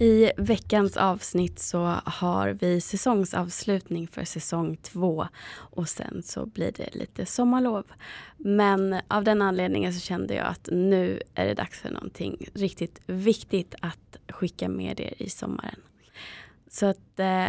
I 0.00 0.30
veckans 0.36 0.96
avsnitt 0.96 1.58
så 1.58 1.78
har 2.04 2.48
vi 2.48 2.80
säsongsavslutning 2.80 4.08
för 4.08 4.24
säsong 4.24 4.76
två 4.76 5.26
och 5.50 5.88
sen 5.88 6.22
så 6.22 6.46
blir 6.46 6.72
det 6.72 6.94
lite 6.94 7.26
sommarlov. 7.26 7.84
Men 8.36 9.00
av 9.08 9.24
den 9.24 9.42
anledningen 9.42 9.94
så 9.94 10.00
kände 10.00 10.34
jag 10.34 10.46
att 10.46 10.68
nu 10.72 11.22
är 11.34 11.46
det 11.46 11.54
dags 11.54 11.80
för 11.80 11.90
någonting 11.90 12.48
riktigt 12.54 13.00
viktigt 13.06 13.74
att 13.80 14.16
skicka 14.28 14.68
med 14.68 15.00
er 15.00 15.14
i 15.18 15.30
sommaren. 15.30 15.80
Så 16.70 16.86
att 16.86 17.18
eh, 17.18 17.48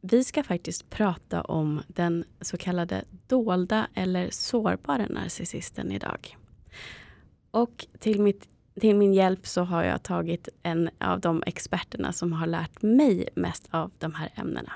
vi 0.00 0.24
ska 0.24 0.42
faktiskt 0.42 0.90
prata 0.90 1.42
om 1.42 1.82
den 1.86 2.24
så 2.40 2.56
kallade 2.56 3.04
dolda 3.26 3.86
eller 3.94 4.30
sårbara 4.30 5.06
narcissisten 5.06 5.92
idag. 5.92 6.36
Och 7.50 7.86
till 7.98 8.20
mitt 8.20 8.48
till 8.80 8.96
min 8.96 9.14
hjälp 9.14 9.46
så 9.46 9.62
har 9.62 9.82
jag 9.84 10.02
tagit 10.02 10.48
en 10.62 10.90
av 11.00 11.20
de 11.20 11.42
experterna 11.46 12.12
som 12.12 12.32
har 12.32 12.46
lärt 12.46 12.82
mig 12.82 13.28
mest 13.34 13.68
av 13.70 13.90
de 13.98 14.14
här 14.14 14.32
ämnena. 14.34 14.72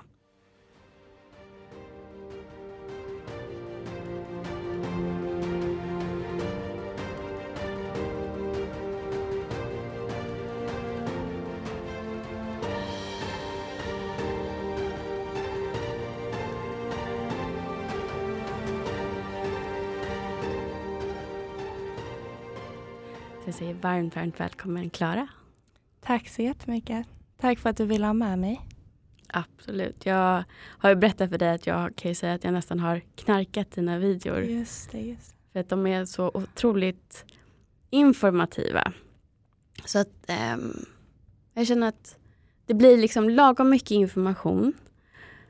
Säger 23.61 23.75
varmt, 23.75 24.17
varmt 24.17 24.41
välkommen 24.41 24.91
Klara. 24.91 25.29
Tack 26.01 26.29
så 26.29 26.43
jättemycket. 26.43 27.07
Tack 27.41 27.59
för 27.59 27.71
att 27.71 27.77
du 27.77 27.85
ville 27.85 28.07
ha 28.07 28.13
med 28.13 28.39
mig. 28.39 28.61
Absolut. 29.27 30.07
Jag 30.07 30.45
har 30.55 30.91
ju 30.91 30.97
berättat 30.97 31.31
för 31.31 31.39
dig 31.39 31.51
att 31.51 31.67
jag 31.67 31.97
kan 31.97 32.11
ju 32.11 32.15
säga 32.15 32.35
att 32.35 32.45
jag 32.45 32.53
nästan 32.53 32.81
har 32.81 33.01
knarkat 33.15 33.71
dina 33.71 33.99
videor. 33.99 34.41
Just 34.43 34.91
det, 34.91 35.01
just 35.01 35.37
För 35.53 35.61
att 35.61 35.69
de 35.69 35.87
är 35.87 36.05
så 36.05 36.31
otroligt 36.35 37.25
informativa. 37.91 38.93
Så 39.85 39.99
att 39.99 40.31
um, 40.55 40.87
jag 41.55 41.67
känner 41.67 41.89
att 41.89 42.19
det 42.67 42.75
blir 42.75 42.97
liksom 42.97 43.31
lagom 43.31 43.71
mycket 43.71 43.91
information 43.91 44.73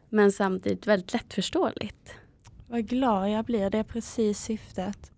men 0.08 0.32
samtidigt 0.32 0.86
väldigt 0.86 1.12
lättförståeligt. 1.12 2.14
Vad 2.68 2.86
glad 2.86 3.30
jag 3.30 3.44
blir. 3.44 3.70
Det 3.70 3.78
är 3.78 3.84
precis 3.84 4.38
syftet. 4.38 5.12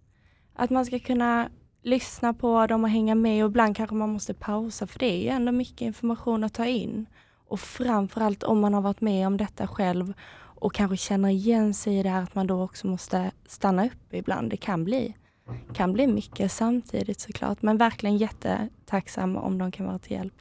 Att 0.55 0.71
man 0.71 0.87
ska 0.87 0.99
kunna 0.99 1.51
lyssna 1.83 2.35
på 2.35 2.67
dem 2.67 2.85
och 2.85 2.91
hänga 2.91 3.15
med 3.15 3.45
och 3.45 3.51
ibland 3.51 3.77
kanske 3.77 3.97
man 3.97 4.13
måste 4.13 4.35
pausa 4.35 4.87
för 4.87 4.99
det 4.99 5.07
är 5.07 5.23
ju 5.23 5.29
ändå 5.29 5.53
mycket 5.53 5.81
information 5.81 6.45
att 6.45 6.55
ta 6.55 6.67
in. 6.67 7.07
Och 7.49 7.61
framförallt 7.61 8.43
om 8.43 8.61
man 8.61 8.75
har 8.75 8.81
varit 8.81 9.01
med 9.01 9.27
om 9.27 9.37
detta 9.37 9.67
själv 9.67 10.13
och 10.35 10.75
kanske 10.75 10.97
känner 10.97 11.29
igen 11.29 11.75
sig 11.75 11.99
i 11.99 12.03
det 12.03 12.09
här 12.09 12.23
att 12.23 12.35
man 12.35 12.47
då 12.47 12.63
också 12.63 12.87
måste 12.87 13.31
stanna 13.47 13.87
upp 13.87 14.15
ibland. 14.15 14.51
Det 14.51 14.57
kan 14.57 14.85
bli, 14.85 15.17
kan 15.75 15.93
bli 15.93 16.07
mycket 16.07 16.53
samtidigt 16.53 17.21
såklart 17.21 17.63
men 17.63 17.77
verkligen 17.77 18.17
jättetacksam 18.17 19.37
om 19.37 19.59
de 19.59 19.73
kan 19.73 19.87
vara 19.87 19.99
till 19.99 20.13
hjälp. 20.13 20.35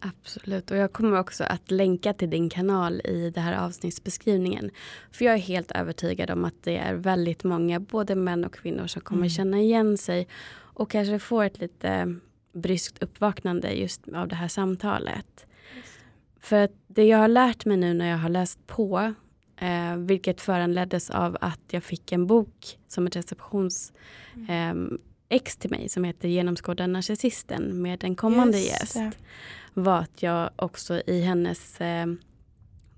Absolut, 0.00 0.70
och 0.70 0.76
jag 0.76 0.92
kommer 0.92 1.18
också 1.18 1.44
att 1.44 1.70
länka 1.70 2.12
till 2.12 2.30
din 2.30 2.50
kanal 2.50 3.00
i 3.04 3.30
det 3.34 3.40
här 3.40 3.66
avsnittsbeskrivningen. 3.66 4.70
För 5.12 5.24
jag 5.24 5.34
är 5.34 5.38
helt 5.38 5.70
övertygad 5.70 6.30
om 6.30 6.44
att 6.44 6.62
det 6.62 6.76
är 6.76 6.94
väldigt 6.94 7.44
många, 7.44 7.80
både 7.80 8.14
män 8.14 8.44
och 8.44 8.54
kvinnor, 8.54 8.86
som 8.86 9.02
kommer 9.02 9.20
mm. 9.20 9.30
känna 9.30 9.58
igen 9.60 9.98
sig 9.98 10.28
och 10.52 10.90
kanske 10.90 11.18
får 11.18 11.44
ett 11.44 11.60
lite 11.60 12.16
bryskt 12.52 13.02
uppvaknande 13.02 13.72
just 13.72 14.08
av 14.08 14.28
det 14.28 14.34
här 14.34 14.48
samtalet. 14.48 15.46
För 16.40 16.64
att 16.64 16.72
det 16.86 17.04
jag 17.04 17.18
har 17.18 17.28
lärt 17.28 17.64
mig 17.64 17.76
nu 17.76 17.94
när 17.94 18.10
jag 18.10 18.18
har 18.18 18.28
läst 18.28 18.66
på, 18.66 19.14
eh, 19.56 19.96
vilket 19.96 20.40
föranleddes 20.40 21.10
av 21.10 21.36
att 21.40 21.60
jag 21.70 21.84
fick 21.84 22.12
en 22.12 22.26
bok 22.26 22.78
som 22.88 23.06
ett 23.06 23.16
receptions 23.16 23.92
mm. 24.34 24.92
eh, 24.92 24.98
ex 25.30 25.56
till 25.56 25.70
mig 25.70 25.88
som 25.88 26.04
heter 26.04 26.28
Genomskåda 26.28 26.86
narcissisten 26.86 27.82
med 27.82 28.04
en 28.04 28.16
kommande 28.16 28.58
Just 28.58 28.80
gäst. 28.80 28.94
Det 28.94 29.80
var 29.80 29.98
att 29.98 30.22
jag 30.22 30.50
också 30.56 31.02
i 31.06 31.20
hennes 31.20 31.80
eh, 31.80 32.06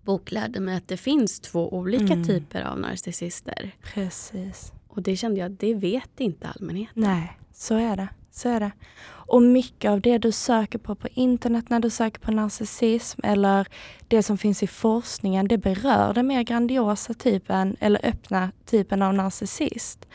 bok 0.03 0.33
lärde 0.33 0.61
mig 0.61 0.77
att 0.77 0.89
det 0.89 0.97
finns 0.97 1.41
två 1.41 1.75
olika 1.75 2.13
mm. 2.13 2.25
typer 2.25 2.63
av 2.63 2.81
narcissister. 2.81 3.71
Precis. 3.95 4.73
Och 4.89 5.03
det 5.03 5.17
kände 5.17 5.41
jag, 5.41 5.51
det 5.51 5.75
vet 5.75 6.21
inte 6.21 6.49
allmänheten. 6.49 7.03
Nej, 7.03 7.39
så 7.53 7.75
är 7.75 7.97
det. 7.97 8.09
Så 8.31 8.49
är 8.49 8.61
det. 8.61 8.71
Och 9.05 9.43
mycket 9.43 9.91
av 9.91 10.01
det 10.01 10.19
du 10.19 10.33
söker 10.33 10.79
på 10.79 10.95
på 10.95 11.09
internet 11.09 11.69
när 11.69 11.81
du 11.81 11.91
söker 11.91 12.21
på 12.21 12.31
narcissism 12.31 13.21
eller 13.25 13.67
det 14.09 14.23
som 14.23 14.39
finns 14.39 14.63
i 14.63 14.67
forskningen, 14.67 15.49
det 15.49 15.59
berör 15.59 16.15
den 16.15 16.27
mer 16.27 16.43
grandiosa 16.43 17.15
typen 17.15 17.77
eller 17.81 18.07
öppna 18.07 18.53
typen 18.67 19.03
av 19.03 19.15
narcissist. 19.15 20.07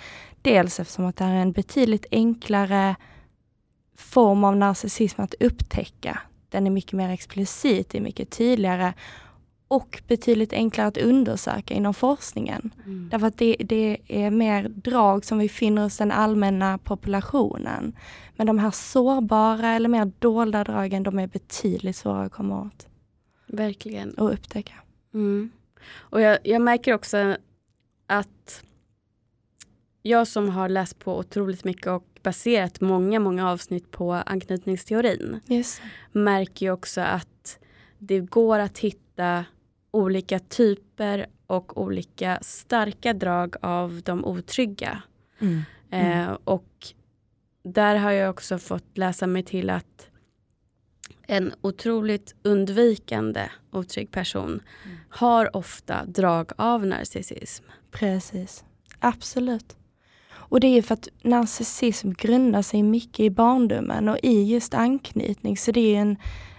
Dels 0.48 0.80
eftersom 0.80 1.06
att 1.06 1.16
det 1.16 1.24
är 1.24 1.36
en 1.36 1.52
betydligt 1.52 2.06
enklare 2.12 2.96
form 3.98 4.44
av 4.44 4.58
narcissism 4.58 5.22
att 5.22 5.34
upptäcka 5.40 6.20
den 6.50 6.68
är 6.68 6.72
mycket 6.72 6.94
mer 6.94 7.10
explicit, 7.10 7.96
är 7.96 8.02
mycket 8.02 8.30
tydligare 8.30 8.94
och 9.68 10.02
betydligt 10.08 10.54
enklare 10.54 10.88
att 10.88 10.98
undersöka 10.98 11.74
inom 11.74 11.94
forskningen. 11.94 12.74
Mm. 12.86 13.10
Därför 13.10 13.28
att 13.28 13.38
det, 13.38 13.56
det, 13.60 13.98
är 14.08 14.32
mer 14.32 14.70
drag 14.70 15.26
som 15.26 15.38
vi 15.38 15.50
finner 15.50 15.82
hos 15.84 15.98
den 15.98 16.12
allmänna 16.12 16.78
populationen. 16.78 17.96
Men 18.36 18.48
de 18.48 18.60
här 18.60 18.72
sårbara 18.72 19.70
eller 19.70 19.90
mer 19.90 20.12
dolda 20.20 20.64
dragen, 20.64 21.04
de 21.04 21.20
är 21.20 21.28
betydligt 21.28 21.96
svårare 21.96 22.26
att 22.26 22.32
komma 22.32 22.62
åt. 22.62 22.88
Verkligen. 23.48 24.14
Och 24.14 24.34
upptäcka. 24.34 24.74
Mm. 25.14 25.52
Och 25.94 26.22
jag, 26.22 26.38
jag 26.44 26.62
märker 26.62 26.94
också 26.94 27.38
att 28.08 28.64
jag 30.08 30.28
som 30.28 30.50
har 30.50 30.70
läst 30.70 31.00
på 31.00 31.18
otroligt 31.18 31.64
mycket 31.64 31.88
och 31.88 32.06
baserat 32.24 32.82
många, 32.82 33.20
många 33.20 33.50
avsnitt 33.50 33.92
på 33.92 34.14
anknytningsteorin 34.14 35.40
yes. 35.50 35.82
märker 36.12 36.66
ju 36.66 36.72
också 36.72 37.02
att 37.02 37.60
det 37.98 38.20
går 38.20 38.60
att 38.60 38.78
hitta 38.78 39.46
olika 39.92 40.40
typer 40.40 41.28
och 41.48 41.82
olika 41.82 42.40
starka 42.42 43.14
drag 43.14 43.56
av 43.62 44.02
de 44.06 44.26
otrygga. 44.26 45.02
Mm. 45.40 45.62
Mm. 45.92 46.30
Eh, 46.30 46.38
och 46.44 46.88
där 47.64 47.96
har 47.96 48.12
jag 48.12 48.30
också 48.30 48.58
fått 48.58 48.98
läsa 48.98 49.28
mig 49.28 49.44
till 49.44 49.70
att 49.70 50.08
en 51.28 51.54
otroligt 51.62 52.36
undvikande 52.44 53.50
otrygg 53.72 54.12
person 54.12 54.50
mm. 54.86 54.98
har 55.10 55.56
ofta 55.56 56.06
drag 56.06 56.52
av 56.58 56.86
narcissism. 56.86 57.66
Precis, 57.92 58.64
absolut. 59.00 59.78
Och 60.50 60.60
det 60.60 60.68
är 60.68 60.82
för 60.82 60.94
att 60.94 61.08
narcissism 61.22 62.12
grundar 62.12 62.62
sig 62.62 62.84
mycket 62.84 63.20
i 63.20 63.30
barndomen 63.30 64.10
och 64.10 64.18
i 64.24 64.44
just 64.44 64.74
anknytning. 64.74 65.58
Så 65.58 65.72
det 65.72 65.96
är 65.96 66.00
en 66.00 66.18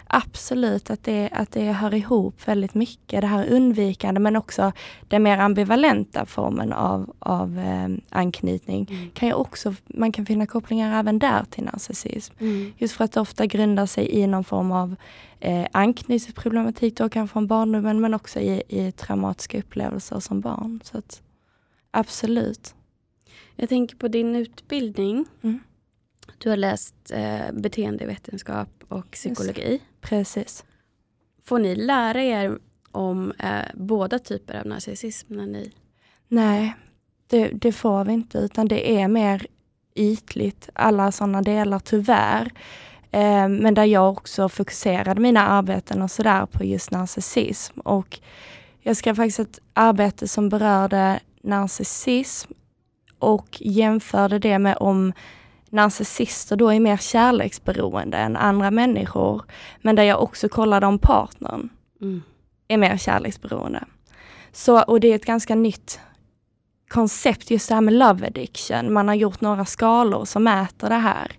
absolut 0.08 0.90
att 0.90 1.04
det, 1.04 1.28
att 1.32 1.52
det 1.52 1.72
hör 1.72 1.94
ihop 1.94 2.48
väldigt 2.48 2.74
mycket. 2.74 3.20
Det 3.20 3.26
här 3.26 3.46
undvikande 3.48 4.20
men 4.20 4.36
också 4.36 4.72
den 5.08 5.22
mer 5.22 5.38
ambivalenta 5.38 6.26
formen 6.26 6.72
av, 6.72 7.14
av 7.18 7.58
eh, 7.58 7.88
anknytning. 8.10 8.86
Mm. 8.90 9.10
Kan 9.10 9.28
ju 9.28 9.34
också, 9.34 9.74
man 9.86 10.12
kan 10.12 10.26
finna 10.26 10.46
kopplingar 10.46 10.98
även 10.98 11.18
där 11.18 11.44
till 11.50 11.64
narcissism. 11.64 12.34
Mm. 12.38 12.72
Just 12.78 12.94
för 12.94 13.04
att 13.04 13.12
det 13.12 13.20
ofta 13.20 13.46
grundar 13.46 13.86
sig 13.86 14.10
i 14.10 14.26
någon 14.26 14.44
form 14.44 14.72
av 14.72 14.96
eh, 15.40 15.66
anknytningsproblematik 15.72 16.96
då 16.96 17.08
kanske 17.08 17.32
från 17.32 17.46
barndomen 17.46 18.00
men 18.00 18.14
också 18.14 18.40
i, 18.40 18.62
i 18.68 18.92
traumatiska 18.92 19.58
upplevelser 19.58 20.20
som 20.20 20.40
barn. 20.40 20.80
Så 20.84 20.98
att, 20.98 21.22
Absolut. 21.90 22.74
Jag 23.60 23.68
tänker 23.68 23.96
på 23.96 24.08
din 24.08 24.36
utbildning. 24.36 25.26
Mm. 25.42 25.60
Du 26.38 26.50
har 26.50 26.56
läst 26.56 26.94
eh, 27.10 27.52
beteendevetenskap 27.52 28.68
och 28.88 29.10
psykologi. 29.10 29.80
Precis. 30.00 30.64
Får 31.44 31.58
ni 31.58 31.76
lära 31.76 32.22
er 32.22 32.58
om 32.92 33.32
eh, 33.38 33.64
båda 33.74 34.18
typer 34.18 34.60
av 34.60 34.66
narcissism? 34.66 35.34
När 35.34 35.46
ni... 35.46 35.72
Nej, 36.28 36.74
det, 37.26 37.48
det, 37.48 37.72
får 37.72 38.04
vi 38.04 38.12
inte 38.12 38.38
utan 38.38 38.68
det 38.68 39.00
är 39.00 39.08
mer 39.08 39.46
ytligt, 39.94 40.68
alla 40.72 41.12
sådana 41.12 41.42
delar 41.42 41.78
tyvärr. 41.78 42.52
Eh, 43.10 43.48
men 43.48 43.74
där 43.74 43.84
jag 43.84 44.12
också 44.12 44.48
fokuserade 44.48 45.20
mina 45.20 45.46
arbeten 45.46 46.02
och 46.02 46.10
sådär 46.10 46.46
på 46.46 46.64
just 46.64 46.90
narcissism. 46.90 47.80
Och 47.80 48.20
jag 48.80 48.96
skrev 48.96 49.14
faktiskt 49.14 49.38
ett 49.38 49.60
arbete 49.72 50.28
som 50.28 50.48
berörde 50.48 51.20
narcissism 51.42 52.52
och 53.18 53.58
jämförde 53.60 54.38
det 54.38 54.58
med 54.58 54.76
om 54.80 55.12
narcissister 55.70 56.56
då 56.56 56.72
är 56.72 56.80
mer 56.80 56.96
kärleksberoende 56.96 58.16
än 58.16 58.36
andra 58.36 58.70
människor. 58.70 59.42
Men 59.82 59.96
där 59.96 60.02
jag 60.02 60.22
också 60.22 60.48
kollade 60.48 60.86
om 60.86 60.98
partnern 60.98 61.68
mm. 62.00 62.22
är 62.68 62.76
mer 62.76 62.96
kärleksberoende. 62.96 63.84
Så, 64.52 64.82
och 64.82 65.00
det 65.00 65.08
är 65.08 65.14
ett 65.14 65.26
ganska 65.26 65.54
nytt 65.54 66.00
koncept 66.88 67.50
just 67.50 67.68
det 67.68 67.74
här 67.74 67.80
med 67.80 67.94
love 67.94 68.26
addiction. 68.26 68.92
Man 68.92 69.08
har 69.08 69.14
gjort 69.14 69.40
några 69.40 69.64
skalor 69.64 70.24
som 70.24 70.44
mäter 70.44 70.88
det 70.88 70.94
här 70.94 71.32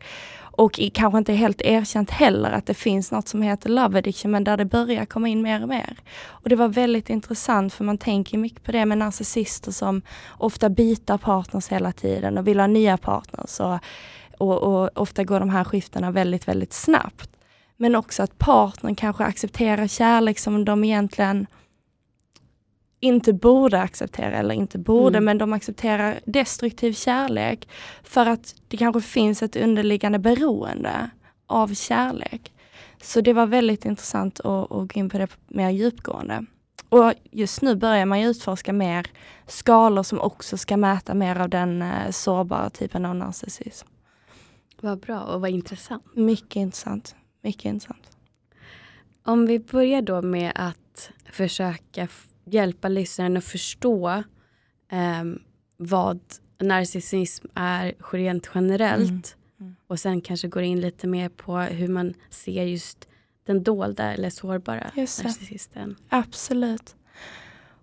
och 0.60 0.80
kanske 0.94 1.18
inte 1.18 1.34
helt 1.34 1.62
erkänt 1.62 2.12
heller 2.12 2.52
att 2.52 2.66
det 2.66 2.74
finns 2.74 3.12
något 3.12 3.28
som 3.28 3.42
heter 3.42 3.70
love 3.70 3.98
addiction, 3.98 4.32
men 4.32 4.44
där 4.44 4.58
det 4.58 4.66
börjar 4.66 5.06
komma 5.06 5.28
in 5.28 5.42
mer 5.42 5.62
och 5.62 5.70
mer. 5.70 5.98
Och 6.28 6.50
det 6.50 6.56
var 6.56 6.68
väldigt 6.68 7.10
intressant 7.10 7.74
för 7.74 7.84
man 7.84 7.98
tänker 7.98 8.38
mycket 8.38 8.64
på 8.64 8.72
det 8.72 8.86
med 8.86 8.98
narcissister 8.98 9.72
som 9.72 10.02
ofta 10.38 10.70
byter 10.70 11.18
partners 11.18 11.68
hela 11.68 11.92
tiden 11.92 12.38
och 12.38 12.48
vill 12.48 12.60
ha 12.60 12.68
nya 12.68 12.98
partners. 12.98 13.60
Och, 13.60 13.80
och, 14.38 14.64
och 14.64 14.90
ofta 14.96 15.24
går 15.24 15.40
de 15.40 15.50
här 15.50 15.64
skiftena 15.64 16.12
väldigt, 16.12 16.48
väldigt 16.48 16.74
snabbt. 16.74 17.30
Men 17.78 17.96
också 17.96 18.24
att 18.24 18.38
partnern 18.38 18.96
kanske 18.96 19.24
accepterar 19.24 19.88
kärlek 19.88 20.40
som 20.40 20.66
de 20.66 20.84
egentligen 20.84 21.48
inte 23.00 23.34
borde 23.34 23.82
acceptera, 23.82 24.38
eller 24.38 24.56
inte 24.56 24.78
borde, 24.78 25.18
mm. 25.18 25.26
men 25.26 25.38
de 25.38 25.54
accepterar 25.54 26.20
destruktiv 26.26 26.94
kärlek 26.94 27.70
för 28.04 28.26
att 28.26 28.56
det 28.68 28.78
kanske 28.78 29.02
finns 29.02 29.44
ett 29.44 29.56
underliggande 29.56 30.20
beroende 30.20 31.10
av 31.48 31.74
kärlek. 31.74 32.54
Så 33.02 33.22
det 33.22 33.34
var 33.34 33.46
väldigt 33.46 33.86
intressant 33.86 34.40
att, 34.40 34.72
att 34.72 34.94
gå 34.94 35.00
in 35.00 35.10
på 35.10 35.18
det 35.18 35.28
mer 35.48 35.70
djupgående. 35.70 36.46
Och 36.90 37.14
just 37.32 37.62
nu 37.62 37.76
börjar 37.76 38.06
man 38.06 38.20
utforska 38.20 38.74
mer 38.74 39.08
skalor 39.48 40.04
som 40.04 40.20
också 40.20 40.58
ska 40.58 40.78
mäta 40.78 41.14
mer 41.14 41.40
av 41.40 41.50
den 41.50 41.82
eh, 41.82 42.12
sårbara 42.12 42.70
typen 42.70 43.06
av 43.06 43.16
narcissism. 43.16 43.88
Vad 44.82 45.00
bra 45.00 45.22
och 45.22 45.42
vad 45.42 45.50
intressant. 45.50 46.04
Mycket 46.16 46.56
intressant. 46.56 47.16
Mycket 47.42 47.66
intressant. 47.66 48.18
Om 49.24 49.46
vi 49.46 49.60
börjar 49.60 50.02
då 50.02 50.22
med 50.22 50.52
att 50.56 51.12
försöka 51.32 52.08
hjälpa 52.54 52.88
lyssnaren 52.88 53.38
att 53.38 53.44
förstå 53.44 54.24
eh, 54.92 55.24
vad 55.78 56.20
narcissism 56.60 57.48
är 57.54 57.94
rent 58.12 58.50
generellt. 58.56 59.10
Mm. 59.10 59.22
Mm. 59.60 59.76
Och 59.88 60.00
sen 60.00 60.22
kanske 60.22 60.48
går 60.48 60.64
in 60.64 60.82
lite 60.82 61.08
mer 61.08 61.30
på 61.30 61.58
hur 61.58 61.88
man 61.88 62.14
ser 62.30 62.64
just 62.64 63.08
den 63.46 63.64
dolda 63.64 64.14
eller 64.14 64.30
sårbara 64.30 64.92
narcissisten. 64.96 65.96
Absolut. 66.10 66.96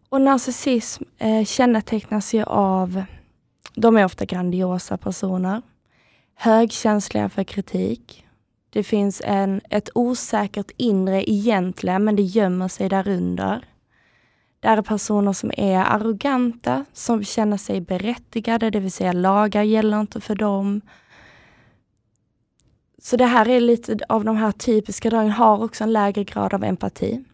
Och 0.08 0.20
narcissism 0.20 1.04
eh, 1.18 1.44
kännetecknas 1.44 2.34
ju 2.34 2.42
av, 2.42 3.04
de 3.74 3.96
är 3.96 4.04
ofta 4.04 4.24
grandiosa 4.24 4.96
personer, 4.96 5.62
högkänsliga 6.34 7.28
för 7.28 7.44
kritik. 7.44 8.26
Det 8.70 8.82
finns 8.82 9.22
en, 9.24 9.60
ett 9.70 9.88
osäkert 9.94 10.70
inre 10.76 11.30
egentligen, 11.30 12.04
men 12.04 12.16
det 12.16 12.22
gömmer 12.22 12.68
sig 12.68 12.88
därunder. 12.88 13.64
Det 14.66 14.70
är 14.70 14.82
personer 14.82 15.32
som 15.32 15.50
är 15.56 15.78
arroganta, 15.78 16.84
som 16.92 17.24
känner 17.24 17.56
sig 17.56 17.80
berättigade, 17.80 18.70
det 18.70 18.80
vill 18.80 18.92
säga 18.92 19.12
lagar 19.12 19.62
gäller 19.62 20.00
inte 20.00 20.20
för 20.20 20.34
dem. 20.34 20.80
Så 22.98 23.16
det 23.16 23.26
här 23.26 23.48
är 23.48 23.60
lite 23.60 23.98
av 24.08 24.24
de 24.24 24.36
här 24.36 24.52
typiska 24.52 25.10
dragen, 25.10 25.30
har 25.30 25.64
också 25.64 25.84
en 25.84 25.92
lägre 25.92 26.24
grad 26.24 26.54
av 26.54 26.64
empati. 26.64 27.24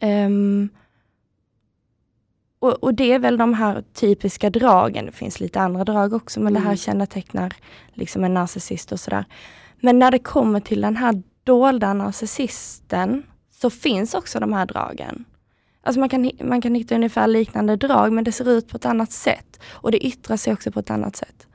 Um, 0.00 0.68
och, 2.58 2.84
och, 2.84 2.94
det 2.94 3.12
är 3.12 3.18
väl 3.18 3.36
de 3.36 3.54
här 3.54 3.84
typiska 3.92 4.50
dragen, 4.50 5.06
det 5.06 5.12
finns 5.12 5.40
lite 5.40 5.60
andra 5.60 5.84
drag 5.84 6.12
också, 6.12 6.40
men 6.40 6.46
mm. 6.46 6.54
det 6.54 6.60
här 6.60 6.66
mm. 6.66 6.76
kännetecknar 6.76 7.54
liksom 7.92 8.24
en 8.24 8.34
narcissist 8.34 8.92
och 8.92 9.00
sådär. 9.00 9.24
Men 9.80 9.98
när 9.98 10.10
det 10.10 10.18
kommer 10.18 10.60
till 10.60 10.80
den 10.80 10.96
här 10.96 11.22
dolda 11.44 11.92
narcissisten 11.92 13.22
så 13.50 13.70
finns 13.70 14.14
också 14.14 14.40
de 14.40 14.52
här 14.52 14.66
dragen. 14.66 15.24
Alltså 15.82 16.00
man 16.00 16.08
kan, 16.08 16.30
man 16.40 16.60
kan 16.60 16.74
hitta 16.74 16.94
ungefär 16.94 17.26
liknande 17.26 17.76
drag, 17.76 18.12
men 18.12 18.24
det 18.24 18.32
ser 18.32 18.48
ut 18.48 18.68
på 18.68 18.76
ett 18.76 18.86
annat 18.86 19.12
sätt. 19.12 19.60
Och 19.70 19.90
det 19.90 20.06
yttrar 20.06 20.36
sig 20.36 20.52
också 20.52 20.72
på 20.72 20.80
ett 20.80 20.90
annat 20.90 21.16
sätt. 21.16 21.46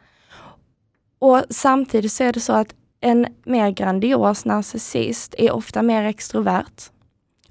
Och 1.20 1.44
samtidigt 1.50 2.12
så 2.12 2.24
är 2.24 2.34
det 2.34 2.40
så 2.40 2.54
att 2.54 2.76
en 3.02 3.28
mer 3.44 3.72
grandios 3.72 4.46
narcissist 4.46 5.36
är 5.38 5.52
ofta 5.52 5.82
mer 5.82 6.04
extrovert 6.04 6.92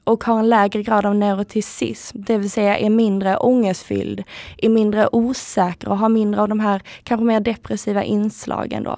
och 0.05 0.25
har 0.25 0.39
en 0.39 0.49
lägre 0.49 0.83
grad 0.83 1.07
av 1.07 1.15
neuroticism, 1.15 2.23
det 2.23 2.39
vill 2.39 2.51
säga 2.51 2.79
är 2.79 2.91
mindre 2.91 3.37
ångestfylld, 3.37 4.23
är 4.59 4.69
mindre 4.69 5.09
osäker 5.13 5.89
och 5.89 5.99
har 5.99 6.09
mindre 6.09 6.43
av 6.43 6.49
de 6.49 6.61
här 6.61 6.83
kanske 7.03 7.25
mer 7.25 7.41
depressiva 7.41 8.05
inslagen 8.05 8.83
då. 8.83 8.97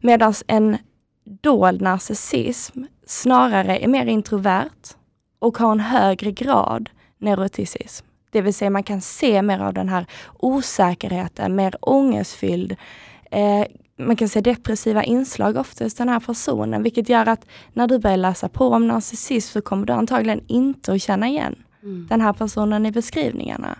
Medan 0.00 0.34
en 0.46 0.78
dold 1.24 1.80
narcissism 1.80 2.82
snarare 3.06 3.78
är 3.78 3.88
mer 3.88 4.06
introvert, 4.06 4.96
och 5.42 5.58
har 5.58 5.72
en 5.72 5.80
högre 5.80 6.32
grad 6.32 6.90
neuroticism. 7.18 8.06
Det 8.30 8.40
vill 8.40 8.54
säga 8.54 8.70
man 8.70 8.82
kan 8.82 9.00
se 9.00 9.42
mer 9.42 9.58
av 9.58 9.74
den 9.74 9.88
här 9.88 10.06
osäkerheten, 10.38 11.56
mer 11.56 11.76
ångestfylld. 11.80 12.76
Eh, 13.30 13.66
man 13.98 14.16
kan 14.16 14.28
se 14.28 14.40
depressiva 14.40 15.04
inslag 15.04 15.56
ofta 15.56 15.84
hos 15.84 15.94
den 15.94 16.08
här 16.08 16.20
personen, 16.20 16.82
vilket 16.82 17.08
gör 17.08 17.28
att 17.28 17.46
när 17.72 17.86
du 17.86 17.98
börjar 17.98 18.16
läsa 18.16 18.48
på 18.48 18.68
om 18.68 18.88
narcissism 18.88 19.52
så 19.52 19.60
kommer 19.60 19.86
du 19.86 19.92
antagligen 19.92 20.40
inte 20.46 20.92
att 20.92 21.02
känna 21.02 21.28
igen 21.28 21.56
mm. 21.82 22.06
den 22.10 22.20
här 22.20 22.32
personen 22.32 22.86
i 22.86 22.92
beskrivningarna. 22.92 23.78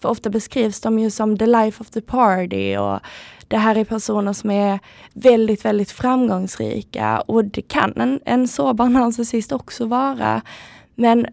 För 0.00 0.08
ofta 0.08 0.30
beskrivs 0.30 0.80
de 0.80 0.98
ju 0.98 1.10
som 1.10 1.38
the 1.38 1.46
life 1.46 1.80
of 1.80 1.90
the 1.90 2.00
party 2.00 2.76
och 2.76 3.00
det 3.48 3.58
här 3.58 3.76
är 3.76 3.84
personer 3.84 4.32
som 4.32 4.50
är 4.50 4.78
väldigt, 5.12 5.64
väldigt 5.64 5.90
framgångsrika 5.90 7.20
och 7.20 7.44
det 7.44 7.62
kan 7.62 8.00
en, 8.00 8.20
en 8.24 8.48
sårbar 8.48 8.88
narcissist 8.88 9.52
också 9.52 9.86
vara. 9.86 10.42
Men 10.98 11.26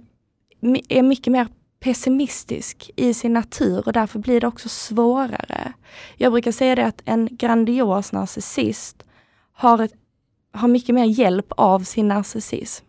är 0.89 1.01
mycket 1.01 1.33
mer 1.33 1.47
pessimistisk 1.79 2.91
i 2.95 3.13
sin 3.13 3.33
natur 3.33 3.83
och 3.85 3.93
därför 3.93 4.19
blir 4.19 4.41
det 4.41 4.47
också 4.47 4.69
svårare. 4.69 5.73
Jag 6.17 6.31
brukar 6.31 6.51
säga 6.51 6.75
det 6.75 6.85
att 6.85 7.01
en 7.05 7.29
grandios 7.31 8.11
narcissist 8.11 9.03
har, 9.53 9.83
ett, 9.83 9.93
har 10.53 10.67
mycket 10.67 10.95
mer 10.95 11.05
hjälp 11.05 11.45
av 11.49 11.79
sin 11.79 12.07
narcissism. 12.07 12.85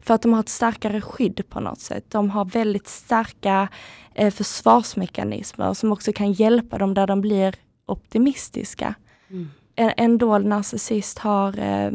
För 0.00 0.14
att 0.14 0.22
de 0.22 0.32
har 0.32 0.40
ett 0.40 0.48
starkare 0.48 1.00
skydd 1.00 1.42
på 1.48 1.60
något 1.60 1.80
sätt. 1.80 2.04
De 2.08 2.30
har 2.30 2.44
väldigt 2.44 2.88
starka 2.88 3.68
eh, 4.14 4.32
försvarsmekanismer 4.32 5.74
som 5.74 5.92
också 5.92 6.12
kan 6.12 6.32
hjälpa 6.32 6.78
dem 6.78 6.94
där 6.94 7.06
de 7.06 7.20
blir 7.20 7.54
optimistiska. 7.86 8.94
Mm. 9.28 9.50
En, 9.74 9.92
en 9.96 10.18
dold 10.18 10.46
narcissist 10.46 11.18
har 11.18 11.58
eh, 11.58 11.90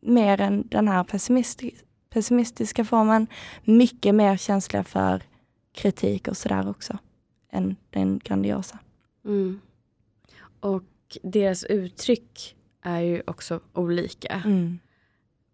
mer 0.00 0.40
än 0.40 0.68
den 0.68 0.88
här 0.88 1.04
pessimistiska 1.04 1.86
pessimistiska 2.12 2.84
formen, 2.84 3.26
mycket 3.64 4.14
mer 4.14 4.36
känsliga 4.36 4.84
för 4.84 5.22
kritik 5.72 6.28
och 6.28 6.36
sådär 6.36 6.70
också, 6.70 6.98
än 7.50 7.76
den 7.90 8.18
grandiosa. 8.24 8.78
Mm. 9.24 9.60
Och 10.60 10.84
deras 11.22 11.64
uttryck 11.64 12.56
är 12.82 13.00
ju 13.00 13.22
också 13.26 13.60
olika. 13.72 14.42
Mm. 14.44 14.78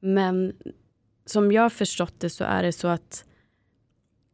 Men 0.00 0.52
som 1.26 1.52
jag 1.52 1.72
förstått 1.72 2.14
det 2.19 2.31
så 2.31 2.44
är 2.44 2.62
det 2.62 2.72
så 2.72 2.88
att 2.88 3.24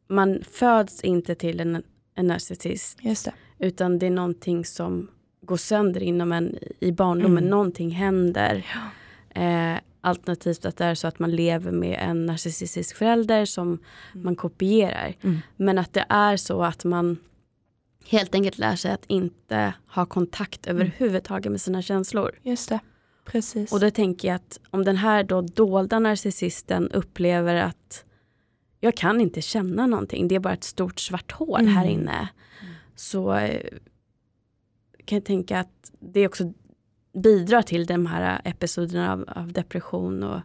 man 0.09 0.43
föds 0.51 1.01
inte 1.01 1.35
till 1.35 1.61
en, 1.61 1.83
en 2.15 2.27
narcissist. 2.27 2.99
Det. 3.03 3.33
Utan 3.59 3.99
det 3.99 4.07
är 4.07 4.11
någonting 4.11 4.65
som 4.65 5.11
går 5.41 5.57
sönder 5.57 6.03
inom 6.03 6.33
en 6.33 6.59
i 6.81 6.93
barndomen. 6.93 7.39
Mm. 7.39 7.51
Någonting 7.51 7.91
händer. 7.91 8.67
Ja. 8.75 9.41
Eh, 9.41 9.79
Alternativt 10.05 10.65
att 10.65 10.77
det 10.77 10.85
är 10.85 10.95
så 10.95 11.09
att 11.09 11.19
man 11.19 11.31
lever 11.31 11.73
med 11.73 11.99
en 12.01 12.27
narcissistisk 12.27 12.97
förälder 12.97 13.45
som 13.45 13.67
mm. 13.69 14.25
man 14.25 14.37
kopierar. 14.37 15.15
Mm. 15.21 15.39
Men 15.57 15.79
att 15.79 15.93
det 15.93 16.05
är 16.09 16.37
så 16.37 16.63
att 16.63 16.85
man 16.85 17.19
helt 18.07 18.35
enkelt 18.35 18.59
lär 18.59 18.77
sig 18.77 18.93
att 18.93 19.05
inte 19.07 19.75
ha 19.87 20.07
kontakt 20.07 20.67
mm. 20.67 20.77
överhuvudtaget 20.77 21.53
med 21.53 21.61
sina 21.61 21.83
känslor. 21.83 22.31
Just 22.43 22.69
det, 22.69 22.81
precis. 23.25 23.73
Och 23.73 23.81
då 23.81 23.91
tänker 23.91 24.29
jag 24.29 24.35
att 24.35 24.61
om 24.71 24.85
den 24.85 24.97
här 24.97 25.25
då 25.25 25.41
dolda 25.41 25.99
narcissisten 25.99 26.91
upplever 26.91 27.55
att 27.55 28.05
jag 28.81 28.97
kan 28.97 29.21
inte 29.21 29.43
känna 29.43 29.87
någonting, 29.87 30.29
det 30.29 30.35
är 30.35 30.41
bara 30.41 30.55
ett 30.55 30.65
stort 30.65 31.01
svart 31.01 31.33
hål 31.33 31.61
mm. 31.61 31.75
här 31.75 31.87
inne. 31.87 32.29
Så 32.95 33.35
eh, 33.35 33.61
kan 35.05 35.17
jag 35.17 35.25
tänka 35.25 35.59
att 35.59 35.93
det 36.01 36.21
är 36.21 36.29
också 36.29 36.53
bidrar 37.15 37.63
till 37.63 37.87
de 37.87 38.07
här 38.07 38.41
episoderna 38.45 39.13
av, 39.13 39.25
av 39.37 39.53
depression 39.53 40.23
och 40.23 40.41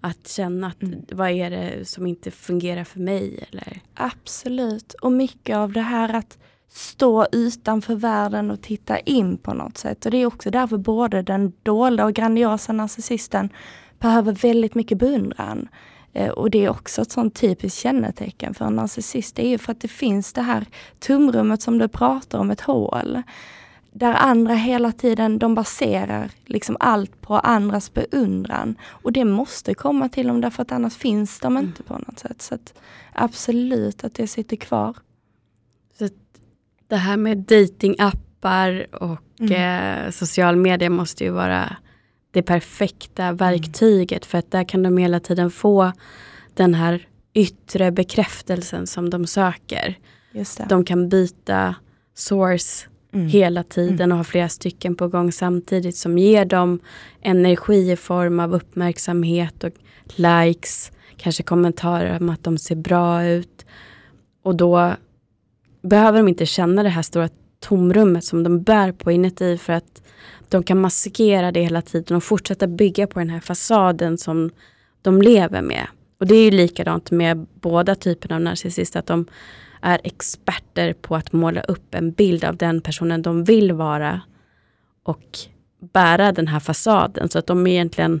att 0.00 0.28
känna 0.28 0.66
att 0.66 0.82
mm. 0.82 1.04
vad 1.12 1.30
är 1.30 1.50
det 1.50 1.88
som 1.88 2.06
inte 2.06 2.30
fungerar 2.30 2.84
för 2.84 3.00
mig? 3.00 3.44
Eller? 3.50 3.80
Absolut, 3.94 4.94
och 4.94 5.12
mycket 5.12 5.56
av 5.56 5.72
det 5.72 5.80
här 5.80 6.14
att 6.14 6.38
stå 6.68 7.26
utanför 7.32 7.94
världen 7.94 8.50
och 8.50 8.62
titta 8.62 8.98
in 8.98 9.36
på 9.36 9.54
något 9.54 9.78
sätt. 9.78 10.04
Och 10.04 10.10
det 10.10 10.16
är 10.16 10.26
också 10.26 10.50
därför 10.50 10.76
både 10.76 11.22
den 11.22 11.52
dolda 11.62 12.04
och 12.04 12.12
grandiosa 12.12 12.72
narcissisten 12.72 13.48
behöver 13.98 14.32
väldigt 14.32 14.74
mycket 14.74 14.98
beundran. 14.98 15.68
Eh, 16.12 16.30
och 16.30 16.50
det 16.50 16.64
är 16.64 16.68
också 16.68 17.02
ett 17.02 17.12
sånt 17.12 17.34
typiskt 17.34 17.80
kännetecken 17.80 18.54
för 18.54 18.64
en 18.64 18.76
narcissist. 18.76 19.36
Det 19.36 19.46
är 19.46 19.48
ju 19.48 19.58
för 19.58 19.72
att 19.72 19.80
det 19.80 19.88
finns 19.88 20.32
det 20.32 20.42
här 20.42 20.66
tumrummet 20.98 21.62
som 21.62 21.78
du 21.78 21.88
pratar 21.88 22.38
om, 22.38 22.50
ett 22.50 22.60
hål 22.60 23.22
där 23.96 24.14
andra 24.14 24.54
hela 24.54 24.92
tiden, 24.92 25.38
de 25.38 25.54
baserar 25.54 26.30
liksom 26.46 26.76
allt 26.80 27.20
på 27.20 27.34
andras 27.34 27.94
beundran. 27.94 28.76
Och 28.84 29.12
det 29.12 29.24
måste 29.24 29.74
komma 29.74 30.08
till 30.08 30.26
dem 30.26 30.40
därför 30.40 30.62
att 30.62 30.72
annars 30.72 30.96
finns 30.96 31.40
de 31.40 31.58
inte 31.58 31.82
mm. 31.82 31.86
på 31.86 31.98
något 32.10 32.18
sätt. 32.18 32.42
Så 32.42 32.54
att, 32.54 32.74
absolut 33.12 34.04
att 34.04 34.14
det 34.14 34.26
sitter 34.26 34.56
kvar. 34.56 34.96
Så 35.98 36.08
det 36.88 36.96
här 36.96 37.16
med 37.16 37.38
datingappar 37.38 38.86
och 38.94 39.20
mm. 39.40 40.06
eh, 40.06 40.10
social 40.10 40.56
media 40.56 40.90
måste 40.90 41.24
ju 41.24 41.30
vara 41.30 41.76
det 42.30 42.42
perfekta 42.42 43.32
verktyget 43.32 44.26
för 44.26 44.38
att 44.38 44.50
där 44.50 44.64
kan 44.64 44.82
de 44.82 44.98
hela 44.98 45.20
tiden 45.20 45.50
få 45.50 45.92
den 46.54 46.74
här 46.74 47.08
yttre 47.34 47.90
bekräftelsen 47.90 48.86
som 48.86 49.10
de 49.10 49.26
söker. 49.26 49.98
De 50.68 50.84
kan 50.84 51.08
byta 51.08 51.74
source 52.14 52.88
mm. 53.14 53.26
hela 53.26 53.62
tiden 53.62 54.00
mm. 54.00 54.12
och 54.12 54.16
ha 54.16 54.24
flera 54.24 54.48
stycken 54.48 54.96
på 54.96 55.08
gång 55.08 55.32
samtidigt 55.32 55.96
som 55.96 56.18
ger 56.18 56.44
dem 56.44 56.80
energi 57.22 57.92
i 57.92 57.96
form 57.96 58.40
av 58.40 58.54
uppmärksamhet 58.54 59.64
och 59.64 59.70
likes, 60.14 60.92
kanske 61.16 61.42
kommentarer 61.42 62.20
om 62.20 62.30
att 62.30 62.44
de 62.44 62.58
ser 62.58 62.76
bra 62.76 63.24
ut. 63.24 63.66
Och 64.42 64.56
då 64.56 64.94
behöver 65.82 66.18
de 66.18 66.28
inte 66.28 66.46
känna 66.46 66.82
det 66.82 66.88
här 66.88 67.02
stora 67.02 67.28
tomrummet 67.60 68.24
som 68.24 68.42
de 68.42 68.62
bär 68.62 68.92
på 68.92 69.12
inuti 69.12 69.58
för 69.58 69.72
att 69.72 70.02
de 70.48 70.62
kan 70.62 70.80
maskera 70.80 71.52
det 71.52 71.62
hela 71.62 71.82
tiden 71.82 72.16
och 72.16 72.24
fortsätta 72.24 72.66
bygga 72.66 73.06
på 73.06 73.18
den 73.18 73.30
här 73.30 73.40
fasaden 73.40 74.18
som 74.18 74.50
de 75.02 75.22
lever 75.22 75.62
med. 75.62 75.86
Och 76.20 76.26
det 76.26 76.34
är 76.34 76.44
ju 76.44 76.50
likadant 76.50 77.10
med 77.10 77.46
båda 77.60 77.94
typerna 77.94 78.34
av 78.34 78.40
narcissister, 78.40 79.00
att 79.00 79.06
de 79.06 79.26
är 79.84 80.00
experter 80.04 80.92
på 80.92 81.16
att 81.16 81.32
måla 81.32 81.60
upp 81.60 81.94
en 81.94 82.12
bild 82.12 82.44
av 82.44 82.56
den 82.56 82.80
personen 82.80 83.22
de 83.22 83.44
vill 83.44 83.72
vara 83.72 84.20
och 85.02 85.38
bära 85.92 86.32
den 86.32 86.48
här 86.48 86.60
fasaden. 86.60 87.28
Så 87.28 87.38
att 87.38 87.46
de 87.46 87.66
är 87.66 87.70
egentligen 87.70 88.20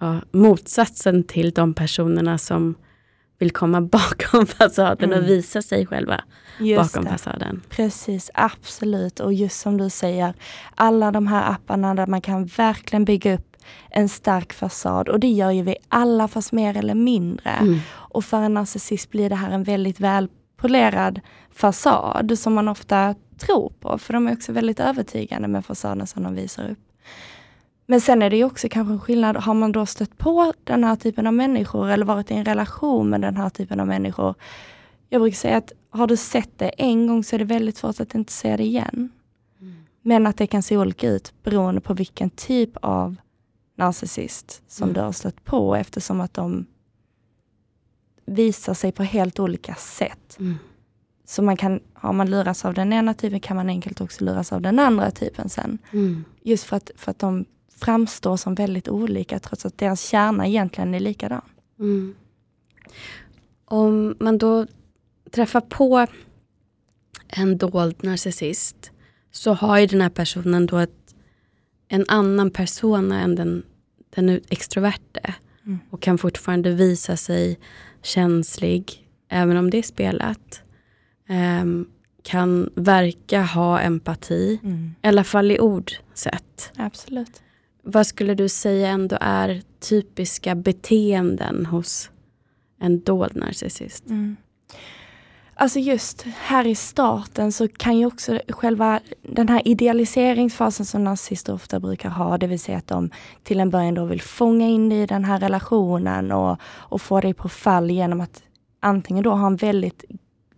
ja, 0.00 0.20
motsatsen 0.30 1.24
till 1.24 1.50
de 1.50 1.74
personerna 1.74 2.38
som 2.38 2.74
vill 3.38 3.50
komma 3.50 3.80
bakom 3.92 4.46
fasaden 4.46 5.12
mm. 5.12 5.24
och 5.24 5.30
visa 5.30 5.62
sig 5.62 5.86
själva 5.86 6.24
just 6.58 6.92
bakom 6.92 7.04
det. 7.04 7.10
fasaden. 7.10 7.62
Precis, 7.68 8.30
absolut. 8.34 9.20
Och 9.20 9.34
just 9.34 9.60
som 9.60 9.76
du 9.78 9.90
säger, 9.90 10.34
alla 10.74 11.10
de 11.10 11.26
här 11.26 11.52
apparna 11.52 11.94
där 11.94 12.06
man 12.06 12.20
kan 12.20 12.46
verkligen 12.46 13.04
bygga 13.04 13.34
upp 13.34 13.53
en 13.90 14.08
stark 14.08 14.52
fasad 14.52 15.08
och 15.08 15.20
det 15.20 15.28
gör 15.28 15.50
ju 15.50 15.62
vi 15.62 15.76
alla 15.88 16.28
fast 16.28 16.52
mer 16.52 16.76
eller 16.76 16.94
mindre. 16.94 17.50
Mm. 17.50 17.78
Och 17.92 18.24
för 18.24 18.42
en 18.42 18.54
narcissist 18.54 19.10
blir 19.10 19.28
det 19.28 19.36
här 19.36 19.50
en 19.50 19.62
väldigt 19.62 20.00
välpolerad 20.00 21.20
fasad 21.50 22.38
som 22.38 22.54
man 22.54 22.68
ofta 22.68 23.14
tror 23.38 23.72
på, 23.80 23.98
för 23.98 24.12
de 24.12 24.28
är 24.28 24.32
också 24.32 24.52
väldigt 24.52 24.80
övertygande 24.80 25.48
med 25.48 25.66
fasaden 25.66 26.06
som 26.06 26.22
de 26.22 26.34
visar 26.34 26.70
upp. 26.70 26.78
Men 27.86 28.00
sen 28.00 28.22
är 28.22 28.30
det 28.30 28.36
ju 28.36 28.44
också 28.44 28.68
kanske 28.70 28.92
en 28.92 29.00
skillnad, 29.00 29.36
har 29.36 29.54
man 29.54 29.72
då 29.72 29.86
stött 29.86 30.18
på 30.18 30.52
den 30.64 30.84
här 30.84 30.96
typen 30.96 31.26
av 31.26 31.34
människor 31.34 31.90
eller 31.90 32.06
varit 32.06 32.30
i 32.30 32.34
en 32.34 32.44
relation 32.44 33.10
med 33.10 33.20
den 33.20 33.36
här 33.36 33.50
typen 33.50 33.80
av 33.80 33.86
människor. 33.86 34.34
Jag 35.08 35.20
brukar 35.20 35.36
säga 35.36 35.56
att 35.56 35.72
har 35.90 36.06
du 36.06 36.16
sett 36.16 36.58
det 36.58 36.68
en 36.68 37.06
gång 37.06 37.24
så 37.24 37.36
är 37.36 37.38
det 37.38 37.44
väldigt 37.44 37.76
svårt 37.76 38.00
att 38.00 38.14
inte 38.14 38.32
se 38.32 38.56
det 38.56 38.64
igen. 38.64 39.10
Mm. 39.60 39.74
Men 40.02 40.26
att 40.26 40.36
det 40.36 40.46
kan 40.46 40.62
se 40.62 40.76
olika 40.76 41.10
ut 41.10 41.32
beroende 41.42 41.80
på 41.80 41.94
vilken 41.94 42.30
typ 42.30 42.70
av 42.82 43.16
narcissist 43.76 44.62
som 44.66 44.84
mm. 44.84 44.94
du 44.94 45.00
har 45.00 45.12
stött 45.12 45.44
på 45.44 45.76
eftersom 45.76 46.20
att 46.20 46.34
de 46.34 46.66
visar 48.26 48.74
sig 48.74 48.92
på 48.92 49.02
helt 49.02 49.40
olika 49.40 49.74
sätt. 49.74 50.36
Mm. 50.38 50.54
Så 51.24 51.42
man 51.42 51.56
kan, 51.56 51.80
har 51.92 52.12
man 52.12 52.30
lurats 52.30 52.64
av 52.64 52.74
den 52.74 52.92
ena 52.92 53.14
typen 53.14 53.40
kan 53.40 53.56
man 53.56 53.68
enkelt 53.68 54.00
också 54.00 54.24
luras 54.24 54.52
av 54.52 54.60
den 54.60 54.78
andra 54.78 55.10
typen 55.10 55.48
sen. 55.48 55.78
Mm. 55.92 56.24
Just 56.42 56.64
för 56.64 56.76
att, 56.76 56.90
för 56.96 57.10
att 57.10 57.18
de 57.18 57.44
framstår 57.76 58.36
som 58.36 58.54
väldigt 58.54 58.88
olika 58.88 59.38
trots 59.38 59.66
att 59.66 59.78
deras 59.78 60.00
kärna 60.00 60.46
egentligen 60.46 60.94
är 60.94 61.00
likadan. 61.00 61.42
Mm. 61.78 62.14
Om 63.64 64.16
man 64.20 64.38
då 64.38 64.66
träffar 65.30 65.60
på 65.60 66.06
en 67.28 67.58
dold 67.58 68.04
narcissist 68.04 68.90
så 69.30 69.52
har 69.52 69.78
ju 69.78 69.86
den 69.86 70.00
här 70.00 70.10
personen 70.10 70.66
då 70.66 70.78
ett, 70.78 71.03
en 71.94 72.04
annan 72.08 72.50
persona 72.50 73.20
än 73.20 73.34
den, 73.34 73.62
den 74.10 74.40
extroverte. 74.48 75.34
Mm. 75.66 75.78
Och 75.90 76.02
kan 76.02 76.18
fortfarande 76.18 76.70
visa 76.70 77.16
sig 77.16 77.58
känslig, 78.02 79.08
även 79.28 79.56
om 79.56 79.70
det 79.70 79.78
är 79.78 79.82
spelat. 79.82 80.60
Um, 81.62 81.88
kan 82.22 82.70
verka 82.74 83.42
ha 83.42 83.80
empati, 83.80 84.60
mm. 84.62 84.94
i 85.02 85.08
alla 85.08 85.24
fall 85.24 85.50
i 85.50 85.60
ord 85.60 85.92
sett. 86.14 86.72
Absolut. 86.76 87.42
Vad 87.82 88.06
skulle 88.06 88.34
du 88.34 88.48
säga 88.48 88.88
ändå 88.88 89.18
är 89.20 89.62
typiska 89.80 90.54
beteenden 90.54 91.66
hos 91.66 92.10
en 92.80 93.00
dold 93.00 93.36
narcissist? 93.36 94.06
Mm. 94.06 94.36
Alltså 95.56 95.78
just 95.78 96.22
här 96.22 96.66
i 96.66 96.74
starten 96.74 97.52
så 97.52 97.68
kan 97.68 97.98
ju 97.98 98.06
också 98.06 98.40
själva 98.48 99.00
den 99.22 99.48
här 99.48 99.68
idealiseringsfasen 99.68 100.86
som 100.86 101.04
nazister 101.04 101.54
ofta 101.54 101.80
brukar 101.80 102.10
ha, 102.10 102.38
det 102.38 102.46
vill 102.46 102.60
säga 102.60 102.78
att 102.78 102.86
de 102.86 103.10
till 103.42 103.60
en 103.60 103.70
början 103.70 103.94
då 103.94 104.04
vill 104.04 104.22
fånga 104.22 104.68
in 104.68 104.88
dig 104.88 105.02
i 105.02 105.06
den 105.06 105.24
här 105.24 105.40
relationen 105.40 106.32
och, 106.32 106.58
och 106.64 107.02
få 107.02 107.20
dig 107.20 107.34
på 107.34 107.48
fall 107.48 107.90
genom 107.90 108.20
att 108.20 108.42
antingen 108.80 109.24
då 109.24 109.30
ha 109.30 109.46
en 109.46 109.56
väldigt 109.56 110.04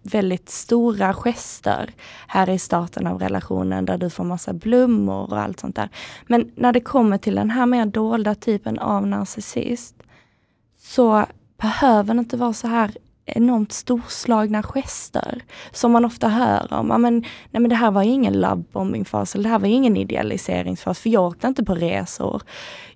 väldigt 0.02 0.48
stora 0.48 1.14
gester 1.14 1.90
här 2.26 2.50
i 2.50 2.58
starten 2.58 3.06
av 3.06 3.18
relationen 3.18 3.84
där 3.84 3.98
du 3.98 4.10
får 4.10 4.24
massa 4.24 4.52
blommor 4.52 5.32
och 5.32 5.40
allt 5.40 5.60
sånt 5.60 5.76
där. 5.76 5.88
Men 6.26 6.50
när 6.56 6.72
det 6.72 6.80
kommer 6.80 7.18
till 7.18 7.34
den 7.34 7.50
här 7.50 7.66
mer 7.66 7.86
dolda 7.86 8.34
typen 8.34 8.78
av 8.78 9.06
narcissist 9.06 10.02
så 10.78 11.26
behöver 11.58 12.14
det 12.14 12.20
inte 12.20 12.36
vara 12.36 12.52
så 12.52 12.68
här 12.68 12.90
enormt 13.26 13.72
storslagna 13.72 14.62
gester 14.62 15.42
som 15.72 15.92
man 15.92 16.04
ofta 16.04 16.28
hör 16.28 16.72
om. 16.72 16.86
men, 16.86 17.20
nej 17.50 17.60
men 17.60 17.68
det 17.68 17.74
här 17.74 17.90
var 17.90 18.02
ingen 18.02 18.40
lovebombing-fas, 18.40 19.34
eller 19.34 19.44
det 19.44 19.50
här 19.50 19.58
var 19.58 19.68
ingen 19.68 19.96
idealiseringsfas, 19.96 21.00
för 21.00 21.10
jag 21.10 21.24
åkte 21.24 21.46
inte 21.46 21.64
på 21.64 21.74
resor. 21.74 22.42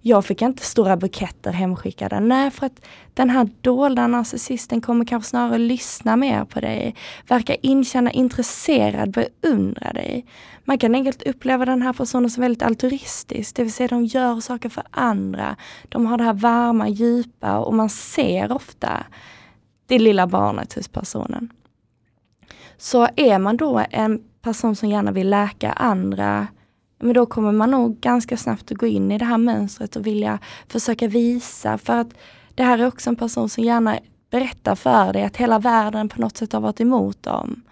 Jag 0.01 0.25
fick 0.25 0.43
inte 0.43 0.65
stora 0.65 0.97
buketter 0.97 1.53
hemskickade. 1.53 2.21
Nej, 2.21 2.51
för 2.51 2.67
att 2.67 2.87
den 3.15 3.31
här 3.31 3.49
dolda 3.61 4.07
narcissisten 4.07 4.81
kommer 4.81 5.05
kanske 5.05 5.31
snarare 5.31 5.59
lyssna 5.59 6.17
mer 6.17 6.45
på 6.45 6.61
dig, 6.61 6.95
verka 7.29 7.55
inkänna 7.55 8.13
intresserad, 8.13 9.11
beundra 9.11 9.93
dig. 9.93 10.27
Man 10.65 10.79
kan 10.79 10.95
enkelt 10.95 11.23
uppleva 11.23 11.65
den 11.65 11.83
här 11.83 11.93
personen 11.93 12.31
som 12.31 12.41
väldigt 12.41 12.63
altruistisk, 12.63 13.57
det 13.57 13.63
vill 13.63 13.73
säga 13.73 13.89
de 13.89 14.05
gör 14.05 14.41
saker 14.41 14.69
för 14.69 14.83
andra. 14.91 15.57
De 15.89 16.07
har 16.07 16.19
det 16.19 16.25
här 16.25 16.35
varma, 16.35 16.89
djupa 16.89 17.59
och 17.59 17.75
man 17.75 17.89
ser 17.89 18.53
ofta 18.53 19.07
det 19.91 19.99
lilla 19.99 20.27
barnet 20.27 20.73
hos 20.73 20.89
personen. 20.89 21.53
Så 22.77 23.09
är 23.17 23.39
man 23.39 23.57
då 23.57 23.85
en 23.91 24.23
person 24.43 24.77
som 24.77 24.89
gärna 24.89 25.13
vill 25.13 25.31
läka 25.31 25.73
andra, 25.73 26.47
men 26.99 27.15
då 27.15 27.27
kommer 27.27 27.53
man 27.53 27.71
nog 27.71 28.01
ganska 28.01 28.37
snabbt 28.37 28.73
att 28.73 28.79
gå 28.79 28.87
in 28.87 29.13
i 29.13 29.19
det 29.19 29.25
här 29.25 29.39
mönstret 29.39 29.97
och 29.97 30.07
vilja 30.07 30.39
försöka 30.69 31.09
visa, 31.09 31.79
för 31.79 31.97
att 31.97 32.09
det 32.55 32.63
här 32.63 32.79
är 32.79 32.87
också 32.87 33.11
en 33.11 33.17
person 33.17 33.49
som 33.49 33.65
gärna 33.65 33.99
berättar 34.31 34.75
för 34.75 35.13
dig 35.13 35.25
att 35.25 35.37
hela 35.37 35.59
världen 35.59 36.09
på 36.09 36.21
något 36.21 36.37
sätt 36.37 36.53
har 36.53 36.61
varit 36.61 36.81
emot 36.81 37.23
dem. 37.23 37.63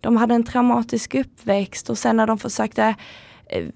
De 0.00 0.16
hade 0.16 0.34
en 0.34 0.44
traumatisk 0.44 1.14
uppväxt 1.14 1.90
och 1.90 1.98
sen 1.98 2.16
när 2.16 2.26
de 2.26 2.38
försökte 2.38 2.94
eh, 3.46 3.66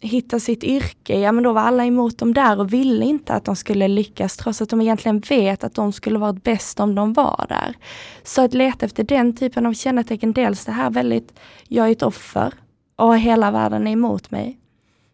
hitta 0.00 0.40
sitt 0.40 0.64
yrke, 0.64 1.20
ja 1.20 1.32
men 1.32 1.44
då 1.44 1.52
var 1.52 1.62
alla 1.62 1.84
emot 1.84 2.18
dem 2.18 2.34
där 2.34 2.60
och 2.60 2.72
ville 2.72 3.04
inte 3.04 3.34
att 3.34 3.44
de 3.44 3.56
skulle 3.56 3.88
lyckas 3.88 4.36
trots 4.36 4.62
att 4.62 4.68
de 4.68 4.80
egentligen 4.80 5.20
vet 5.20 5.64
att 5.64 5.74
de 5.74 5.92
skulle 5.92 6.18
varit 6.18 6.42
bäst 6.42 6.80
om 6.80 6.94
de 6.94 7.12
var 7.12 7.46
där. 7.48 7.76
Så 8.22 8.42
att 8.42 8.54
leta 8.54 8.86
efter 8.86 9.04
den 9.04 9.36
typen 9.36 9.66
av 9.66 9.72
kännetecken, 9.72 10.32
dels 10.32 10.64
det 10.64 10.72
här 10.72 10.90
väldigt, 10.90 11.38
jag 11.68 11.88
är 11.88 11.92
ett 11.92 12.02
offer 12.02 12.54
och 12.96 13.18
hela 13.18 13.50
världen 13.50 13.86
är 13.86 13.92
emot 13.92 14.30
mig. 14.30 14.58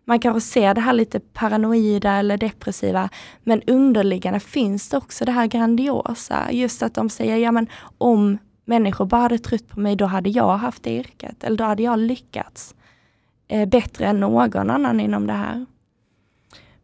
Man 0.05 0.19
kanske 0.19 0.41
ser 0.41 0.75
det 0.75 0.81
här 0.81 0.93
lite 0.93 1.21
paranoida 1.21 2.12
eller 2.12 2.37
depressiva, 2.37 3.09
men 3.43 3.62
underliggande 3.67 4.41
finns 4.41 4.89
det 4.89 4.97
också 4.97 5.25
det 5.25 5.33
här 5.33 5.47
grandiosa. 5.47 6.53
Just 6.53 6.83
att 6.83 6.95
de 6.95 7.11
säger, 7.11 7.37
ja 7.37 7.53
men 7.53 7.67
om 7.99 8.39
människor 8.65 9.05
bara 9.07 9.21
hade 9.21 9.39
trott 9.39 9.69
på 9.69 9.81
mig, 9.81 9.97
då 9.97 10.05
hade 10.05 10.31
jag 10.31 10.57
haft 10.57 10.83
det 10.83 10.91
yrket, 10.91 11.45
eller 11.45 11.57
då 11.57 11.65
hade 11.65 11.83
jag 11.83 11.99
lyckats 11.99 12.75
eh, 13.52 13.68
bättre 13.68 14.06
än 14.06 14.21
någon 14.21 14.71
annan 14.71 15.00
inom 15.00 15.26
det 15.26 15.32
här. 15.32 15.66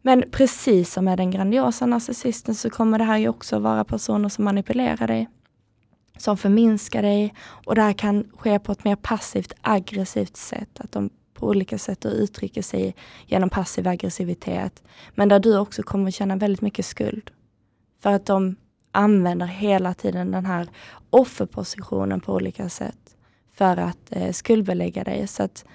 Men 0.01 0.23
precis 0.31 0.93
som 0.93 1.05
med 1.05 1.17
den 1.17 1.31
grandiosa 1.31 1.85
narcissisten 1.85 2.55
så 2.55 2.69
kommer 2.69 2.97
det 2.97 3.03
här 3.03 3.17
ju 3.17 3.29
också 3.29 3.59
vara 3.59 3.83
personer 3.83 4.29
som 4.29 4.45
manipulerar 4.45 5.07
dig, 5.07 5.29
som 6.17 6.37
förminskar 6.37 7.01
dig 7.01 7.33
och 7.65 7.75
det 7.75 7.81
här 7.81 7.93
kan 7.93 8.31
ske 8.37 8.59
på 8.59 8.71
ett 8.71 8.83
mer 8.83 8.95
passivt 8.95 9.53
aggressivt 9.61 10.37
sätt. 10.37 10.79
Att 10.79 10.91
de 10.91 11.09
på 11.33 11.47
olika 11.47 11.77
sätt 11.77 12.05
uttrycker 12.05 12.61
sig 12.61 12.95
genom 13.25 13.49
passiv 13.49 13.87
aggressivitet. 13.87 14.83
Men 15.15 15.29
där 15.29 15.39
du 15.39 15.57
också 15.57 15.83
kommer 15.83 16.11
känna 16.11 16.35
väldigt 16.35 16.61
mycket 16.61 16.85
skuld. 16.85 17.31
För 18.03 18.13
att 18.13 18.25
de 18.25 18.55
använder 18.91 19.45
hela 19.45 19.93
tiden 19.93 20.31
den 20.31 20.45
här 20.45 20.67
offerpositionen 21.09 22.19
på 22.19 22.33
olika 22.33 22.69
sätt 22.69 23.17
för 23.53 23.77
att 23.77 24.11
eh, 24.11 24.31
skuldbelägga 24.31 25.03
dig. 25.03 25.27
Så 25.27 25.43
att 25.43 25.65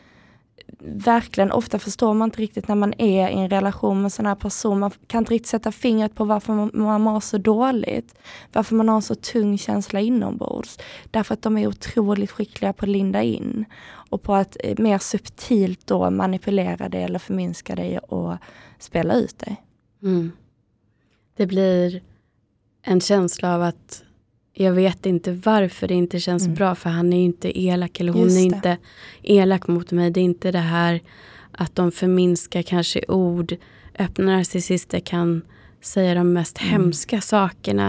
verkligen, 0.86 1.52
ofta 1.52 1.78
förstår 1.78 2.14
man 2.14 2.26
inte 2.26 2.42
riktigt 2.42 2.68
när 2.68 2.74
man 2.74 2.94
är 2.98 3.28
i 3.28 3.32
en 3.32 3.50
relation 3.50 3.96
med 3.96 4.04
en 4.04 4.10
sån 4.10 4.26
här 4.26 4.34
person. 4.34 4.78
Man 4.78 4.90
kan 5.06 5.18
inte 5.18 5.34
riktigt 5.34 5.48
sätta 5.48 5.72
fingret 5.72 6.14
på 6.14 6.24
varför 6.24 6.52
man, 6.52 6.70
man 6.74 7.00
mår 7.00 7.20
så 7.20 7.38
dåligt. 7.38 8.14
Varför 8.52 8.74
man 8.74 8.88
har 8.88 8.96
en 8.96 9.02
så 9.02 9.14
tung 9.14 9.58
känsla 9.58 10.00
inombords. 10.00 10.78
Därför 11.10 11.34
att 11.34 11.42
de 11.42 11.58
är 11.58 11.66
otroligt 11.66 12.30
skickliga 12.30 12.72
på 12.72 12.84
att 12.84 12.88
linda 12.88 13.22
in. 13.22 13.64
Och 14.10 14.22
på 14.22 14.34
att 14.34 14.56
eh, 14.60 14.74
mer 14.78 14.98
subtilt 14.98 15.86
då 15.86 16.10
manipulera 16.10 16.88
dig 16.88 17.02
eller 17.02 17.18
förminska 17.18 17.74
dig 17.74 17.98
och 17.98 18.36
spela 18.78 19.14
ut 19.14 19.38
dig. 19.38 19.62
Mm. 20.02 20.32
Det 21.36 21.46
blir 21.46 22.02
en 22.82 23.00
känsla 23.00 23.54
av 23.54 23.62
att 23.62 24.02
jag 24.54 24.72
vet 24.72 25.06
inte 25.06 25.32
varför 25.32 25.88
det 25.88 25.94
inte 25.94 26.20
känns 26.20 26.44
mm. 26.44 26.54
bra 26.54 26.74
för 26.74 26.90
han 26.90 27.12
är 27.12 27.24
inte 27.24 27.60
elak 27.60 28.00
eller 28.00 28.12
hon 28.12 28.30
är 28.30 28.44
inte 28.44 28.76
elak 29.22 29.66
mot 29.66 29.92
mig. 29.92 30.10
Det 30.10 30.20
är 30.20 30.24
inte 30.24 30.52
det 30.52 30.58
här 30.58 31.00
att 31.52 31.76
de 31.76 31.92
förminskar 31.92 32.62
kanske 32.62 33.04
ord. 33.08 33.56
Öppna 33.98 34.36
narcissister 34.36 35.00
kan 35.00 35.42
säga 35.80 36.14
de 36.14 36.32
mest 36.32 36.60
mm. 36.60 36.72
hemska 36.72 37.20
sakerna. 37.20 37.88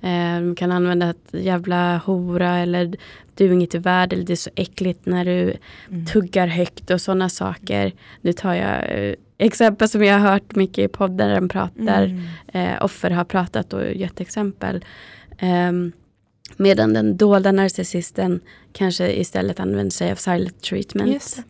Eh, 0.00 0.40
de 0.40 0.54
kan 0.56 0.72
använda 0.72 1.10
ett 1.10 1.28
jävla 1.32 1.96
hora 1.96 2.58
eller 2.58 2.96
du 3.34 3.46
är 3.46 3.52
inget 3.52 3.74
värd 3.74 4.12
eller 4.12 4.24
det 4.24 4.32
är 4.32 4.36
så 4.36 4.50
äckligt 4.56 5.06
när 5.06 5.24
du 5.24 5.56
mm. 5.90 6.06
tuggar 6.06 6.46
högt 6.46 6.90
och 6.90 7.00
sådana 7.00 7.28
saker. 7.28 7.92
Nu 8.20 8.32
tar 8.32 8.54
jag 8.54 8.98
eh, 8.98 9.14
exempel 9.38 9.88
som 9.88 10.04
jag 10.04 10.18
har 10.18 10.30
hört 10.32 10.56
mycket 10.56 10.84
i 10.84 10.88
podden 10.88 11.28
där 11.28 11.34
de 11.34 11.48
pratar, 11.48 12.04
mm. 12.04 12.24
eh, 12.52 12.84
offer 12.84 13.10
har 13.10 13.24
pratat 13.24 13.72
och 13.72 13.94
gett 13.94 14.20
exempel. 14.20 14.84
Um, 15.44 15.92
medan 16.56 16.92
den 16.92 17.16
dolda 17.16 17.52
narcissisten 17.52 18.40
kanske 18.72 19.12
istället 19.12 19.60
använder 19.60 19.90
sig 19.90 20.12
av 20.12 20.16
silent 20.16 20.62
treatment. 20.62 21.44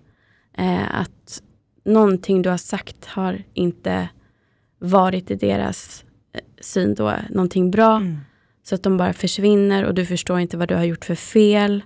Uh, 0.58 1.00
att 1.00 1.42
någonting 1.84 2.42
du 2.42 2.50
har 2.50 2.56
sagt 2.56 3.04
har 3.04 3.42
inte 3.54 4.08
varit 4.78 5.30
i 5.30 5.34
deras 5.34 6.04
uh, 6.34 6.40
syn 6.60 6.94
då 6.94 7.14
någonting 7.30 7.70
bra. 7.70 7.96
Mm. 7.96 8.18
Så 8.62 8.74
att 8.74 8.82
de 8.82 8.96
bara 8.96 9.12
försvinner 9.12 9.84
och 9.84 9.94
du 9.94 10.06
förstår 10.06 10.40
inte 10.40 10.56
vad 10.56 10.68
du 10.68 10.74
har 10.74 10.84
gjort 10.84 11.04
för 11.04 11.14
fel. 11.14 11.82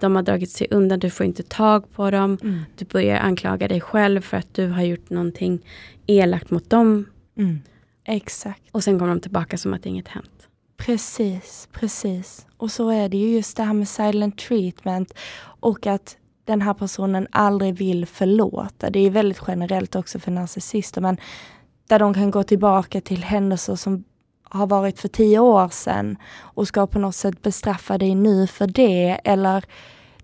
De 0.00 0.16
har 0.16 0.22
dragit 0.22 0.50
sig 0.50 0.66
undan, 0.70 0.98
du 0.98 1.10
får 1.10 1.26
inte 1.26 1.42
tag 1.42 1.92
på 1.92 2.10
dem. 2.10 2.38
Mm. 2.42 2.60
Du 2.76 2.84
börjar 2.84 3.16
anklaga 3.16 3.68
dig 3.68 3.80
själv 3.80 4.20
för 4.20 4.36
att 4.36 4.54
du 4.54 4.68
har 4.68 4.82
gjort 4.82 5.10
någonting 5.10 5.66
elakt 6.06 6.50
mot 6.50 6.70
dem. 6.70 7.06
Mm. 7.38 7.58
Exakt. 8.04 8.62
Och 8.70 8.84
sen 8.84 8.98
kommer 8.98 9.14
de 9.14 9.20
tillbaka 9.20 9.58
som 9.58 9.74
att 9.74 9.86
inget 9.86 10.08
hänt. 10.08 10.39
Precis, 10.80 11.68
precis. 11.72 12.46
Och 12.56 12.70
så 12.70 12.90
är 12.90 13.08
det 13.08 13.16
ju 13.16 13.28
just 13.28 13.56
det 13.56 13.62
här 13.62 13.72
med 13.72 13.88
silent 13.88 14.38
treatment 14.38 15.14
och 15.60 15.86
att 15.86 16.16
den 16.44 16.62
här 16.62 16.74
personen 16.74 17.26
aldrig 17.30 17.74
vill 17.74 18.06
förlåta. 18.06 18.90
Det 18.90 18.98
är 19.00 19.10
väldigt 19.10 19.42
generellt 19.48 19.96
också 19.96 20.18
för 20.18 20.30
narcissister, 20.30 21.00
men 21.00 21.16
där 21.88 21.98
de 21.98 22.14
kan 22.14 22.30
gå 22.30 22.42
tillbaka 22.42 23.00
till 23.00 23.24
händelser 23.24 23.76
som 23.76 24.04
har 24.42 24.66
varit 24.66 25.00
för 25.00 25.08
tio 25.08 25.38
år 25.38 25.68
sedan 25.68 26.16
och 26.38 26.68
ska 26.68 26.86
på 26.86 26.98
något 26.98 27.14
sätt 27.14 27.42
bestraffa 27.42 27.98
dig 27.98 28.14
nu 28.14 28.46
för 28.46 28.66
det 28.66 29.20
eller 29.24 29.64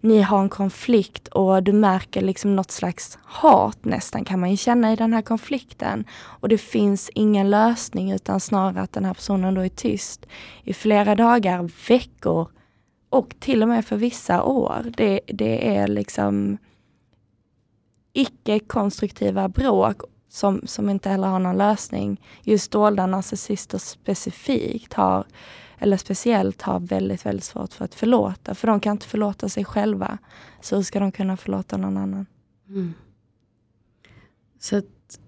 ni 0.00 0.23
har 0.23 0.41
en 0.41 0.49
konflikt 0.49 1.29
och 1.29 1.62
du 1.62 1.73
märker 1.73 2.21
liksom 2.21 2.57
något 2.57 2.71
slags 2.71 3.19
hat 3.23 3.85
nästan 3.85 4.25
kan 4.25 4.41
man 4.41 4.50
ju 4.50 4.57
känna 4.57 4.93
i 4.93 4.97
den 4.97 5.12
här 5.12 5.23
konflikten. 5.23 6.05
Och 6.15 6.49
det 6.49 6.59
finns 6.59 7.11
ingen 7.15 7.50
lösning 7.50 8.12
utan 8.12 8.41
snarare 8.41 8.81
att 8.81 8.93
den 8.93 9.05
här 9.05 9.15
personen 9.15 9.55
då 9.55 9.61
är 9.61 9.69
tyst 9.69 10.26
i 10.62 10.73
flera 10.73 11.15
dagar, 11.15 11.71
veckor 11.88 12.49
och 13.11 13.35
till 13.41 13.62
och 13.62 13.69
med 13.69 13.85
för 13.85 13.97
vissa 13.97 14.43
år. 14.43 14.93
Det, 14.97 15.21
det 15.26 15.76
är 15.76 15.88
liksom 15.88 16.59
icke-konstruktiva 18.12 19.49
bråk 19.49 20.03
som, 20.29 20.61
som 20.65 20.91
inte 20.91 21.09
heller 21.09 21.29
har 21.29 21.38
någon 21.38 21.59
lösning. 21.59 22.21
Just 22.43 22.71
dolda 22.71 23.07
narcissister 23.07 23.79
specifikt 23.79 24.95
har 24.95 25.26
eller 25.78 25.97
speciellt 25.97 26.62
har 26.62 26.80
väldigt, 26.80 27.26
väldigt 27.26 27.45
svårt 27.45 27.73
för 27.73 27.85
att 27.85 27.95
förlåta. 27.95 28.54
För 28.54 28.68
de 28.68 28.80
kan 28.80 28.92
inte 28.92 29.06
förlåta 29.06 29.49
sig 29.49 29.64
själva. 29.64 30.18
Så 30.61 30.76
hur 30.76 30.83
ska 30.83 31.00
de 31.00 31.12
kunna 31.12 31.37
förlåta 31.37 31.76
någon 31.76 31.97
annan? 31.97 32.26
Mm. 32.68 32.95
Så 34.61 34.76
att 34.76 35.21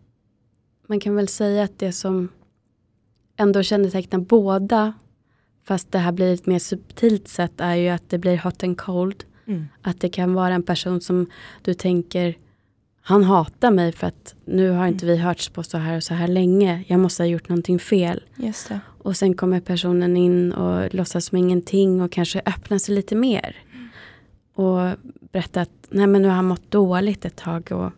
man 0.87 1.01
kan 1.01 1.15
väl 1.15 1.29
säga 1.29 1.65
att 1.65 1.79
det 1.79 1.93
som 1.93 2.29
ändå 3.37 3.63
kännetecknar 3.63 4.19
båda, 4.19 4.93
fast 5.65 5.93
det 5.93 5.99
här 5.99 6.13
blir 6.13 6.35
ett 6.35 6.47
mer 6.47 6.59
subtilt 6.59 7.29
sätt, 7.29 7.61
är 7.61 7.75
ju 7.75 7.89
att 7.89 8.11
det 8.11 8.19
blir 8.19 8.39
hot 8.39 8.63
and 8.63 8.79
cold. 8.79 9.25
Mm. 9.47 9.67
Att 9.83 10.01
det 10.01 10.09
kan 10.09 10.35
vara 10.35 10.55
en 10.55 10.63
person 10.63 11.01
som 11.01 11.27
du 11.63 11.75
tänker, 11.75 12.39
han 13.01 13.25
hatar 13.25 13.71
mig 13.71 13.93
för 13.93 14.07
att 14.07 14.35
nu 14.45 14.71
har 14.71 14.87
inte 14.87 15.07
mm. 15.07 15.17
vi 15.17 15.23
hörts 15.23 15.49
på 15.49 15.63
så 15.63 15.79
här 15.79 15.97
och 15.97 16.03
så 16.03 16.15
här 16.15 16.29
länge. 16.29 16.85
Jag 16.87 17.01
måste 17.01 17.23
ha 17.23 17.29
gjort 17.29 17.49
någonting 17.49 17.79
fel. 17.79 18.23
Just 18.37 18.69
det. 18.69 18.81
Och 19.09 19.17
sen 19.17 19.35
kommer 19.35 19.61
personen 19.61 20.17
in 20.17 20.53
och 20.53 20.95
låtsas 20.95 21.25
som 21.25 21.39
ingenting 21.39 22.03
och 22.03 22.13
kanske 22.13 22.43
öppnar 22.47 22.79
sig 22.79 22.95
lite 22.95 23.15
mer. 23.15 23.57
Mm. 23.75 23.89
Och 24.55 24.99
berättar 25.33 25.63
att 25.63 25.71
nej 25.89 26.07
men 26.07 26.23
nu 26.23 26.29
har 26.29 26.35
han 26.35 26.45
mått 26.45 26.71
dåligt 26.71 27.25
ett 27.25 27.37
tag 27.37 27.73
och 27.73 27.91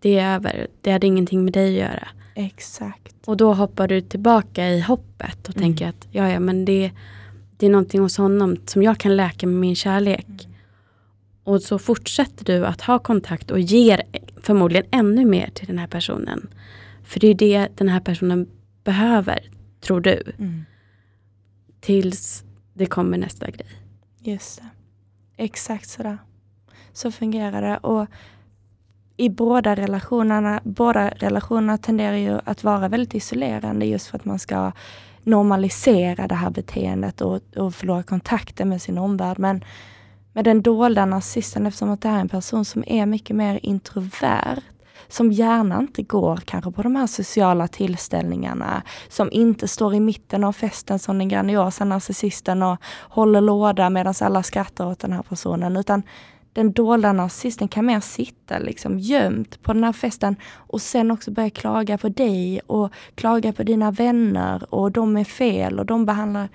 det 0.00 0.18
är 0.18 0.34
över. 0.34 0.66
Det 0.80 0.92
hade 0.92 1.06
ingenting 1.06 1.44
med 1.44 1.52
dig 1.52 1.66
att 1.66 1.90
göra. 1.90 2.08
Exakt. 2.34 3.14
Och 3.28 3.36
då 3.36 3.54
hoppar 3.54 3.88
du 3.88 4.00
tillbaka 4.00 4.68
i 4.68 4.80
hoppet 4.80 5.48
och 5.48 5.56
mm. 5.56 5.68
tänker 5.68 5.88
att 5.88 6.08
ja, 6.10 6.28
ja 6.28 6.40
men 6.40 6.64
det, 6.64 6.90
det 7.56 7.66
är 7.66 7.70
någonting 7.70 8.00
hos 8.00 8.16
honom 8.16 8.56
som 8.66 8.82
jag 8.82 8.98
kan 8.98 9.16
läka 9.16 9.46
med 9.46 9.60
min 9.60 9.76
kärlek. 9.76 10.26
Mm. 10.28 10.56
Och 11.44 11.62
så 11.62 11.78
fortsätter 11.78 12.44
du 12.44 12.66
att 12.66 12.80
ha 12.80 12.98
kontakt 12.98 13.50
och 13.50 13.60
ger 13.60 14.02
förmodligen 14.42 14.86
ännu 14.90 15.24
mer 15.24 15.50
till 15.54 15.66
den 15.66 15.78
här 15.78 15.86
personen. 15.86 16.48
För 17.04 17.20
det 17.20 17.26
är 17.26 17.34
det 17.34 17.68
den 17.76 17.88
här 17.88 18.00
personen 18.00 18.48
behöver 18.84 19.55
tror 19.80 20.00
du. 20.00 20.22
Mm. 20.38 20.64
Tills 21.80 22.44
det 22.74 22.86
kommer 22.86 23.18
nästa 23.18 23.50
grej. 23.50 23.68
Just 24.18 24.60
det. 24.60 24.68
Exakt 25.36 25.88
sådär. 25.88 26.18
Så 26.92 27.10
fungerar 27.12 27.62
det. 27.62 27.76
Och 27.76 28.06
i 29.16 29.28
båda 29.28 29.74
relationerna, 29.74 30.60
båda 30.64 31.08
relationerna 31.08 31.78
tenderar 31.78 32.16
ju 32.16 32.40
att 32.44 32.64
vara 32.64 32.88
väldigt 32.88 33.14
isolerande 33.14 33.86
just 33.86 34.06
för 34.06 34.18
att 34.18 34.24
man 34.24 34.38
ska 34.38 34.72
normalisera 35.22 36.28
det 36.28 36.34
här 36.34 36.50
beteendet 36.50 37.20
och, 37.20 37.40
och 37.56 37.74
förlora 37.74 38.02
kontakten 38.02 38.68
med 38.68 38.82
sin 38.82 38.98
omvärld. 38.98 39.38
Men 39.38 39.64
med 40.32 40.44
den 40.44 40.62
dolda 40.62 41.04
narcissisten, 41.04 41.66
eftersom 41.66 41.90
att 41.90 42.00
det 42.00 42.08
är 42.08 42.20
en 42.20 42.28
person 42.28 42.64
som 42.64 42.84
är 42.86 43.06
mycket 43.06 43.36
mer 43.36 43.60
introvert, 43.62 44.62
som 45.08 45.32
gärna 45.32 45.80
inte 45.80 46.02
går 46.02 46.36
kanske 46.36 46.70
på 46.70 46.82
de 46.82 46.96
här 46.96 47.06
sociala 47.06 47.68
tillställningarna, 47.68 48.82
som 49.08 49.28
inte 49.32 49.68
står 49.68 49.94
i 49.94 50.00
mitten 50.00 50.44
av 50.44 50.52
festen 50.52 50.98
som 50.98 51.18
den 51.18 51.28
grandiosa 51.28 51.84
narcissisten 51.84 52.62
och 52.62 52.78
håller 53.02 53.40
låda 53.40 53.90
medan 53.90 54.14
alla 54.20 54.42
skrattar 54.42 54.86
åt 54.86 54.98
den 54.98 55.12
här 55.12 55.22
personen, 55.22 55.76
utan 55.76 56.02
den 56.56 56.72
dolda 56.72 57.12
narcissisten 57.12 57.68
kan 57.68 57.86
mer 57.86 58.00
sitta 58.00 58.58
liksom 58.58 58.98
gömt 58.98 59.62
på 59.62 59.72
den 59.72 59.84
här 59.84 59.92
festen 59.92 60.36
och 60.54 60.80
sen 60.80 61.10
också 61.10 61.30
börja 61.30 61.50
klaga 61.50 61.98
på 61.98 62.08
dig 62.08 62.60
och 62.66 62.92
klaga 63.14 63.52
på 63.52 63.62
dina 63.62 63.90
vänner 63.90 64.74
och 64.74 64.92
de 64.92 65.16
är 65.16 65.24
fel 65.24 65.78
och 65.78 65.86
de 65.86 66.06
behandlar 66.06 66.48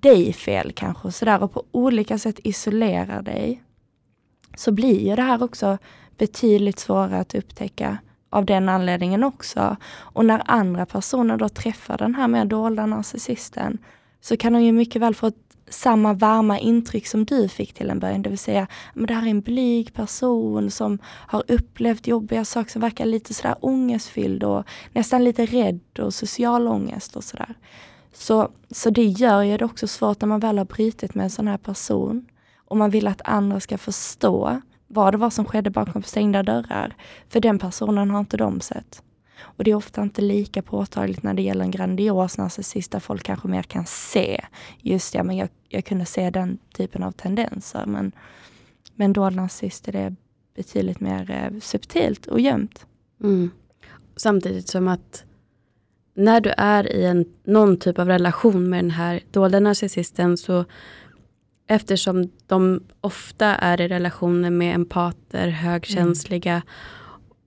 dig 0.00 0.32
fel 0.32 0.72
kanske 0.72 1.08
och 1.08 1.14
sådär 1.14 1.42
och 1.42 1.52
på 1.52 1.64
olika 1.70 2.18
sätt 2.18 2.40
isolerar 2.44 3.22
dig. 3.22 3.62
Så 4.56 4.72
blir 4.72 5.08
ju 5.08 5.16
det 5.16 5.22
här 5.22 5.42
också 5.42 5.78
betydligt 6.18 6.78
svårare 6.78 7.18
att 7.18 7.34
upptäcka 7.34 7.98
av 8.30 8.44
den 8.44 8.68
anledningen 8.68 9.24
också. 9.24 9.76
Och 9.92 10.24
när 10.24 10.42
andra 10.46 10.86
personer 10.86 11.36
då 11.36 11.48
träffar 11.48 11.98
den 11.98 12.14
här 12.14 12.28
mer 12.28 12.44
dolda 12.44 12.86
narcissisten 12.86 13.78
så 14.20 14.36
kan 14.36 14.52
de 14.52 14.62
ju 14.62 14.72
mycket 14.72 15.02
väl 15.02 15.14
få 15.14 15.32
samma 15.68 16.12
varma 16.12 16.58
intryck 16.58 17.06
som 17.06 17.24
du 17.24 17.48
fick 17.48 17.72
till 17.74 17.90
en 17.90 17.98
början, 17.98 18.22
det 18.22 18.30
vill 18.30 18.38
säga 18.38 18.66
men 18.94 19.06
det 19.06 19.14
här 19.14 19.26
är 19.26 19.30
en 19.30 19.40
blyg 19.40 19.94
person 19.94 20.70
som 20.70 20.98
har 21.04 21.44
upplevt 21.48 22.06
jobbiga 22.06 22.44
saker 22.44 22.70
som 22.70 22.80
verkar 22.80 23.06
lite 23.06 23.34
sådär 23.34 23.56
ångestfylld 23.60 24.44
och 24.44 24.64
nästan 24.92 25.24
lite 25.24 25.46
rädd 25.46 25.80
och 25.98 26.14
social 26.14 26.68
ångest 26.68 27.16
och 27.16 27.24
sådär. 27.24 27.54
Så, 28.12 28.48
så 28.70 28.90
det 28.90 29.04
gör 29.04 29.42
ju 29.42 29.56
det 29.56 29.64
också 29.64 29.86
svårt 29.88 30.20
när 30.20 30.28
man 30.28 30.40
väl 30.40 30.58
har 30.58 30.64
brutit 30.64 31.14
med 31.14 31.24
en 31.24 31.30
sån 31.30 31.48
här 31.48 31.58
person 31.58 32.26
och 32.56 32.76
man 32.76 32.90
vill 32.90 33.06
att 33.06 33.22
andra 33.24 33.60
ska 33.60 33.78
förstå 33.78 34.60
vad 34.92 35.14
det 35.14 35.18
var 35.18 35.30
som 35.30 35.44
skedde 35.44 35.70
bakom 35.70 36.02
stängda 36.02 36.42
dörrar. 36.42 36.96
För 37.28 37.40
den 37.40 37.58
personen 37.58 38.10
har 38.10 38.20
inte 38.20 38.36
de 38.36 38.60
sett. 38.60 39.02
Och 39.40 39.64
det 39.64 39.70
är 39.70 39.74
ofta 39.74 40.02
inte 40.02 40.22
lika 40.22 40.62
påtagligt 40.62 41.22
när 41.22 41.34
det 41.34 41.42
gäller 41.42 41.64
en 41.64 41.70
grandios 41.70 42.38
narcissist 42.38 42.92
där 42.92 43.00
folk 43.00 43.22
kanske 43.22 43.48
mer 43.48 43.62
kan 43.62 43.86
se. 43.86 44.44
Just 44.80 45.14
ja, 45.14 45.22
men 45.22 45.36
jag, 45.36 45.48
jag 45.68 45.84
kunde 45.84 46.06
se 46.06 46.30
den 46.30 46.58
typen 46.74 47.02
av 47.02 47.12
tendenser. 47.12 47.86
Men, 47.86 48.12
men 48.94 49.12
dold 49.12 49.36
narcissist 49.36 49.88
är 49.88 49.92
det 49.92 50.14
betydligt 50.56 51.00
mer 51.00 51.30
eh, 51.30 51.60
subtilt 51.60 52.26
och 52.26 52.40
gömt. 52.40 52.86
Mm. 53.22 53.50
Samtidigt 54.16 54.68
som 54.68 54.88
att 54.88 55.24
när 56.14 56.40
du 56.40 56.52
är 56.56 56.92
i 56.92 57.04
en, 57.04 57.24
någon 57.44 57.76
typ 57.76 57.98
av 57.98 58.06
relation 58.06 58.70
med 58.70 58.84
den 58.84 58.90
här 58.90 59.20
dolda 59.30 59.60
narcissisten 59.60 60.36
så 60.36 60.64
eftersom 61.66 62.30
de 62.46 62.82
ofta 63.00 63.46
är 63.46 63.80
i 63.80 63.88
relationer 63.88 64.50
med 64.50 64.74
empater, 64.74 65.48
högkänsliga 65.48 66.52
mm. 66.52 66.64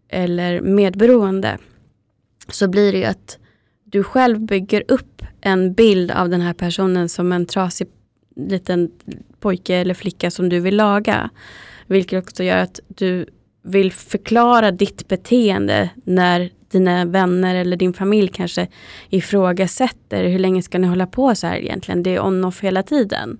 eller 0.09 0.61
medberoende. 0.61 1.57
Så 2.47 2.67
blir 2.67 2.91
det 2.91 2.97
ju 2.97 3.03
att 3.03 3.37
du 3.83 4.03
själv 4.03 4.39
bygger 4.39 4.83
upp 4.87 5.21
en 5.41 5.73
bild 5.73 6.11
av 6.11 6.29
den 6.29 6.41
här 6.41 6.53
personen 6.53 7.09
som 7.09 7.31
en 7.31 7.45
trasig 7.45 7.87
liten 8.35 8.91
pojke 9.39 9.75
eller 9.75 9.93
flicka 9.93 10.31
som 10.31 10.49
du 10.49 10.59
vill 10.59 10.75
laga. 10.75 11.29
Vilket 11.87 12.23
också 12.23 12.43
gör 12.43 12.57
att 12.57 12.79
du 12.87 13.25
vill 13.61 13.91
förklara 13.91 14.71
ditt 14.71 15.07
beteende 15.07 15.89
när 16.03 16.49
dina 16.75 17.05
vänner 17.05 17.55
eller 17.55 17.77
din 17.77 17.93
familj 17.93 18.27
kanske 18.27 18.67
ifrågasätter 19.09 20.23
hur 20.23 20.39
länge 20.39 20.61
ska 20.61 20.77
ni 20.77 20.87
hålla 20.87 21.07
på 21.07 21.35
så 21.35 21.47
här 21.47 21.57
egentligen? 21.57 22.03
Det 22.03 22.15
är 22.15 22.25
on-off 22.25 22.63
hela 22.63 22.83
tiden. 22.83 23.39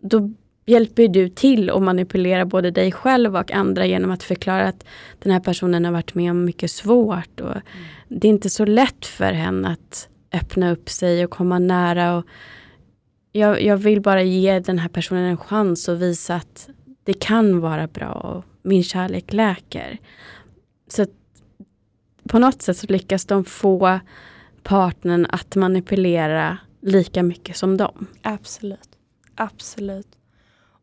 Då 0.00 0.30
hjälper 0.66 1.08
du 1.08 1.28
till 1.28 1.70
att 1.70 1.82
manipulera 1.82 2.44
både 2.44 2.70
dig 2.70 2.92
själv 2.92 3.36
och 3.36 3.52
andra 3.52 3.86
genom 3.86 4.10
att 4.10 4.22
förklara 4.22 4.68
att 4.68 4.84
den 5.18 5.32
här 5.32 5.40
personen 5.40 5.84
har 5.84 5.92
varit 5.92 6.14
med 6.14 6.30
om 6.30 6.44
mycket 6.44 6.70
svårt. 6.70 7.40
Och 7.40 7.50
mm. 7.50 7.62
Det 8.08 8.28
är 8.28 8.30
inte 8.30 8.50
så 8.50 8.64
lätt 8.64 9.06
för 9.06 9.32
henne 9.32 9.68
att 9.68 10.08
öppna 10.32 10.70
upp 10.72 10.88
sig 10.88 11.24
och 11.24 11.30
komma 11.30 11.58
nära. 11.58 12.16
Och 12.16 12.24
jag, 13.32 13.62
jag 13.62 13.76
vill 13.76 14.00
bara 14.00 14.22
ge 14.22 14.60
den 14.60 14.78
här 14.78 14.88
personen 14.88 15.24
en 15.24 15.36
chans 15.36 15.88
och 15.88 16.02
visa 16.02 16.34
att 16.34 16.68
det 17.04 17.14
kan 17.14 17.60
vara 17.60 17.86
bra 17.86 18.12
och 18.12 18.44
min 18.62 18.82
kärlek 18.82 19.32
läker. 19.32 19.98
Så 20.88 21.06
på 22.28 22.38
något 22.38 22.62
sätt 22.62 22.76
så 22.76 22.86
lyckas 22.86 23.24
de 23.24 23.44
få 23.44 24.00
partnern 24.62 25.26
att 25.30 25.56
manipulera 25.56 26.58
lika 26.80 27.22
mycket 27.22 27.56
som 27.56 27.76
dem. 27.76 28.06
Absolut. 28.22 28.88
Absolut. 29.34 30.17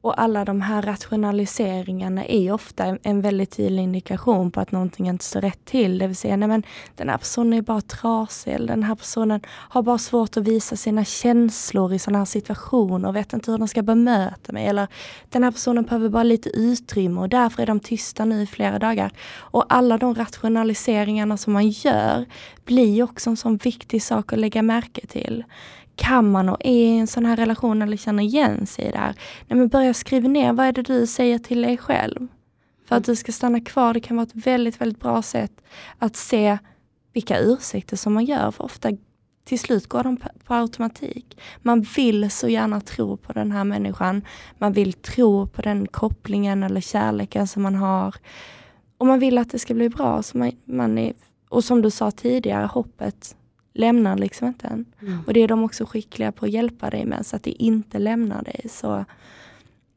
Och 0.05 0.21
alla 0.21 0.45
de 0.45 0.61
här 0.61 0.81
rationaliseringarna 0.81 2.25
är 2.25 2.51
ofta 2.51 2.97
en 3.03 3.21
väldigt 3.21 3.51
tydlig 3.51 3.83
indikation 3.83 4.51
på 4.51 4.59
att 4.59 4.71
någonting 4.71 5.07
inte 5.07 5.25
står 5.25 5.41
rätt 5.41 5.65
till. 5.65 5.97
Det 5.97 6.07
vill 6.07 6.15
säga, 6.15 6.37
nej 6.37 6.47
men 6.47 6.63
den 6.95 7.09
här 7.09 7.17
personen 7.17 7.53
är 7.53 7.61
bara 7.61 7.81
trasig, 7.81 8.53
eller 8.53 8.67
den 8.67 8.83
här 8.83 8.95
personen 8.95 9.41
har 9.47 9.83
bara 9.83 9.97
svårt 9.97 10.37
att 10.37 10.47
visa 10.47 10.75
sina 10.75 11.05
känslor 11.05 11.93
i 11.93 11.99
sådana 11.99 12.17
här 12.17 12.25
situationer 12.25 13.09
och 13.09 13.15
vet 13.15 13.33
inte 13.33 13.51
hur 13.51 13.57
de 13.57 13.67
ska 13.67 13.81
bemöta 13.81 14.53
mig. 14.53 14.67
Eller 14.67 14.87
den 15.29 15.43
här 15.43 15.51
personen 15.51 15.83
behöver 15.83 16.09
bara 16.09 16.23
lite 16.23 16.49
utrymme 16.49 17.21
och 17.21 17.29
därför 17.29 17.61
är 17.61 17.67
de 17.67 17.79
tysta 17.79 18.25
nu 18.25 18.41
i 18.41 18.47
flera 18.47 18.79
dagar. 18.79 19.11
Och 19.37 19.65
alla 19.69 19.97
de 19.97 20.15
rationaliseringarna 20.15 21.37
som 21.37 21.53
man 21.53 21.69
gör 21.69 22.25
blir 22.65 23.03
också 23.03 23.29
en 23.29 23.37
sån 23.37 23.57
viktig 23.57 24.03
sak 24.03 24.33
att 24.33 24.39
lägga 24.39 24.61
märke 24.61 25.07
till 25.07 25.43
kan 25.95 26.31
man 26.31 26.49
och 26.49 26.57
är 26.59 26.71
i 26.71 26.97
en 26.97 27.07
sån 27.07 27.25
här 27.25 27.35
relation 27.35 27.81
eller 27.81 27.97
känner 27.97 28.23
igen 28.23 28.65
sig 28.65 28.91
där. 28.91 29.15
Nej, 29.47 29.57
men 29.59 29.67
börja 29.67 29.93
skriva 29.93 30.27
ner 30.27 30.53
vad 30.53 30.65
är 30.65 30.71
det 30.71 30.81
du 30.81 31.07
säger 31.07 31.39
till 31.39 31.61
dig 31.61 31.77
själv. 31.77 32.27
För 32.87 32.95
att 32.95 33.03
du 33.03 33.15
ska 33.15 33.31
stanna 33.31 33.59
kvar, 33.59 33.93
det 33.93 33.99
kan 33.99 34.17
vara 34.17 34.27
ett 34.27 34.45
väldigt, 34.45 34.81
väldigt 34.81 34.99
bra 34.99 35.21
sätt 35.21 35.61
att 35.99 36.15
se 36.15 36.57
vilka 37.13 37.39
ursäkter 37.39 37.97
som 37.97 38.13
man 38.13 38.25
gör. 38.25 38.51
För 38.51 38.63
ofta 38.63 38.91
till 39.45 39.59
slut 39.59 39.87
går 39.87 40.03
de 40.03 40.17
på 40.45 40.53
automatik. 40.53 41.37
Man 41.61 41.81
vill 41.81 42.31
så 42.31 42.47
gärna 42.47 42.81
tro 42.81 43.17
på 43.17 43.33
den 43.33 43.51
här 43.51 43.63
människan. 43.63 44.21
Man 44.57 44.73
vill 44.73 44.93
tro 44.93 45.47
på 45.47 45.61
den 45.61 45.87
kopplingen 45.87 46.63
eller 46.63 46.81
kärleken 46.81 47.47
som 47.47 47.63
man 47.63 47.75
har. 47.75 48.15
Och 48.97 49.07
man 49.07 49.19
vill 49.19 49.37
att 49.37 49.51
det 49.51 49.59
ska 49.59 49.73
bli 49.73 49.89
bra. 49.89 50.23
Så 50.23 50.37
man, 50.37 50.51
man 50.65 50.97
är, 50.97 51.13
och 51.49 51.63
som 51.63 51.81
du 51.81 51.91
sa 51.91 52.11
tidigare, 52.11 52.65
hoppet 52.65 53.35
lämnar 53.75 54.17
liksom 54.17 54.47
inte 54.47 54.67
en. 54.67 54.85
Mm. 55.01 55.19
Och 55.27 55.33
det 55.33 55.39
är 55.39 55.47
de 55.47 55.63
också 55.63 55.85
skickliga 55.85 56.31
på 56.31 56.45
att 56.45 56.51
hjälpa 56.51 56.89
dig 56.89 57.05
med, 57.05 57.25
så 57.25 57.35
att 57.35 57.43
det 57.43 57.63
inte 57.63 57.99
lämnar 57.99 58.43
dig. 58.43 58.65
Så 58.69 59.05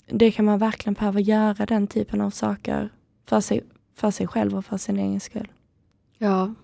det 0.06 0.30
kan 0.30 0.44
man 0.44 0.58
verkligen 0.58 0.94
behöva 0.94 1.20
göra, 1.20 1.66
den 1.66 1.86
typen 1.86 2.20
av 2.20 2.30
saker 2.30 2.88
för 3.26 3.40
sig, 3.40 3.62
för 3.94 4.10
sig 4.10 4.26
själv 4.26 4.56
och 4.56 4.64
för 4.64 4.76
sin 4.76 4.98
egen 4.98 5.20
skull. 5.20 5.48
Ja. 6.18 6.54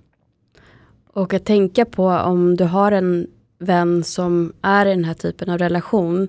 Och 1.07 1.35
att 1.35 1.45
tänka 1.45 1.85
på 1.85 2.09
om 2.09 2.57
du 2.57 2.65
har 2.65 2.93
en 2.93 3.27
vän 3.59 4.05
som 4.05 4.53
är 4.63 4.87
i 4.87 4.91
den 4.91 5.05
här 5.05 5.15
typen 5.15 5.51
av 5.51 5.59
relation, 5.59 6.29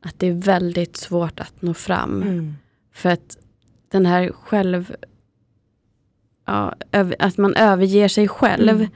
att 0.00 0.18
det 0.18 0.26
är 0.26 0.32
väldigt 0.32 0.96
svårt 0.96 1.40
att 1.40 1.62
nå 1.62 1.74
fram. 1.74 2.22
Mm. 2.22 2.54
För 2.92 3.10
att 3.10 3.38
den 3.88 4.06
här 4.06 4.32
själv... 4.32 4.96
Ja, 6.46 6.74
att 7.18 7.38
man 7.38 7.54
överger 7.54 8.08
sig 8.08 8.28
själv. 8.28 8.76
Mm 8.76 8.90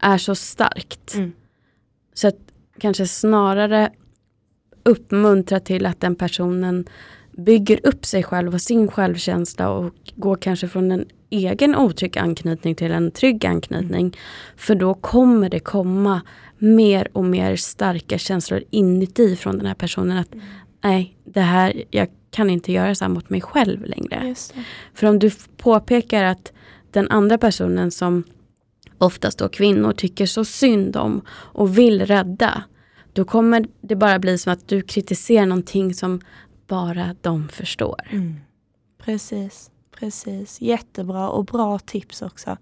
är 0.00 0.18
så 0.18 0.34
starkt. 0.34 1.14
Mm. 1.14 1.32
Så 2.14 2.28
att 2.28 2.38
kanske 2.78 3.06
snarare 3.06 3.90
uppmuntra 4.82 5.60
till 5.60 5.86
att 5.86 6.00
den 6.00 6.14
personen 6.14 6.84
bygger 7.36 7.86
upp 7.86 8.06
sig 8.06 8.22
själv 8.22 8.54
och 8.54 8.62
sin 8.62 8.88
självkänsla 8.88 9.70
och 9.70 9.94
går 10.14 10.36
kanske 10.36 10.68
från 10.68 10.90
en 10.90 11.04
egen 11.30 11.76
otrygg 11.76 12.18
anknytning 12.18 12.74
till 12.74 12.92
en 12.92 13.10
trygg 13.10 13.46
anknytning. 13.46 14.00
Mm. 14.00 14.12
För 14.56 14.74
då 14.74 14.94
kommer 14.94 15.48
det 15.48 15.60
komma 15.60 16.20
mer 16.58 17.08
och 17.12 17.24
mer 17.24 17.56
starka 17.56 18.18
känslor 18.18 18.62
inuti 18.70 19.36
från 19.36 19.58
den 19.58 19.66
här 19.66 19.74
personen. 19.74 20.18
att 20.18 20.34
mm. 20.34 20.46
Nej, 20.82 21.16
det 21.24 21.40
här, 21.40 21.82
jag 21.90 22.08
kan 22.30 22.50
inte 22.50 22.72
göra 22.72 22.94
så 22.94 23.04
här 23.04 23.12
mot 23.12 23.30
mig 23.30 23.40
själv 23.40 23.84
längre. 23.84 24.34
För 24.94 25.06
om 25.06 25.18
du 25.18 25.30
påpekar 25.56 26.24
att 26.24 26.52
den 26.90 27.08
andra 27.08 27.38
personen 27.38 27.90
som 27.90 28.24
oftast 29.00 29.38
då 29.38 29.48
kvinnor 29.48 29.92
tycker 29.92 30.26
så 30.26 30.44
synd 30.44 30.96
om 30.96 31.22
och 31.30 31.78
vill 31.78 32.06
rädda. 32.06 32.64
Då 33.12 33.24
kommer 33.24 33.66
det 33.80 33.96
bara 33.96 34.18
bli 34.18 34.38
som 34.38 34.52
att 34.52 34.68
du 34.68 34.82
kritiserar 34.82 35.46
någonting 35.46 35.94
som 35.94 36.20
bara 36.66 37.16
de 37.20 37.48
förstår. 37.48 38.00
Mm. 38.10 38.36
Precis, 38.98 39.70
precis. 39.98 40.60
Jättebra 40.60 41.28
och 41.28 41.44
bra 41.44 41.78
tips 41.78 42.22
också. 42.22 42.56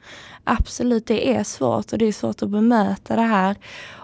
Absolut, 0.44 1.06
det 1.06 1.36
är 1.36 1.44
svårt 1.44 1.92
och 1.92 1.98
det 1.98 2.06
är 2.06 2.12
svårt 2.12 2.42
att 2.42 2.50
bemöta 2.50 3.16
det 3.16 3.22
här. 3.22 3.56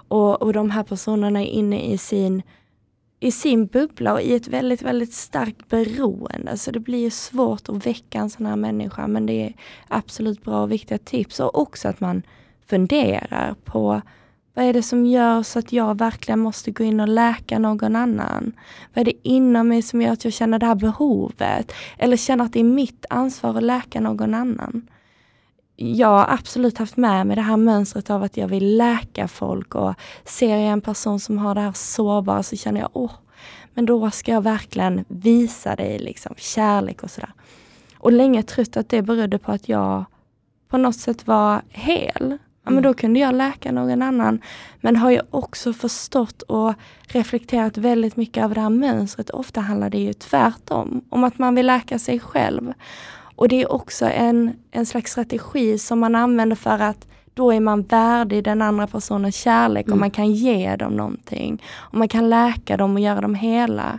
Och, 0.08 0.42
och 0.42 0.52
de 0.52 0.70
här 0.70 0.82
personerna 0.82 1.42
är 1.42 1.46
inne 1.46 1.80
i 1.92 1.98
sin 1.98 2.42
i 3.24 3.30
sin 3.30 3.66
bubbla 3.66 4.12
och 4.12 4.22
i 4.22 4.34
ett 4.34 4.48
väldigt, 4.48 4.82
väldigt 4.82 5.12
starkt 5.12 5.68
beroende. 5.68 6.56
Så 6.56 6.70
det 6.70 6.80
blir 6.80 7.10
svårt 7.10 7.68
att 7.68 7.86
väcka 7.86 8.18
en 8.18 8.30
sån 8.30 8.46
här 8.46 8.56
människa. 8.56 9.06
Men 9.06 9.26
det 9.26 9.42
är 9.46 9.54
absolut 9.88 10.42
bra 10.42 10.62
och 10.62 10.72
viktiga 10.72 10.98
tips. 10.98 11.40
Och 11.40 11.58
också 11.58 11.88
att 11.88 12.00
man 12.00 12.22
funderar 12.66 13.54
på 13.64 14.02
vad 14.54 14.64
är 14.64 14.72
det 14.72 14.82
som 14.82 15.06
gör 15.06 15.42
så 15.42 15.58
att 15.58 15.72
jag 15.72 15.98
verkligen 15.98 16.38
måste 16.38 16.70
gå 16.70 16.84
in 16.84 17.00
och 17.00 17.08
läka 17.08 17.58
någon 17.58 17.96
annan? 17.96 18.52
Vad 18.94 19.00
är 19.00 19.04
det 19.04 19.28
inom 19.28 19.68
mig 19.68 19.82
som 19.82 20.02
gör 20.02 20.12
att 20.12 20.24
jag 20.24 20.32
känner 20.32 20.58
det 20.58 20.66
här 20.66 20.74
behovet? 20.74 21.72
Eller 21.98 22.16
känner 22.16 22.44
att 22.44 22.52
det 22.52 22.60
är 22.60 22.64
mitt 22.64 23.06
ansvar 23.10 23.56
att 23.56 23.62
läka 23.62 24.00
någon 24.00 24.34
annan? 24.34 24.88
Jag 25.76 26.08
har 26.08 26.26
absolut 26.28 26.78
haft 26.78 26.96
med 26.96 27.26
mig 27.26 27.36
det 27.36 27.42
här 27.42 27.56
mönstret 27.56 28.10
av 28.10 28.22
att 28.22 28.36
jag 28.36 28.48
vill 28.48 28.76
läka 28.76 29.28
folk 29.28 29.74
och 29.74 29.94
ser 30.24 30.56
jag 30.56 30.60
en 30.60 30.80
person 30.80 31.20
som 31.20 31.38
har 31.38 31.54
det 31.54 31.60
här 31.60 31.72
sårbara 31.72 32.42
så 32.42 32.56
känner 32.56 32.80
jag, 32.80 32.90
åh, 32.92 33.12
men 33.74 33.86
då 33.86 34.10
ska 34.10 34.32
jag 34.32 34.42
verkligen 34.42 35.04
visa 35.08 35.76
dig 35.76 35.98
liksom 35.98 36.34
kärlek 36.36 37.02
och 37.02 37.10
sådär. 37.10 37.32
Och 37.98 38.12
länge 38.12 38.42
trott 38.42 38.76
att 38.76 38.88
det 38.88 39.02
berodde 39.02 39.38
på 39.38 39.52
att 39.52 39.68
jag 39.68 40.04
på 40.68 40.78
något 40.78 40.96
sätt 40.96 41.26
var 41.26 41.62
hel. 41.68 42.38
Ja, 42.64 42.70
men 42.70 42.82
då 42.82 42.88
mm. 42.88 42.94
kunde 42.94 43.20
jag 43.20 43.34
läka 43.34 43.72
någon 43.72 44.02
annan. 44.02 44.40
Men 44.80 44.96
har 44.96 45.10
jag 45.10 45.22
också 45.30 45.72
förstått 45.72 46.42
och 46.42 46.74
reflekterat 47.02 47.76
väldigt 47.76 48.16
mycket 48.16 48.44
över 48.44 48.54
det 48.54 48.60
här 48.60 48.70
mönstret. 48.70 49.30
Ofta 49.30 49.60
handlar 49.60 49.90
det 49.90 49.98
ju 49.98 50.12
tvärtom, 50.12 51.04
om 51.08 51.24
att 51.24 51.38
man 51.38 51.54
vill 51.54 51.66
läka 51.66 51.98
sig 51.98 52.20
själv. 52.20 52.72
Och 53.36 53.48
det 53.48 53.62
är 53.62 53.72
också 53.72 54.06
en, 54.06 54.56
en 54.70 54.86
slags 54.86 55.12
strategi 55.12 55.78
som 55.78 56.00
man 56.00 56.14
använder 56.14 56.56
för 56.56 56.78
att 56.78 57.06
då 57.34 57.52
är 57.52 57.60
man 57.60 57.82
värdig 57.82 58.44
den 58.44 58.62
andra 58.62 58.86
personens 58.86 59.36
kärlek 59.36 59.86
mm. 59.86 59.92
och 59.92 60.00
man 60.00 60.10
kan 60.10 60.32
ge 60.32 60.76
dem 60.76 60.92
någonting. 60.92 61.62
Och 61.76 61.98
man 61.98 62.08
kan 62.08 62.30
läka 62.30 62.76
dem 62.76 62.94
och 62.94 63.00
göra 63.00 63.20
dem 63.20 63.34
hela. 63.34 63.98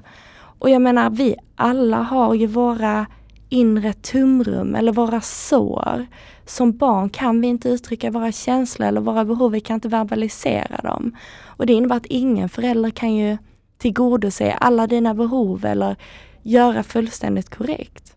Och 0.59 0.69
jag 0.69 0.81
menar, 0.81 1.09
vi 1.09 1.35
alla 1.55 1.97
har 1.97 2.33
ju 2.33 2.47
våra 2.47 3.05
inre 3.49 3.93
tumrum 3.93 4.75
eller 4.75 4.91
våra 4.91 5.21
sår. 5.21 6.05
Som 6.45 6.77
barn 6.77 7.09
kan 7.09 7.41
vi 7.41 7.47
inte 7.47 7.69
uttrycka 7.69 8.11
våra 8.11 8.31
känslor 8.31 8.87
eller 8.87 9.01
våra 9.01 9.25
behov, 9.25 9.51
vi 9.51 9.59
kan 9.59 9.73
inte 9.73 9.87
verbalisera 9.87 10.77
dem. 10.83 11.15
Och 11.45 11.65
det 11.65 11.73
innebär 11.73 11.95
att 11.95 12.05
ingen 12.05 12.49
förälder 12.49 12.89
kan 12.89 13.15
ju 13.15 13.37
tillgodose 13.77 14.53
alla 14.53 14.87
dina 14.87 15.13
behov 15.13 15.65
eller 15.65 15.95
göra 16.43 16.83
fullständigt 16.83 17.55
korrekt. 17.55 18.14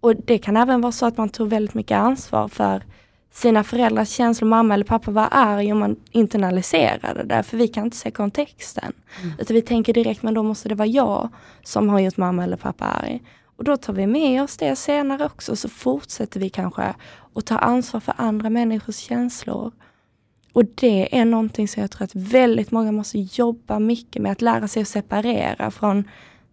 Och 0.00 0.16
det 0.16 0.38
kan 0.38 0.56
även 0.56 0.80
vara 0.80 0.92
så 0.92 1.06
att 1.06 1.16
man 1.16 1.28
tog 1.28 1.48
väldigt 1.48 1.74
mycket 1.74 1.96
ansvar 1.96 2.48
för 2.48 2.82
sina 3.30 3.64
föräldrars 3.64 4.08
känslor, 4.08 4.48
mamma 4.48 4.74
eller 4.74 4.84
pappa 4.84 5.10
var 5.10 5.28
arg 5.30 5.72
och 5.72 5.78
man 5.78 5.96
internaliserade 6.10 7.24
det, 7.24 7.42
för 7.42 7.56
vi 7.56 7.68
kan 7.68 7.84
inte 7.84 7.96
se 7.96 8.10
kontexten. 8.10 8.92
Mm. 9.22 9.34
Utan 9.38 9.54
vi 9.54 9.62
tänker 9.62 9.92
direkt, 9.92 10.22
men 10.22 10.34
då 10.34 10.42
måste 10.42 10.68
det 10.68 10.74
vara 10.74 10.88
jag 10.88 11.28
som 11.64 11.88
har 11.88 12.00
gjort 12.00 12.16
mamma 12.16 12.44
eller 12.44 12.56
pappa 12.56 12.84
arg. 12.84 13.22
Och 13.56 13.64
då 13.64 13.76
tar 13.76 13.92
vi 13.92 14.06
med 14.06 14.42
oss 14.42 14.56
det 14.56 14.76
senare 14.76 15.24
också, 15.24 15.56
så 15.56 15.68
fortsätter 15.68 16.40
vi 16.40 16.50
kanske 16.50 16.94
att 17.34 17.46
ta 17.46 17.58
ansvar 17.58 18.00
för 18.00 18.14
andra 18.16 18.50
människors 18.50 18.96
känslor. 18.96 19.72
Och 20.52 20.64
det 20.64 21.18
är 21.18 21.24
någonting 21.24 21.68
som 21.68 21.80
jag 21.80 21.90
tror 21.90 22.04
att 22.04 22.14
väldigt 22.14 22.70
många 22.70 22.92
måste 22.92 23.18
jobba 23.18 23.78
mycket 23.78 24.22
med, 24.22 24.32
att 24.32 24.42
lära 24.42 24.68
sig 24.68 24.82
att 24.82 24.88
separera 24.88 25.70
från 25.70 26.04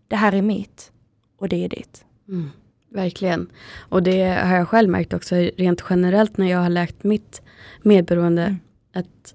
det 0.07 0.15
här 0.15 0.33
är 0.33 0.41
mitt 0.41 0.91
och 1.37 1.49
det 1.49 1.65
är 1.65 1.69
ditt. 1.69 2.05
Mm, 2.27 2.51
verkligen. 2.95 3.47
Och 3.79 4.03
det 4.03 4.23
har 4.23 4.55
jag 4.55 4.67
själv 4.67 4.89
märkt 4.89 5.13
också 5.13 5.35
rent 5.35 5.83
generellt 5.89 6.37
när 6.37 6.51
jag 6.51 6.59
har 6.59 6.69
läkt 6.69 7.03
mitt 7.03 7.41
medberoende. 7.81 8.43
Mm. 8.43 8.59
Att 8.93 9.33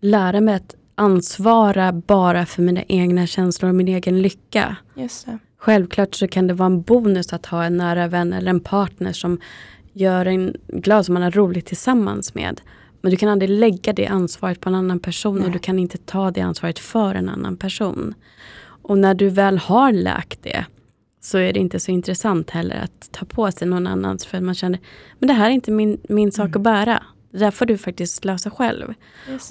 lära 0.00 0.40
mig 0.40 0.54
att 0.54 0.74
ansvara 0.94 1.92
bara 1.92 2.46
för 2.46 2.62
mina 2.62 2.82
egna 2.82 3.26
känslor 3.26 3.68
och 3.68 3.74
min 3.74 3.88
egen 3.88 4.22
lycka. 4.22 4.76
Just 4.94 5.26
det. 5.26 5.38
Självklart 5.56 6.14
så 6.14 6.28
kan 6.28 6.46
det 6.46 6.54
vara 6.54 6.66
en 6.66 6.82
bonus 6.82 7.32
att 7.32 7.46
ha 7.46 7.64
en 7.64 7.76
nära 7.76 8.08
vän 8.08 8.32
eller 8.32 8.50
en 8.50 8.60
partner 8.60 9.12
som 9.12 9.40
gör 9.92 10.26
en 10.26 10.56
glad, 10.68 11.06
som 11.06 11.12
man 11.12 11.22
har 11.22 11.30
roligt 11.30 11.66
tillsammans 11.66 12.34
med. 12.34 12.60
Men 13.00 13.10
du 13.10 13.16
kan 13.16 13.28
aldrig 13.28 13.50
lägga 13.50 13.92
det 13.92 14.06
ansvaret 14.06 14.60
på 14.60 14.68
en 14.68 14.74
annan 14.74 15.00
person 15.00 15.36
Nej. 15.36 15.46
och 15.46 15.52
du 15.52 15.58
kan 15.58 15.78
inte 15.78 15.98
ta 15.98 16.30
det 16.30 16.40
ansvaret 16.40 16.78
för 16.78 17.14
en 17.14 17.28
annan 17.28 17.56
person. 17.56 18.14
Och 18.82 18.98
när 18.98 19.14
du 19.14 19.28
väl 19.28 19.58
har 19.58 19.92
läkt 19.92 20.42
det 20.42 20.64
så 21.24 21.38
är 21.38 21.52
det 21.52 21.60
inte 21.60 21.80
så 21.80 21.90
intressant 21.90 22.50
heller 22.50 22.76
att 22.76 23.12
ta 23.12 23.24
på 23.26 23.52
sig 23.52 23.68
någon 23.68 23.86
annans 23.86 24.26
för 24.26 24.38
att 24.38 24.44
man 24.44 24.54
känner 24.54 24.80
men 25.18 25.26
det 25.26 25.32
här 25.32 25.46
är 25.46 25.50
inte 25.50 25.70
min, 25.70 26.00
min 26.08 26.32
sak 26.32 26.46
mm. 26.46 26.56
att 26.56 26.62
bära. 26.62 27.02
Det 27.30 27.38
där 27.38 27.50
får 27.50 27.66
du 27.66 27.78
faktiskt 27.78 28.24
lösa 28.24 28.50
själv. 28.50 28.94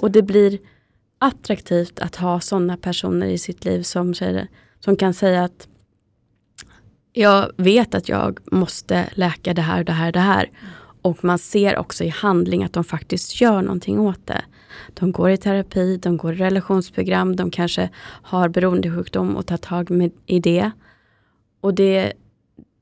Och 0.02 0.12
det 0.12 0.22
blir 0.22 0.60
attraktivt 1.20 2.00
att 2.00 2.16
ha 2.16 2.40
sådana 2.40 2.78
personer 2.78 3.28
i 3.28 3.38
sitt 3.38 3.66
liv 3.66 3.82
som, 3.82 4.14
som 4.80 4.96
kan 4.96 5.14
säga 5.14 5.44
att 5.44 5.68
jag 7.14 7.52
vet 7.58 7.96
att 7.96 8.10
jag 8.10 8.40
måste 8.52 9.10
läka 9.14 9.54
det 9.54 9.62
här, 9.62 9.84
det 9.84 9.92
här, 9.92 10.12
det 10.12 10.20
här. 10.20 10.52
Och 11.02 11.24
man 11.24 11.40
ser 11.40 11.78
också 11.78 12.04
i 12.04 12.10
handling 12.10 12.64
att 12.64 12.74
de 12.74 12.84
faktiskt 12.84 13.42
gör 13.42 13.62
någonting 13.62 14.00
åt 14.00 14.28
det. 14.28 14.42
De 14.94 15.12
går 15.12 15.30
i 15.30 15.38
terapi, 15.38 15.98
de 15.98 16.18
går 16.18 16.34
i 16.34 16.38
relationsprogram, 16.38 17.36
de 17.36 17.52
kanske 17.52 17.90
har 18.06 18.50
beroendesjukdom 18.50 19.36
och 19.36 19.46
tar 19.46 19.58
tag 19.58 19.90
med, 19.90 20.12
i 20.26 20.40
det. 20.40 20.72
Och 21.64 21.74
det, 21.74 22.14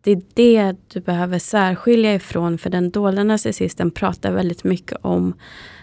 det 0.01 0.11
är 0.11 0.21
det 0.33 0.75
du 0.87 0.99
behöver 0.99 1.39
särskilja 1.39 2.15
ifrån 2.15 2.57
för 2.57 2.69
den 2.69 2.91
dolda 2.91 3.23
narcissisten 3.23 3.91
pratar 3.91 4.31
väldigt 4.31 4.63
mycket 4.63 4.97
om 5.01 5.33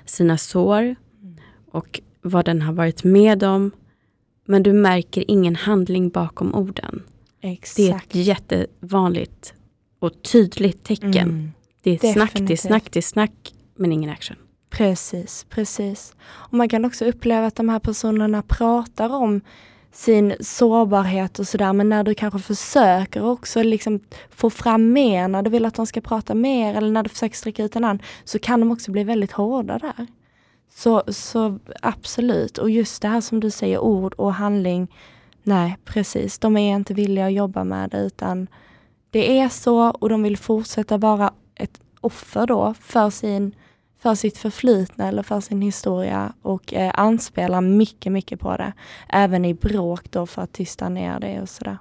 sina 0.04 0.38
sår 0.38 0.96
och 1.70 2.00
vad 2.22 2.44
den 2.44 2.62
har 2.62 2.72
varit 2.72 3.04
med 3.04 3.42
om. 3.42 3.70
Men 4.44 4.62
du 4.62 4.72
märker 4.72 5.24
ingen 5.30 5.56
handling 5.56 6.08
bakom 6.08 6.54
orden. 6.54 7.02
Exakt. 7.40 7.76
Det 7.76 7.90
är 7.90 7.96
ett 7.96 8.14
jättevanligt 8.26 9.54
och 9.98 10.22
tydligt 10.22 10.84
tecken. 10.84 11.14
Mm. 11.14 11.52
Det 11.82 11.90
är 11.90 11.94
Definitivt. 11.94 12.12
snack, 12.12 12.48
det 12.48 12.52
är 12.52 12.56
snack, 12.56 12.84
det 12.90 12.98
är 12.98 13.02
snack, 13.02 13.54
men 13.76 13.92
ingen 13.92 14.10
action. 14.10 14.36
Precis, 14.70 15.46
precis. 15.48 16.14
Och 16.20 16.54
man 16.54 16.68
kan 16.68 16.84
också 16.84 17.04
uppleva 17.04 17.46
att 17.46 17.56
de 17.56 17.68
här 17.68 17.78
personerna 17.78 18.42
pratar 18.42 19.14
om 19.14 19.40
sin 19.92 20.34
sårbarhet 20.40 21.38
och 21.38 21.48
sådär, 21.48 21.72
men 21.72 21.88
när 21.88 22.04
du 22.04 22.14
kanske 22.14 22.38
försöker 22.38 23.24
också 23.24 23.62
liksom 23.62 24.00
få 24.30 24.50
fram 24.50 24.92
mer, 24.92 25.28
när 25.28 25.42
du 25.42 25.50
vill 25.50 25.64
att 25.64 25.74
de 25.74 25.86
ska 25.86 26.00
prata 26.00 26.34
mer 26.34 26.74
eller 26.74 26.90
när 26.90 27.02
du 27.02 27.08
försöker 27.08 27.36
sträcka 27.36 27.64
ut 27.64 27.76
en 27.76 27.84
hand, 27.84 28.02
så 28.24 28.38
kan 28.38 28.60
de 28.60 28.72
också 28.72 28.90
bli 28.90 29.04
väldigt 29.04 29.32
hårda 29.32 29.78
där. 29.78 30.06
Så, 30.70 31.02
så 31.08 31.58
absolut, 31.82 32.58
och 32.58 32.70
just 32.70 33.02
det 33.02 33.08
här 33.08 33.20
som 33.20 33.40
du 33.40 33.50
säger, 33.50 33.78
ord 33.78 34.14
och 34.14 34.34
handling, 34.34 34.88
nej 35.42 35.76
precis, 35.84 36.38
de 36.38 36.56
är 36.56 36.76
inte 36.76 36.94
villiga 36.94 37.26
att 37.26 37.32
jobba 37.32 37.64
med 37.64 37.90
det 37.90 37.98
utan 37.98 38.46
det 39.10 39.38
är 39.38 39.48
så 39.48 39.90
och 39.90 40.08
de 40.08 40.22
vill 40.22 40.36
fortsätta 40.36 40.96
vara 40.96 41.32
ett 41.54 41.80
offer 42.00 42.46
då 42.46 42.74
för, 42.80 43.10
sin, 43.10 43.54
för 43.98 44.14
sitt 44.14 44.38
förflutna 44.38 45.08
eller 45.08 45.22
för 45.22 45.40
sin 45.40 45.62
historia 45.62 46.32
och 46.42 46.74
eh, 46.74 46.92
anspelar 46.94 47.60
mycket, 47.60 48.12
mycket 48.12 48.40
på 48.40 48.56
det. 48.56 48.72
Även 49.08 49.44
i 49.44 49.54
bråk 49.54 50.10
då 50.10 50.26
för 50.26 50.42
att 50.42 50.52
tysta 50.52 50.88
ner 50.88 51.20
det 51.20 51.40
och 51.40 51.48
sådär. 51.48 51.78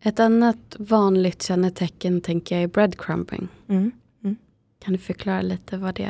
Ett 0.00 0.20
annat 0.20 0.76
vanligt 0.78 1.42
kännetecken 1.42 2.20
tänker 2.20 2.54
jag 2.54 2.62
är 2.62 2.68
breadcrumbing. 2.68 3.48
Mm. 3.68 3.92
Mm. 4.24 4.36
Kan 4.78 4.92
du 4.92 4.98
förklara 4.98 5.42
lite 5.42 5.76
vad 5.76 5.94
det 5.94 6.04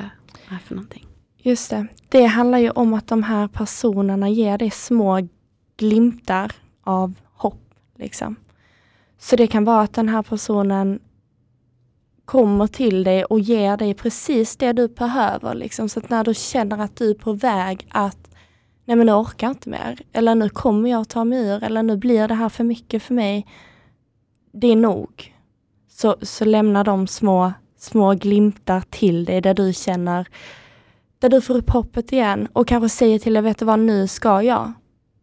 är 0.48 0.58
för 0.58 0.74
någonting? 0.74 1.06
Just 1.36 1.70
det. 1.70 1.86
Det 2.08 2.24
handlar 2.24 2.58
ju 2.58 2.70
om 2.70 2.94
att 2.94 3.06
de 3.06 3.22
här 3.22 3.48
personerna 3.48 4.28
ger 4.28 4.58
dig 4.58 4.70
små 4.70 5.28
glimtar 5.76 6.52
av 6.82 7.14
hopp. 7.24 7.74
Liksom. 7.98 8.36
Så 9.18 9.36
det 9.36 9.46
kan 9.46 9.64
vara 9.64 9.82
att 9.82 9.92
den 9.92 10.08
här 10.08 10.22
personen 10.22 11.00
kommer 12.26 12.66
till 12.66 13.04
dig 13.04 13.24
och 13.24 13.40
ger 13.40 13.76
dig 13.76 13.94
precis 13.94 14.56
det 14.56 14.72
du 14.72 14.88
behöver. 14.88 15.54
Liksom. 15.54 15.88
Så 15.88 15.98
att 16.00 16.10
när 16.10 16.24
du 16.24 16.34
känner 16.34 16.78
att 16.78 16.96
du 16.96 17.10
är 17.10 17.14
på 17.14 17.32
väg 17.32 17.86
att 17.90 18.30
nej 18.84 18.96
men 18.96 19.06
nu 19.06 19.12
orkar 19.12 19.48
inte 19.48 19.68
mer. 19.68 19.98
Eller 20.12 20.34
nu 20.34 20.48
kommer 20.48 20.90
jag 20.90 21.08
ta 21.08 21.24
mig 21.24 21.38
ur. 21.38 21.64
Eller 21.64 21.82
nu 21.82 21.96
blir 21.96 22.28
det 22.28 22.34
här 22.34 22.48
för 22.48 22.64
mycket 22.64 23.02
för 23.02 23.14
mig. 23.14 23.46
Det 24.52 24.66
är 24.66 24.76
nog. 24.76 25.34
Så, 25.88 26.16
så 26.22 26.44
lämna 26.44 26.84
de 26.84 27.06
små, 27.06 27.52
små 27.78 28.14
glimtar 28.14 28.80
till 28.80 29.24
dig 29.24 29.40
där 29.40 29.54
du 29.54 29.72
känner, 29.72 30.26
där 31.18 31.28
du 31.28 31.40
får 31.40 31.54
upp 31.56 31.70
hoppet 31.70 32.12
igen 32.12 32.48
och 32.52 32.68
kanske 32.68 32.88
säger 32.88 33.18
till 33.18 33.34
dig, 33.34 33.42
vet 33.42 33.58
du 33.58 33.64
vad, 33.64 33.78
nu 33.78 34.06
ska 34.06 34.42
jag 34.42 34.72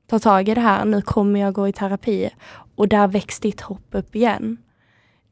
ta 0.08 0.20
tag 0.20 0.50
i 0.50 0.54
det 0.54 0.62
här. 0.62 0.86
Nu 0.86 1.02
kommer 1.02 1.39
jag 1.39 1.54
gå 1.54 1.68
i 1.68 1.74
terapi. 1.74 2.30
Och 2.76 2.88
där 2.88 3.08
väcks 3.08 3.39
ditt 3.39 3.62
hopp 3.62 3.88
upp 3.92 4.16
igen. 4.16 4.58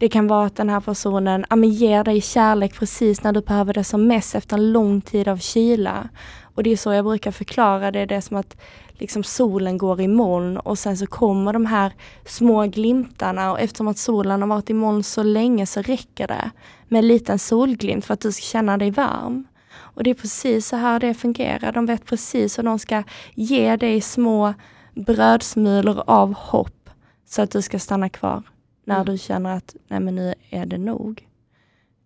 Det 0.02 0.10
kan 0.10 0.28
vara 0.28 0.46
att 0.46 0.56
den 0.56 0.70
här 0.70 0.80
personen 0.80 1.46
ja, 1.50 1.56
men 1.56 1.70
ger 1.70 2.04
dig 2.04 2.22
kärlek 2.22 2.80
precis 2.80 3.24
när 3.24 3.34
du 3.34 3.42
behöver 3.42 3.74
det 3.74 3.84
som 3.84 4.08
mest 4.08 4.36
efter 4.36 4.58
en 4.58 4.72
lång 4.72 5.02
tid 5.02 5.28
av 5.28 5.38
kyla. 5.38 6.10
Och 6.56 6.64
det 6.64 6.70
är 6.70 6.78
så 6.78 6.94
jag 6.94 7.06
brukar 7.06 7.32
förklara 7.32 7.92
det. 7.92 8.06
Det 8.06 8.16
är 8.16 8.22
som 8.22 8.38
att 8.38 8.58
liksom 8.90 9.24
solen 9.24 9.78
går 9.78 10.02
i 10.02 10.08
moln 10.08 10.58
och 10.58 10.80
sen 10.80 10.98
så 10.98 11.08
kommer 11.08 11.54
de 11.54 11.66
här 11.66 11.94
små 12.26 12.66
glimtarna 12.66 13.52
och 13.52 13.60
eftersom 13.60 13.88
att 13.88 13.98
solen 13.98 14.42
har 14.42 14.50
varit 14.50 14.70
i 14.70 14.74
moln 14.74 15.04
så 15.04 15.24
länge 15.24 15.66
så 15.66 15.82
räcker 15.82 16.28
det 16.28 16.52
med 16.88 17.00
en 17.00 17.08
liten 17.08 17.40
solglimt 17.40 18.06
för 18.06 18.14
att 18.14 18.22
du 18.22 18.32
ska 18.32 18.42
känna 18.42 18.78
dig 18.78 18.92
varm. 18.92 19.48
Och 19.74 20.04
det 20.04 20.10
är 20.10 20.14
precis 20.16 20.68
så 20.68 20.76
här 20.76 21.00
det 21.00 21.14
fungerar. 21.14 21.72
De 21.72 21.86
vet 21.86 22.06
precis 22.06 22.58
hur 22.58 22.64
de 22.64 22.80
ska 22.80 23.04
ge 23.34 23.76
dig 23.76 24.02
små 24.02 24.54
brödsmulor 24.96 26.04
av 26.08 26.34
hopp 26.34 26.90
så 27.30 27.42
att 27.42 27.52
du 27.52 27.62
ska 27.62 27.80
stanna 27.80 28.10
kvar 28.10 28.44
när 28.92 29.02
mm. 29.02 29.06
du 29.06 29.18
känner 29.18 29.58
att 29.58 29.76
nej 29.88 30.00
men 30.00 30.16
nu 30.16 30.34
är 30.50 30.66
det 30.66 30.78
nog. 30.78 31.28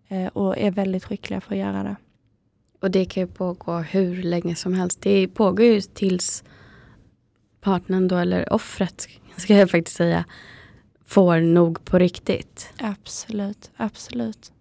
Eh, 0.08 0.26
och 0.26 0.58
är 0.58 0.70
väldigt 0.70 1.04
skickliga 1.04 1.40
på 1.40 1.54
att 1.54 1.60
göra 1.60 1.82
det. 1.82 1.96
Och 2.80 2.90
det 2.90 3.04
kan 3.04 3.20
ju 3.20 3.26
pågå 3.26 3.78
hur 3.78 4.22
länge 4.22 4.56
som 4.56 4.74
helst. 4.74 5.00
Det 5.00 5.28
pågår 5.28 5.66
ju 5.66 5.80
tills 5.80 6.44
partnern 7.60 8.08
då, 8.08 8.16
eller 8.16 8.52
offret 8.52 9.08
ska 9.36 9.54
jag 9.54 9.70
faktiskt 9.70 9.96
säga, 9.96 10.24
får 11.04 11.40
nog 11.40 11.84
på 11.84 11.98
riktigt. 11.98 12.72
Absolut, 12.78 13.70
absolut. 13.76 14.52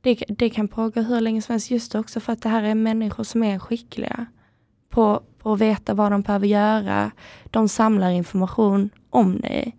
Det, 0.00 0.24
det 0.28 0.50
kan 0.50 0.68
pågå 0.68 1.00
hur 1.00 1.20
länge 1.20 1.42
som 1.42 1.52
helst, 1.52 1.70
just 1.70 1.94
också 1.94 2.20
för 2.20 2.32
att 2.32 2.42
det 2.42 2.48
här 2.48 2.62
är 2.62 2.74
människor 2.74 3.24
som 3.24 3.42
är 3.42 3.58
skickliga 3.58 4.26
på, 4.88 5.22
på 5.38 5.52
att 5.52 5.60
veta 5.60 5.94
vad 5.94 6.12
de 6.12 6.22
behöver 6.22 6.46
göra. 6.46 7.10
De 7.44 7.68
samlar 7.68 8.10
information 8.10 8.90
om 9.10 9.40
dig 9.40 9.76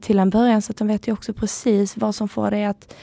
till 0.00 0.18
en 0.18 0.30
början, 0.30 0.62
så 0.62 0.70
att 0.70 0.76
de 0.76 0.88
vet 0.88 1.08
ju 1.08 1.12
också 1.12 1.32
precis 1.32 1.96
vad 1.96 2.14
som 2.14 2.28
får 2.28 2.50
dig 2.50 2.64
att 2.64 2.94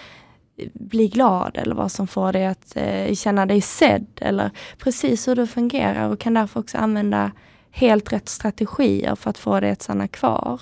eh, 0.57 0.69
bli 0.73 1.07
glad 1.07 1.57
eller 1.57 1.75
vad 1.75 1.91
som 1.91 2.07
får 2.07 2.33
dig 2.33 2.45
att 2.45 2.75
eh, 2.75 3.13
känna 3.13 3.45
dig 3.45 3.61
sedd 3.61 4.07
eller 4.21 4.51
precis 4.77 5.27
hur 5.27 5.35
du 5.35 5.47
fungerar 5.47 6.09
och 6.09 6.19
kan 6.19 6.33
därför 6.33 6.59
också 6.59 6.77
använda 6.77 7.31
helt 7.71 8.13
rätt 8.13 8.29
strategier 8.29 9.15
för 9.15 9.29
att 9.29 9.37
få 9.37 9.59
dig 9.59 9.71
att 9.71 9.81
stanna 9.81 10.07
kvar. 10.07 10.61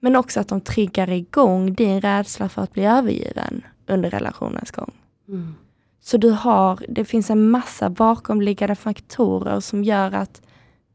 Men 0.00 0.16
också 0.16 0.40
att 0.40 0.48
de 0.48 0.60
triggar 0.60 1.10
igång 1.10 1.74
din 1.74 2.00
rädsla 2.00 2.48
för 2.48 2.62
att 2.62 2.72
bli 2.72 2.84
övergiven 2.84 3.62
under 3.86 4.10
relationens 4.10 4.70
gång. 4.70 4.92
Mm. 5.28 5.54
Så 6.00 6.16
du 6.16 6.30
har, 6.30 6.84
det 6.88 7.04
finns 7.04 7.30
en 7.30 7.50
massa 7.50 7.90
bakomliggande 7.90 8.74
faktorer 8.74 9.60
som 9.60 9.84
gör 9.84 10.12
att 10.12 10.42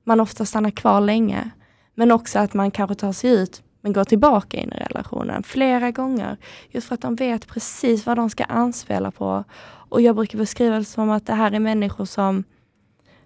man 0.03 0.19
ofta 0.19 0.45
stannar 0.45 0.71
kvar 0.71 1.01
länge. 1.01 1.49
Men 1.95 2.11
också 2.11 2.39
att 2.39 2.53
man 2.53 2.71
kanske 2.71 2.95
tar 2.95 3.11
sig 3.11 3.29
ut 3.29 3.63
men 3.81 3.93
går 3.93 4.03
tillbaka 4.03 4.57
in 4.57 4.73
i 4.73 4.75
relationen 4.75 5.43
flera 5.43 5.91
gånger. 5.91 6.37
Just 6.69 6.87
för 6.87 6.95
att 6.95 7.01
de 7.01 7.15
vet 7.15 7.47
precis 7.47 8.05
vad 8.05 8.17
de 8.17 8.29
ska 8.29 8.43
anspela 8.43 9.11
på. 9.11 9.43
Och 9.89 10.01
jag 10.01 10.15
brukar 10.15 10.37
beskriva 10.37 10.77
det 10.77 10.85
som 10.85 11.09
att 11.09 11.25
det 11.25 11.33
här 11.33 11.51
är 11.51 11.59
människor 11.59 12.05
som 12.05 12.43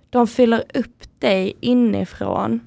de 0.09 0.27
fyller 0.27 0.63
upp 0.73 1.19
dig 1.19 1.57
inifrån 1.59 2.59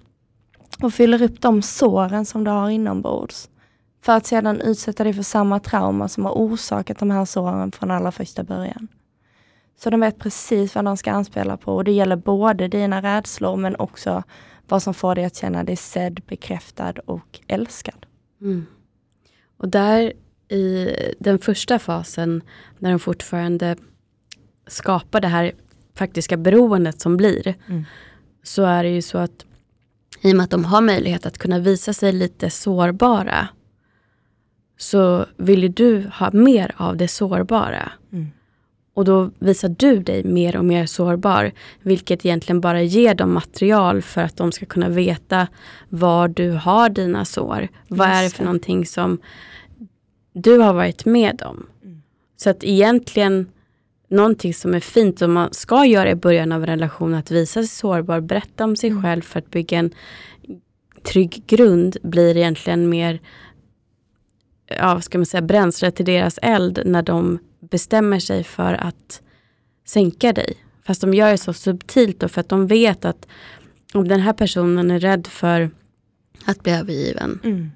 och 0.82 0.94
fyller 0.94 1.22
upp 1.22 1.40
de 1.40 1.62
såren 1.62 2.24
som 2.24 2.44
du 2.44 2.50
har 2.50 2.70
inombords. 2.70 3.50
För 4.02 4.16
att 4.16 4.26
sedan 4.26 4.60
utsätta 4.60 5.04
dig 5.04 5.12
för 5.12 5.22
samma 5.22 5.60
trauma 5.60 6.08
som 6.08 6.24
har 6.24 6.32
orsakat 6.32 6.98
de 6.98 7.10
här 7.10 7.24
såren 7.24 7.72
från 7.72 7.90
allra 7.90 8.12
första 8.12 8.42
början. 8.42 8.88
Så 9.80 9.90
de 9.90 10.00
vet 10.00 10.18
precis 10.18 10.74
vad 10.74 10.84
de 10.84 10.96
ska 10.96 11.10
anspela 11.10 11.56
på 11.56 11.74
och 11.76 11.84
det 11.84 11.92
gäller 11.92 12.16
både 12.16 12.68
dina 12.68 13.02
rädslor 13.02 13.56
men 13.56 13.76
också 13.76 14.22
vad 14.68 14.82
som 14.82 14.94
får 14.94 15.14
dig 15.14 15.24
att 15.24 15.36
känna 15.36 15.64
dig 15.64 15.76
sedd, 15.76 16.20
bekräftad 16.28 16.94
och 17.04 17.40
älskad. 17.46 18.06
Mm. 18.40 18.66
Och 19.56 19.68
där 19.68 20.12
i 20.48 20.94
den 21.18 21.38
första 21.38 21.78
fasen, 21.78 22.42
när 22.78 22.90
de 22.90 22.98
fortfarande 22.98 23.76
skapar 24.66 25.20
det 25.20 25.28
här 25.28 25.52
faktiska 25.94 26.36
beroendet 26.36 27.00
som 27.00 27.16
blir. 27.16 27.54
Mm. 27.66 27.84
Så 28.42 28.64
är 28.64 28.82
det 28.82 28.90
ju 28.90 29.02
så 29.02 29.18
att 29.18 29.44
i 30.20 30.32
och 30.32 30.36
med 30.36 30.44
att 30.44 30.50
de 30.50 30.64
har 30.64 30.80
möjlighet 30.80 31.26
att 31.26 31.38
kunna 31.38 31.58
visa 31.58 31.92
sig 31.92 32.12
lite 32.12 32.50
sårbara 32.50 33.48
så 34.78 35.26
vill 35.36 35.62
ju 35.62 35.68
du 35.68 36.10
ha 36.14 36.30
mer 36.32 36.74
av 36.76 36.96
det 36.96 37.08
sårbara. 37.08 37.92
Mm. 38.12 38.26
Och 38.98 39.04
då 39.04 39.30
visar 39.38 39.68
du 39.68 39.98
dig 39.98 40.24
mer 40.24 40.56
och 40.56 40.64
mer 40.64 40.86
sårbar. 40.86 41.52
Vilket 41.82 42.24
egentligen 42.24 42.60
bara 42.60 42.82
ger 42.82 43.14
dem 43.14 43.32
material 43.32 44.02
för 44.02 44.20
att 44.20 44.36
de 44.36 44.52
ska 44.52 44.66
kunna 44.66 44.88
veta 44.88 45.48
var 45.88 46.28
du 46.28 46.50
har 46.50 46.88
dina 46.88 47.24
sår. 47.24 47.68
Vad 47.88 48.08
är 48.08 48.22
det 48.22 48.30
för 48.30 48.44
någonting 48.44 48.86
som 48.86 49.18
du 50.32 50.58
har 50.58 50.72
varit 50.72 51.04
med 51.04 51.42
om. 51.42 51.66
Mm. 51.84 52.02
Så 52.36 52.50
att 52.50 52.64
egentligen 52.64 53.46
någonting 54.08 54.54
som 54.54 54.74
är 54.74 54.80
fint 54.80 55.18
som 55.18 55.32
man 55.32 55.52
ska 55.52 55.84
göra 55.84 56.10
i 56.10 56.14
början 56.14 56.52
av 56.52 56.60
en 56.60 56.66
relation 56.66 57.14
att 57.14 57.30
visa 57.30 57.60
sig 57.60 57.68
sårbar, 57.68 58.20
berätta 58.20 58.64
om 58.64 58.76
sig 58.76 58.90
Mm. 58.90 59.02
själv 59.02 59.22
för 59.22 59.38
att 59.38 59.50
bygga 59.50 59.78
en 59.78 59.90
trygg 61.02 61.42
grund 61.46 61.96
blir 62.02 62.36
egentligen 62.36 62.88
mer 62.88 63.20
ja, 64.66 65.00
ska 65.00 65.18
man 65.18 65.26
säga, 65.26 65.42
bränsle 65.42 65.90
till 65.90 66.06
deras 66.06 66.38
eld 66.42 66.82
när 66.84 67.02
de 67.02 67.38
bestämmer 67.70 68.18
sig 68.18 68.44
för 68.44 68.74
att 68.74 69.22
sänka 69.84 70.32
dig. 70.32 70.56
Fast 70.84 71.00
de 71.00 71.14
gör 71.14 71.30
det 71.30 71.38
så 71.38 71.52
subtilt 71.52 72.20
då 72.20 72.28
för 72.28 72.40
att 72.40 72.48
de 72.48 72.66
vet 72.66 73.04
att 73.04 73.28
om 73.94 74.08
den 74.08 74.20
här 74.20 74.32
personen 74.32 74.90
är 74.90 75.00
rädd 75.00 75.26
för 75.26 75.70
att 76.44 76.62
bli 76.62 76.72
övergiven, 76.72 77.40
Mm. 77.44 77.70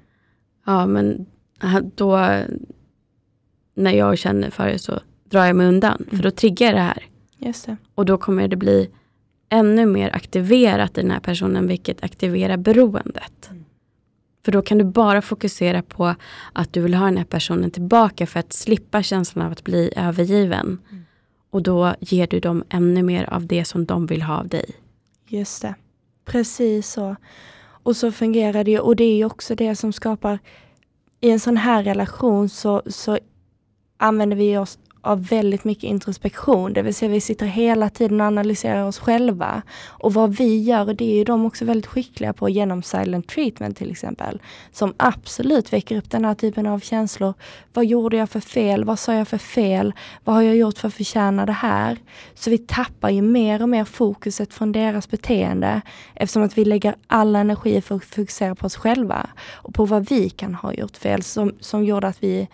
ja 0.65 0.85
men 0.85 1.25
då 1.95 2.17
när 3.75 3.91
jag 3.91 4.17
känner 4.17 4.49
för 4.49 4.67
det 4.67 4.79
så 4.79 4.99
drar 5.29 5.45
jag 5.45 5.55
mig 5.55 5.67
undan. 5.67 6.05
För 6.09 6.23
då 6.23 6.31
triggar 6.31 6.67
jag 6.67 6.75
det 6.75 6.81
här. 6.81 7.05
Just 7.37 7.65
det. 7.65 7.77
Och 7.95 8.05
då 8.05 8.17
kommer 8.17 8.47
det 8.47 8.55
bli 8.55 8.89
ännu 9.49 9.85
mer 9.85 10.15
aktiverat 10.15 10.97
i 10.97 11.01
den 11.01 11.11
här 11.11 11.19
personen 11.19 11.67
vilket 11.67 12.03
aktiverar 12.03 12.57
beroendet. 12.57 13.49
Mm. 13.49 13.65
För 14.45 14.51
då 14.51 14.61
kan 14.61 14.77
du 14.77 14.83
bara 14.83 15.21
fokusera 15.21 15.81
på 15.81 16.15
att 16.53 16.73
du 16.73 16.81
vill 16.81 16.93
ha 16.93 17.05
den 17.05 17.17
här 17.17 17.25
personen 17.25 17.71
tillbaka 17.71 18.27
för 18.27 18.39
att 18.39 18.53
slippa 18.53 19.03
känslan 19.03 19.45
av 19.45 19.51
att 19.51 19.63
bli 19.63 19.93
övergiven. 19.95 20.81
Mm. 20.91 21.05
Och 21.49 21.61
då 21.61 21.95
ger 21.99 22.27
du 22.27 22.39
dem 22.39 22.63
ännu 22.69 23.03
mer 23.03 23.33
av 23.33 23.47
det 23.47 23.65
som 23.65 23.85
de 23.85 24.05
vill 24.05 24.21
ha 24.21 24.37
av 24.37 24.47
dig. 24.47 24.65
Just 25.27 25.61
det. 25.61 25.75
Precis 26.25 26.91
så. 26.91 27.15
Och 27.83 27.95
så 27.95 28.11
fungerar 28.11 28.63
det 28.63 28.71
ju. 28.71 28.79
Och 28.79 28.95
det 28.95 29.03
är 29.03 29.15
ju 29.15 29.25
också 29.25 29.55
det 29.55 29.75
som 29.75 29.93
skapar... 29.93 30.39
I 31.19 31.31
en 31.31 31.39
sån 31.39 31.57
här 31.57 31.83
relation 31.83 32.49
så, 32.49 32.81
så 32.85 33.19
använder 33.97 34.37
vi 34.37 34.57
oss 34.57 34.79
av 35.03 35.25
väldigt 35.25 35.63
mycket 35.63 35.83
introspektion. 35.83 36.73
Det 36.73 36.81
vill 36.81 36.95
säga 36.95 37.11
vi 37.11 37.21
sitter 37.21 37.45
hela 37.45 37.89
tiden 37.89 38.21
och 38.21 38.27
analyserar 38.27 38.83
oss 38.83 38.99
själva. 38.99 39.61
Och 39.87 40.13
vad 40.13 40.35
vi 40.35 40.61
gör, 40.61 40.93
det 40.93 41.05
är 41.05 41.15
ju 41.15 41.23
de 41.23 41.45
också 41.45 41.65
väldigt 41.65 41.87
skickliga 41.87 42.33
på 42.33 42.49
genom 42.49 42.83
silent 42.83 43.27
treatment 43.27 43.77
till 43.77 43.91
exempel. 43.91 44.41
Som 44.71 44.93
absolut 44.97 45.73
väcker 45.73 45.97
upp 45.97 46.09
den 46.09 46.25
här 46.25 46.35
typen 46.35 46.65
av 46.65 46.79
känslor. 46.79 47.33
Vad 47.73 47.85
gjorde 47.85 48.17
jag 48.17 48.29
för 48.29 48.39
fel? 48.39 48.83
Vad 48.83 48.99
sa 48.99 49.13
jag 49.13 49.27
för 49.27 49.37
fel? 49.37 49.93
Vad 50.23 50.35
har 50.35 50.41
jag 50.41 50.55
gjort 50.55 50.77
för 50.77 50.87
att 50.87 50.93
förtjäna 50.93 51.45
det 51.45 51.51
här? 51.51 51.97
Så 52.33 52.49
vi 52.49 52.57
tappar 52.57 53.09
ju 53.09 53.21
mer 53.21 53.61
och 53.61 53.69
mer 53.69 53.85
fokuset 53.85 54.53
från 54.53 54.71
deras 54.71 55.09
beteende 55.09 55.81
eftersom 56.15 56.43
att 56.43 56.57
vi 56.57 56.65
lägger 56.65 56.95
all 57.07 57.35
energi 57.35 57.81
för 57.81 57.95
att 57.95 58.05
fokusera 58.05 58.55
på 58.55 58.65
oss 58.65 58.75
själva 58.75 59.29
och 59.53 59.73
på 59.73 59.85
vad 59.85 60.09
vi 60.09 60.29
kan 60.29 60.55
ha 60.55 60.73
gjort 60.73 60.97
fel 60.97 61.23
som, 61.23 61.53
som 61.59 61.85
gjorde 61.85 62.07
att 62.07 62.23
vi 62.23 62.47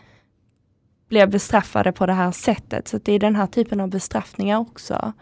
blev 1.10 1.30
bestraffade 1.30 1.92
på 1.92 2.06
det 2.06 2.14
här 2.14 2.32
sättet. 2.32 2.88
Så 2.88 2.98
det 2.98 3.14
är 3.14 3.20
den 3.20 3.36
här 3.36 3.48
typen 3.48 3.80
av 3.80 3.90
bestraffningar 3.90 4.60
också 4.60 5.14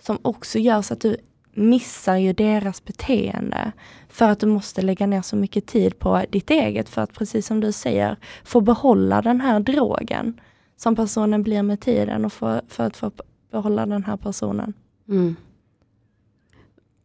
som 0.00 0.18
också 0.22 0.58
gör 0.58 0.82
så 0.82 0.94
att 0.94 1.00
du 1.00 1.16
missar 1.52 2.16
ju 2.16 2.32
deras 2.32 2.84
beteende 2.84 3.72
för 4.08 4.30
att 4.30 4.40
du 4.40 4.46
måste 4.46 4.82
lägga 4.82 5.06
ner 5.06 5.22
så 5.22 5.36
mycket 5.36 5.66
tid 5.66 5.98
på 5.98 6.24
ditt 6.30 6.50
eget 6.50 6.88
för 6.88 7.02
att 7.02 7.12
precis 7.12 7.46
som 7.46 7.60
du 7.60 7.72
säger 7.72 8.16
få 8.44 8.60
behålla 8.60 9.22
den 9.22 9.40
här 9.40 9.60
drogen 9.60 10.40
som 10.76 10.96
personen 10.96 11.42
blir 11.42 11.62
med 11.62 11.80
tiden 11.80 12.24
och 12.24 12.32
för, 12.32 12.62
för 12.68 12.84
att 12.84 12.96
få 12.96 13.10
behålla 13.50 13.86
den 13.86 14.04
här 14.04 14.16
personen. 14.16 14.72
Mm. 15.08 15.36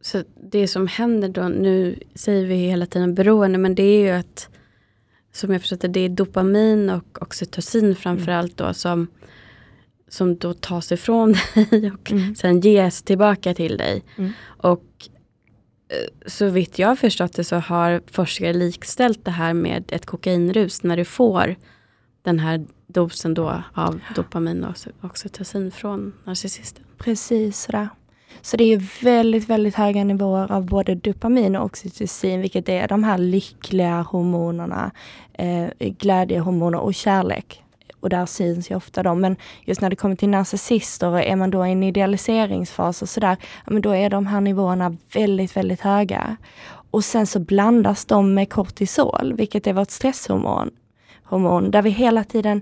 Så 0.02 0.24
det 0.52 0.67
som 0.67 0.88
händer 0.88 1.30
då, 1.30 1.43
nu 1.43 2.00
säger 2.15 2.45
vi 2.45 2.56
hela 2.56 2.86
tiden 2.86 3.15
beroende, 3.15 3.58
men 3.58 3.76
det 3.76 3.84
är 3.84 4.00
ju 4.00 4.10
att 4.10 4.50
som 5.36 5.52
jag 5.52 5.62
förstått 5.62 5.82
det, 5.82 5.88
det 5.88 6.00
är 6.00 6.10
dopamin 6.10 6.89
och 6.89 7.21
oxytocin 7.21 7.95
framförallt 7.95 8.58
då 8.58 8.74
som, 8.74 9.08
som 10.08 10.36
då 10.38 10.54
tas 10.54 10.91
ifrån 10.91 11.32
dig 11.69 11.91
och 11.91 12.12
Mm. 12.12 12.36
sen 12.36 12.60
ges 12.60 13.04
tillbaka 13.04 13.54
till 13.54 13.78
dig. 13.78 14.04
Mm. 14.15 14.32
Och 14.45 14.84
eh, 15.89 16.30
så 16.30 16.50
vitt 16.50 16.80
jag 16.80 16.88
har 16.88 16.95
förstått 16.95 17.34
det 17.34 17.43
så 17.43 17.56
har 17.56 18.02
forskare 18.12 18.54
likställt 18.54 19.26
det 19.26 19.32
här 19.32 19.54
med 19.54 19.84
ett 19.88 20.06
kokainrus 20.06 20.84
när 20.84 20.98
du 20.98 21.06
får 21.06 21.56
den 22.21 22.39
här 22.39 22.65
dosen 22.88 23.34
då 23.34 23.63
av 23.74 24.00
dopamin 24.15 24.63
och 24.63 24.69
oxy- 24.71 24.91
oxytocin 25.02 25.71
från 25.71 26.13
narcissisten. 26.24 26.84
Precis 26.98 27.62
sådär. 27.62 27.89
Så 28.41 28.58
det 28.58 28.74
är 28.74 29.04
väldigt, 29.04 29.50
väldigt 29.50 29.76
höga 29.76 30.04
nivåer 30.04 30.52
av 30.52 30.65
både 30.65 30.95
dopamin 30.95 31.56
och 31.56 31.65
oxytocin, 31.65 32.41
vilket 32.41 32.69
är 32.69 32.88
de 32.88 33.04
här 33.04 33.17
lyckliga 33.17 34.02
hormonerna, 34.02 34.91
eh, 35.34 35.67
glädjehormoner 35.80 36.80
och 36.80 36.93
kärlek. 36.93 37.62
Och 38.00 38.10
där 38.10 38.26
syns 38.26 38.71
ju 38.71 38.76
ofta 38.76 39.04
de. 39.04 39.21
Men 39.21 39.36
just 39.65 39.82
när 39.82 39.89
det 39.89 39.95
kommer 39.95 40.15
till 40.15 40.30
narcissister 40.30 41.10
och 41.10 41.21
är 41.21 41.36
man 41.36 41.52
då 41.52 41.65
i 41.65 41.71
en 41.71 41.84
idealiseringsfas 41.84 43.02
och 43.02 43.10
sådär, 43.10 43.38
ja, 43.65 43.74
men 43.74 43.82
då 43.82 43.95
är 43.95 44.10
de 44.10 44.26
här 44.26 44.41
nivåerna 44.41 44.98
väldigt, 45.13 45.58
väldigt 45.58 45.82
höga. 45.82 46.38
Och 46.91 47.04
sen 47.06 47.28
så 47.28 47.39
blandas 47.39 48.06
de 48.06 48.34
med 48.34 48.50
kortisol, 48.50 49.34
vilket 49.38 49.67
är 49.67 49.74
vårt 49.74 49.91
stresshormon. 49.91 50.71
Hormon, 51.24 51.71
där 51.71 51.82
vi 51.82 51.89
hela 51.89 52.24
tiden 52.24 52.62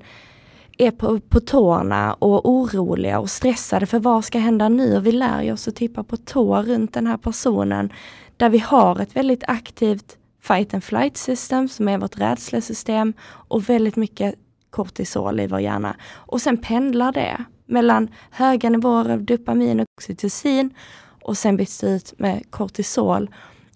är 0.78 0.92
på, 0.92 1.20
på 1.20 1.40
tårna 1.40 2.14
och 2.14 2.50
oroliga 2.50 3.20
och 3.20 3.30
stressade 3.30 3.86
för 3.86 4.00
vad 4.00 4.26
ska 4.26 4.40
hända 4.40 4.70
nu? 4.70 4.98
Och 4.98 5.06
vi 5.06 5.12
lär 5.12 5.42
ju 5.42 5.52
oss 5.54 5.68
att 5.68 5.76
tippa 5.76 6.04
på 6.04 6.18
tå 6.18 6.62
runt 6.62 6.94
den 6.94 7.08
här 7.08 7.18
personen. 7.18 7.94
Där 8.38 8.50
vi 8.50 8.60
har 8.60 9.02
ett 9.02 9.16
väldigt 9.16 9.44
aktivt 9.48 10.18
fight 10.42 10.74
and 10.74 10.84
flight 10.84 11.18
system 11.18 11.68
som 11.70 11.88
är 11.88 11.98
vårt 11.98 12.18
rädslesystem 12.18 13.14
och 13.24 13.70
väldigt 13.70 13.96
mycket 13.96 14.36
kortisol 14.70 15.40
i 15.40 15.48
vår 15.48 15.60
hjärna. 15.60 15.96
Och 16.12 16.42
sen 16.42 16.58
pendlar 16.58 17.12
det 17.12 17.44
mellan 17.66 18.08
höga 18.32 18.70
nivåer 18.70 19.10
av 19.10 19.24
dopamin 19.24 19.80
och 19.80 19.86
oxytocin 19.98 20.74
och 21.22 21.38
sen 21.38 21.58
byts 21.58 21.80
det 21.80 21.88
ut 21.88 22.14
med 22.20 22.52
kortisol. 22.52 23.30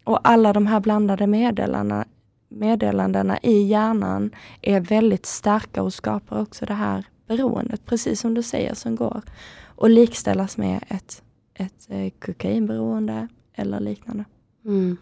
Och 0.04 0.20
alla 0.24 0.54
de 0.54 0.68
här 0.68 0.80
blandade 0.80 1.28
meddelarna 1.28 2.06
meddelandena 2.50 3.40
i 3.44 3.62
hjärnan 3.62 4.32
är 4.62 4.80
väldigt 4.80 5.26
starka 5.26 5.82
och 5.82 5.94
skapar 5.94 6.42
också 6.42 6.66
det 6.66 6.74
här 6.74 7.06
beroendet, 7.28 7.86
precis 7.86 8.20
som 8.20 8.34
du 8.34 8.44
säger, 8.44 8.74
som 8.74 8.96
går 8.96 9.22
och 9.66 9.90
likställas 9.90 10.58
med 10.58 10.84
ett, 10.88 11.24
ett 11.54 11.88
eh, 11.90 12.10
kokainberoende 12.20 13.28
eller 13.54 13.80
liknande. 13.80 14.26
Mm. 14.66 14.98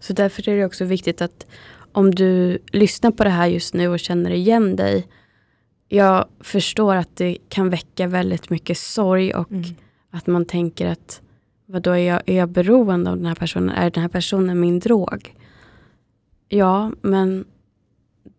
Så 0.00 0.12
därför 0.12 0.48
är 0.48 0.56
det 0.56 0.64
också 0.64 0.84
viktigt 0.84 1.22
att 1.22 1.46
om 1.92 2.14
du 2.14 2.58
lyssnar 2.72 3.10
på 3.10 3.24
det 3.24 3.30
här 3.30 3.46
just 3.46 3.74
nu 3.74 3.88
och 3.88 4.00
känner 4.00 4.30
igen 4.30 4.76
dig. 4.76 5.06
Jag 5.88 6.28
förstår 6.40 6.94
att 6.94 7.16
det 7.16 7.38
kan 7.48 7.70
väcka 7.70 8.06
väldigt 8.06 8.50
mycket 8.50 8.78
sorg 8.78 9.34
och 9.34 9.48
att 10.10 10.26
man 10.26 10.44
tänker 10.44 10.86
att 10.86 11.20
vadå, 11.66 11.90
är 11.90 11.96
jag, 11.96 12.22
är 12.26 12.36
jag 12.36 12.48
beroende 12.48 13.10
av 13.10 13.16
den 13.16 13.26
här 13.26 13.34
personen? 13.34 13.70
Är 13.70 13.90
den 13.90 14.02
här 14.02 14.08
personen 14.08 14.60
min 14.60 14.78
drog? 14.78 15.34
Ja, 16.56 16.92
men 17.02 17.44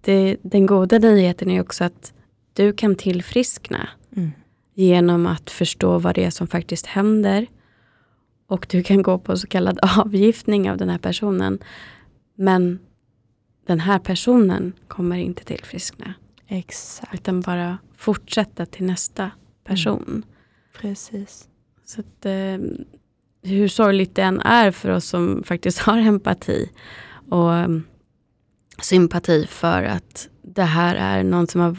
det, 0.01 0.37
den 0.41 0.65
goda 0.65 0.99
nyheten 0.99 1.49
är 1.49 1.61
också 1.61 1.83
att 1.83 2.13
du 2.53 2.73
kan 2.73 2.95
tillfriskna 2.95 3.89
Mm. 4.15 4.31
genom 4.73 5.27
att 5.27 5.49
förstå 5.49 5.99
vad 5.99 6.15
det 6.15 6.23
är 6.23 6.29
som 6.29 6.47
faktiskt 6.47 6.85
händer. 6.85 7.47
Och 8.47 8.65
du 8.69 8.83
kan 8.83 9.01
gå 9.01 9.17
på 9.17 9.37
så 9.37 9.47
kallad 9.47 9.79
avgiftning 9.97 10.71
av 10.71 10.77
den 10.77 10.89
här 10.89 10.97
personen. 10.97 11.59
Men 12.35 12.79
den 13.65 13.79
här 13.79 13.99
personen 13.99 14.73
kommer 14.87 15.17
inte 15.17 15.43
tillfriskna. 15.43 16.13
Exakt, 16.47 17.13
Utan 17.13 17.41
bara 17.41 17.77
fortsätta 17.97 18.65
till 18.65 18.85
nästa 18.85 19.31
person. 19.63 20.23
precis. 20.81 21.47
Så 21.85 22.01
att, 22.01 22.25
eh, 22.25 22.57
hur 23.41 23.67
sorgligt 23.67 24.15
det 24.15 24.21
än 24.21 24.39
är 24.41 24.71
för 24.71 24.89
oss 24.89 25.05
som 25.05 25.43
faktiskt 25.45 25.79
har 25.79 25.97
empati 25.97 26.69
och 27.29 27.53
eh, 27.55 27.67
sympati 28.81 29.45
för 29.47 29.83
att 29.83 30.29
det 30.41 30.63
här 30.63 30.95
är 30.95 31.23
någon 31.23 31.47
som 31.47 31.61
har 31.61 31.77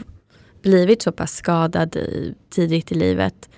blivit 0.61 1.01
så 1.01 1.11
pass 1.11 1.35
skadad 1.35 1.95
i, 1.95 2.35
tidigt 2.49 2.91
i 2.91 2.95
livet. 2.95 3.49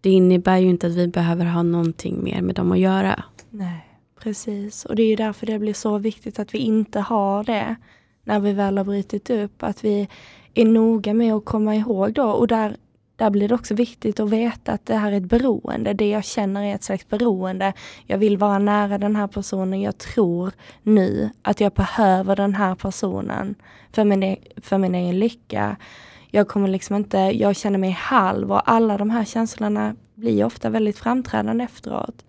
Det 0.00 0.10
innebär 0.10 0.58
ju 0.58 0.68
inte 0.68 0.86
att 0.86 0.92
vi 0.92 1.08
behöver 1.08 1.44
ha 1.44 1.62
någonting 1.62 2.24
mer 2.24 2.42
med 2.42 2.54
dem 2.54 2.72
att 2.72 2.78
göra. 2.78 3.24
Nej, 3.50 3.88
precis. 4.20 4.84
Och 4.84 4.96
det 4.96 5.02
är 5.02 5.06
ju 5.06 5.16
därför 5.16 5.46
det 5.46 5.58
blir 5.58 5.74
så 5.74 5.98
viktigt 5.98 6.38
att 6.38 6.54
vi 6.54 6.58
inte 6.58 7.00
har 7.00 7.44
det 7.44 7.76
när 8.24 8.40
vi 8.40 8.52
väl 8.52 8.78
har 8.78 8.84
brutit 8.84 9.30
upp. 9.30 9.62
Att 9.62 9.84
vi 9.84 10.08
är 10.54 10.64
noga 10.64 11.14
med 11.14 11.34
att 11.34 11.44
komma 11.44 11.76
ihåg 11.76 12.12
då. 12.12 12.30
Och 12.30 12.46
där, 12.46 12.76
där 13.16 13.30
blir 13.30 13.48
det 13.48 13.54
också 13.54 13.74
viktigt 13.74 14.20
att 14.20 14.30
veta 14.30 14.72
att 14.72 14.86
det 14.86 14.94
här 14.94 15.12
är 15.12 15.16
ett 15.16 15.22
beroende. 15.22 15.92
Det 15.92 16.10
jag 16.10 16.24
känner 16.24 16.62
är 16.62 16.74
ett 16.74 16.84
slags 16.84 17.08
beroende. 17.08 17.72
Jag 18.06 18.18
vill 18.18 18.38
vara 18.38 18.58
nära 18.58 18.98
den 18.98 19.16
här 19.16 19.26
personen. 19.26 19.80
Jag 19.80 19.98
tror 19.98 20.52
nu 20.82 21.30
att 21.42 21.60
jag 21.60 21.72
behöver 21.72 22.36
den 22.36 22.54
här 22.54 22.74
personen 22.74 23.54
för 23.92 24.04
min, 24.04 24.22
e-, 24.22 24.38
för 24.56 24.78
min 24.78 24.94
egen 24.94 25.18
lycka. 25.18 25.76
Jag 26.30 26.48
kommer 26.48 26.68
liksom 26.68 26.96
inte, 26.96 27.18
jag 27.18 27.56
känner 27.56 27.78
mig 27.78 27.90
halv 27.90 28.52
och 28.52 28.70
alla 28.70 28.98
de 28.98 29.10
här 29.10 29.24
känslorna 29.24 29.96
blir 30.14 30.44
ofta 30.44 30.70
väldigt 30.70 30.98
framträdande 30.98 31.64
efteråt. 31.64 32.24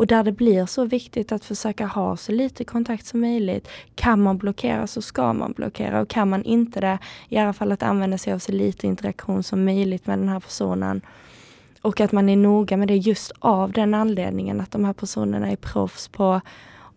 Och 0.00 0.06
där 0.06 0.24
det 0.24 0.32
blir 0.32 0.66
så 0.66 0.84
viktigt 0.84 1.32
att 1.32 1.44
försöka 1.44 1.86
ha 1.86 2.16
så 2.16 2.32
lite 2.32 2.64
kontakt 2.64 3.06
som 3.06 3.20
möjligt. 3.20 3.68
Kan 3.94 4.22
man 4.22 4.38
blockera 4.38 4.86
så 4.86 5.02
ska 5.02 5.32
man 5.32 5.52
blockera 5.52 6.00
och 6.00 6.08
kan 6.08 6.30
man 6.30 6.42
inte 6.42 6.80
det, 6.80 6.98
i 7.28 7.38
alla 7.38 7.52
fall 7.52 7.72
att 7.72 7.82
använda 7.82 8.18
sig 8.18 8.32
av 8.32 8.38
så 8.38 8.52
lite 8.52 8.86
interaktion 8.86 9.42
som 9.42 9.64
möjligt 9.64 10.06
med 10.06 10.18
den 10.18 10.28
här 10.28 10.40
personen. 10.40 11.00
Och 11.82 12.00
att 12.00 12.12
man 12.12 12.28
är 12.28 12.36
noga 12.36 12.76
med 12.76 12.88
det 12.88 12.96
just 12.96 13.32
av 13.38 13.72
den 13.72 13.94
anledningen 13.94 14.60
att 14.60 14.70
de 14.70 14.84
här 14.84 14.92
personerna 14.92 15.50
är 15.50 15.56
proffs 15.56 16.08
på 16.08 16.40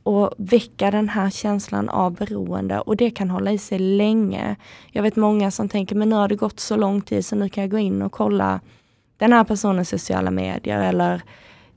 att 0.04 0.34
väcka 0.38 0.92
den 0.92 1.10
här 1.10 1.30
känslan 1.30 1.90
av 1.90 2.14
beroende 2.14 2.80
och 2.80 2.98
det 2.98 3.12
kan 3.12 3.30
hålla 3.30 3.52
i 3.52 3.58
sig 3.58 3.80
länge. 3.80 4.56
Jag 4.92 5.04
vet 5.04 5.16
många 5.16 5.52
som 5.52 5.70
tänker, 5.70 5.96
men 5.96 6.10
nu 6.10 6.16
har 6.16 6.28
det 6.28 6.36
gått 6.36 6.60
så 6.60 6.76
lång 6.76 7.02
tid 7.02 7.26
så 7.26 7.36
nu 7.36 7.50
kan 7.50 7.62
jag 7.62 7.72
gå 7.72 7.78
in 7.78 8.02
och 8.02 8.12
kolla 8.12 8.60
den 9.18 9.34
här 9.34 9.44
personens 9.44 9.90
sociala 9.90 10.32
medier 10.32 10.80
eller 10.80 11.22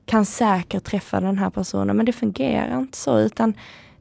kan 0.07 0.25
säkert 0.25 0.83
träffa 0.83 1.19
den 1.19 1.37
här 1.37 1.49
personen. 1.49 1.97
Men 1.97 2.05
det 2.05 2.13
fungerar 2.13 2.79
inte 2.79 2.97
så 2.97 3.19
utan 3.19 3.53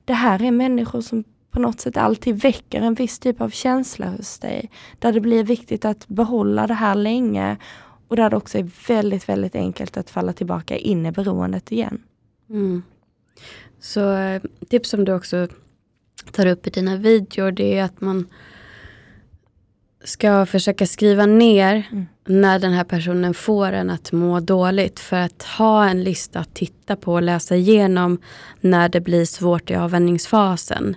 det 0.05 0.13
här 0.13 0.43
är 0.43 0.51
människor 0.51 1.01
som 1.01 1.25
på 1.51 1.61
något 1.61 1.81
sätt 1.81 1.97
alltid 1.97 2.43
väcker 2.43 2.81
en 2.81 2.95
viss 2.95 3.19
typ 3.19 3.41
av 3.41 3.51
känsla 3.51 4.07
hos 4.07 4.39
dig. 4.39 4.71
Där 4.99 5.13
det 5.13 5.21
blir 5.21 5.45
viktigt 5.45 5.85
att 5.85 6.09
behålla 6.09 6.67
det 6.67 6.75
här 6.75 6.95
länge 6.95 7.57
och 8.09 8.17
där 8.17 8.31
det 8.31 8.37
också 8.37 8.59
är 8.59 8.71
väldigt, 8.89 9.29
väldigt 9.29 9.55
enkelt 9.55 9.97
att 9.97 10.11
falla 10.11 10.33
tillbaka 10.33 10.77
in 10.77 11.07
i 11.07 11.13
beroendet 11.13 11.73
igen. 11.73 12.03
Mm. 12.51 12.83
Så 13.81 14.13
eh, 14.13 14.43
tips 14.69 14.91
som 14.91 15.05
du 15.05 15.13
också 15.15 15.49
tar 16.33 16.47
upp 16.47 16.67
i 16.67 16.71
dina 16.71 16.97
videor 16.97 17.51
det 17.51 17.79
är 17.79 17.85
att 17.85 18.01
man 18.01 18.29
ska 20.05 20.47
försöka 20.47 20.87
skriva 20.87 21.27
ner 21.27 21.89
mm. 21.93 22.07
När 22.27 22.59
den 22.59 22.73
här 22.73 22.85
personen 22.85 23.35
får 23.35 23.73
en 23.73 23.91
att 23.91 24.13
må 24.13 24.41
dåligt. 24.41 25.01
För 25.01 25.17
att 25.17 25.43
ha 25.43 25.89
en 25.89 26.05
lista 26.05 26.41
att 26.41 26.55
titta 26.55 26.97
på 26.97 27.13
och 27.13 27.23
läsa 27.23 27.57
igenom 27.57 28.19
när 28.61 28.89
det 28.89 29.01
blir 29.01 29.25
svårt 29.25 29.71
i 29.71 29.75
avvänjningsfasen. 29.75 30.97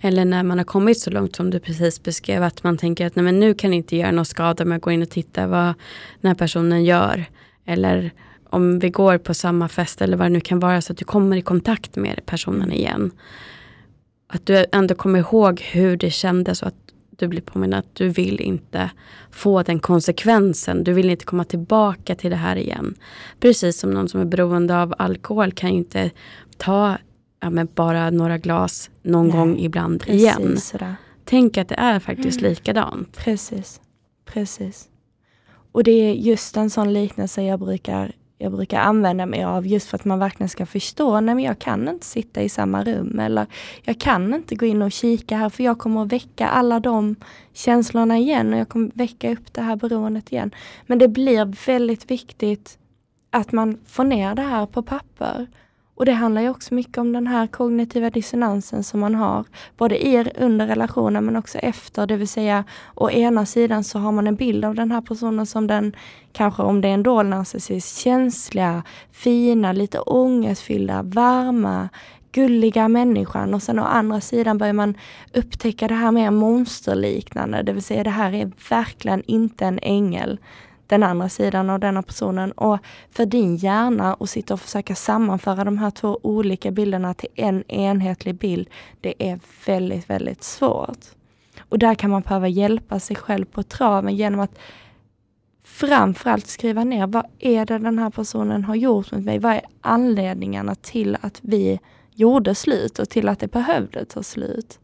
Eller 0.00 0.24
när 0.24 0.42
man 0.42 0.58
har 0.58 0.64
kommit 0.64 1.00
så 1.00 1.10
långt 1.10 1.36
som 1.36 1.50
du 1.50 1.60
precis 1.60 2.02
beskrev 2.02 2.42
att 2.42 2.64
man 2.64 2.78
tänker 2.78 3.06
att 3.06 3.16
nej, 3.16 3.24
men 3.24 3.40
nu 3.40 3.54
kan 3.54 3.70
det 3.70 3.76
inte 3.76 3.96
göra 3.96 4.10
någon 4.10 4.24
skada 4.24 4.64
med 4.64 4.76
att 4.76 4.82
gå 4.82 4.90
in 4.90 5.02
och 5.02 5.10
titta 5.10 5.46
vad 5.46 5.74
den 6.20 6.28
här 6.28 6.34
personen 6.34 6.84
gör. 6.84 7.24
Eller 7.66 8.10
om 8.50 8.78
vi 8.78 8.90
går 8.90 9.18
på 9.18 9.34
samma 9.34 9.68
fest 9.68 10.02
eller 10.02 10.16
vad 10.16 10.24
det 10.26 10.32
nu 10.32 10.40
kan 10.40 10.60
vara 10.60 10.80
så 10.80 10.92
att 10.92 10.98
du 10.98 11.04
kommer 11.04 11.36
i 11.36 11.42
kontakt 11.42 11.96
med 11.96 12.20
personen 12.26 12.72
igen. 12.72 13.10
Att 14.32 14.46
du 14.46 14.66
ändå 14.72 14.94
kommer 14.94 15.18
ihåg 15.18 15.60
hur 15.60 15.96
det 15.96 16.10
kändes 16.10 16.62
och 16.62 16.68
att 16.68 16.89
du 17.20 17.28
blir 17.28 17.40
påminn 17.40 17.74
att 17.74 17.94
du 17.94 18.08
vill 18.08 18.40
inte 18.40 18.90
få 19.30 19.62
den 19.62 19.78
konsekvensen. 19.78 20.84
Du 20.84 20.92
vill 20.92 21.10
inte 21.10 21.24
komma 21.24 21.44
tillbaka 21.44 22.14
till 22.14 22.30
det 22.30 22.36
här 22.36 22.56
igen. 22.56 22.94
Precis 23.40 23.78
som 23.78 23.90
någon 23.90 24.08
som 24.08 24.20
är 24.20 24.24
beroende 24.24 24.82
av 24.82 24.94
alkohol 24.98 25.52
kan 25.52 25.70
ju 25.70 25.76
inte 25.76 26.10
ta 26.56 26.98
ja, 27.40 27.50
men 27.50 27.68
bara 27.74 28.10
några 28.10 28.38
glas 28.38 28.90
någon 29.02 29.28
Nej, 29.28 29.36
gång 29.36 29.58
ibland 29.58 30.04
igen. 30.06 30.60
Sådär. 30.60 30.94
Tänk 31.24 31.58
att 31.58 31.68
det 31.68 31.74
är 31.74 31.98
faktiskt 31.98 32.40
mm. 32.40 32.50
likadant. 32.50 33.16
Precis. 33.16 33.80
Precis. 34.24 34.88
Och 35.72 35.84
det 35.84 35.90
är 35.90 36.12
just 36.12 36.56
en 36.56 36.70
sån 36.70 36.92
liknelse 36.92 37.42
jag 37.42 37.60
brukar 37.60 38.12
jag 38.42 38.52
brukar 38.52 38.80
använda 38.80 39.26
mig 39.26 39.44
av 39.44 39.66
just 39.66 39.88
för 39.88 39.96
att 39.96 40.04
man 40.04 40.18
verkligen 40.18 40.48
ska 40.48 40.66
förstå, 40.66 41.20
nej 41.20 41.34
men 41.34 41.44
jag 41.44 41.58
kan 41.58 41.88
inte 41.88 42.06
sitta 42.06 42.42
i 42.42 42.48
samma 42.48 42.84
rum 42.84 43.18
eller 43.18 43.46
jag 43.82 43.98
kan 44.00 44.34
inte 44.34 44.54
gå 44.54 44.66
in 44.66 44.82
och 44.82 44.92
kika 44.92 45.36
här 45.36 45.48
för 45.48 45.64
jag 45.64 45.78
kommer 45.78 46.02
att 46.02 46.12
väcka 46.12 46.48
alla 46.48 46.80
de 46.80 47.16
känslorna 47.52 48.18
igen 48.18 48.52
och 48.52 48.58
jag 48.58 48.68
kommer 48.68 48.90
väcka 48.94 49.32
upp 49.32 49.52
det 49.52 49.62
här 49.62 49.76
beroendet 49.76 50.32
igen. 50.32 50.50
Men 50.86 50.98
det 50.98 51.08
blir 51.08 51.66
väldigt 51.66 52.10
viktigt 52.10 52.78
att 53.30 53.52
man 53.52 53.78
får 53.86 54.04
ner 54.04 54.34
det 54.34 54.42
här 54.42 54.66
på 54.66 54.82
papper 54.82 55.46
och 56.00 56.06
det 56.06 56.12
handlar 56.12 56.42
ju 56.42 56.50
också 56.50 56.74
mycket 56.74 56.98
om 56.98 57.12
den 57.12 57.26
här 57.26 57.46
kognitiva 57.46 58.10
dissonansen 58.10 58.84
som 58.84 59.00
man 59.00 59.14
har, 59.14 59.44
både 59.76 60.06
i 60.06 60.30
under 60.38 60.66
relationen 60.66 61.24
men 61.24 61.36
också 61.36 61.58
efter, 61.58 62.06
det 62.06 62.16
vill 62.16 62.28
säga 62.28 62.64
å 62.94 63.10
ena 63.10 63.46
sidan 63.46 63.84
så 63.84 63.98
har 63.98 64.12
man 64.12 64.26
en 64.26 64.34
bild 64.34 64.64
av 64.64 64.74
den 64.74 64.90
här 64.90 65.00
personen 65.00 65.46
som 65.46 65.66
den, 65.66 65.96
kanske 66.32 66.62
om 66.62 66.80
det 66.80 66.88
är 66.88 66.94
en 66.94 67.02
dold 67.02 67.28
narcissist, 67.28 67.98
känsliga, 67.98 68.82
fina, 69.12 69.72
lite 69.72 70.00
ångestfyllda, 70.00 71.02
varma, 71.02 71.88
gulliga 72.32 72.88
människan. 72.88 73.54
Och 73.54 73.62
sen 73.62 73.78
å 73.78 73.84
andra 73.84 74.20
sidan 74.20 74.58
börjar 74.58 74.72
man 74.72 74.94
upptäcka 75.34 75.88
det 75.88 75.94
här 75.94 76.12
mer 76.12 76.30
monsterliknande, 76.30 77.62
det 77.62 77.72
vill 77.72 77.82
säga 77.82 78.04
det 78.04 78.10
här 78.10 78.34
är 78.34 78.50
verkligen 78.70 79.22
inte 79.26 79.64
en 79.64 79.78
ängel 79.82 80.38
den 80.90 81.02
andra 81.02 81.28
sidan 81.28 81.70
av 81.70 81.80
denna 81.80 82.02
personen. 82.02 82.52
Och 82.52 82.78
för 83.10 83.26
din 83.26 83.56
hjärna 83.56 84.16
att 84.20 84.30
sitta 84.30 84.54
och 84.54 84.60
försöka 84.60 84.94
sammanföra 84.94 85.64
de 85.64 85.78
här 85.78 85.90
två 85.90 86.20
olika 86.22 86.70
bilderna 86.70 87.14
till 87.14 87.28
en 87.34 87.70
enhetlig 87.70 88.34
bild, 88.34 88.68
det 89.00 89.14
är 89.18 89.40
väldigt, 89.66 90.10
väldigt 90.10 90.44
svårt. 90.44 90.98
Och 91.60 91.78
där 91.78 91.94
kan 91.94 92.10
man 92.10 92.22
behöva 92.22 92.48
hjälpa 92.48 93.00
sig 93.00 93.16
själv 93.16 93.44
på 93.44 93.62
traven 93.62 94.16
genom 94.16 94.40
att 94.40 94.58
framförallt 95.64 96.46
skriva 96.46 96.84
ner 96.84 97.06
vad 97.06 97.26
är 97.38 97.66
det 97.66 97.78
den 97.78 97.98
här 97.98 98.10
personen 98.10 98.64
har 98.64 98.74
gjort 98.74 99.12
mot 99.12 99.24
mig? 99.24 99.38
Vad 99.38 99.52
är 99.52 99.62
anledningarna 99.80 100.74
till 100.74 101.16
att 101.20 101.38
vi 101.42 101.80
gjorde 102.14 102.54
slut 102.54 102.98
och 102.98 103.08
till 103.08 103.28
att 103.28 103.38
det 103.38 103.52
behövde 103.52 104.04
ta 104.04 104.22
slut? 104.22 104.78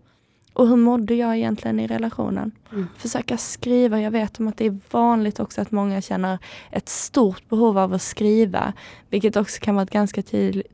Och 0.56 0.68
hur 0.68 0.76
mådde 0.76 1.14
jag 1.14 1.36
egentligen 1.36 1.80
i 1.80 1.86
relationen? 1.86 2.52
Mm. 2.72 2.86
Försöka 2.96 3.36
skriva. 3.36 4.00
Jag 4.00 4.10
vet 4.10 4.40
om 4.40 4.48
att 4.48 4.56
det 4.56 4.66
är 4.66 4.78
vanligt 4.90 5.40
också 5.40 5.60
att 5.60 5.70
många 5.70 6.00
känner 6.00 6.38
ett 6.70 6.88
stort 6.88 7.48
behov 7.48 7.78
av 7.78 7.94
att 7.94 8.02
skriva. 8.02 8.72
Vilket 9.10 9.36
också 9.36 9.60
kan 9.60 9.74
vara 9.74 9.82
ett 9.82 9.90
ganska 9.90 10.22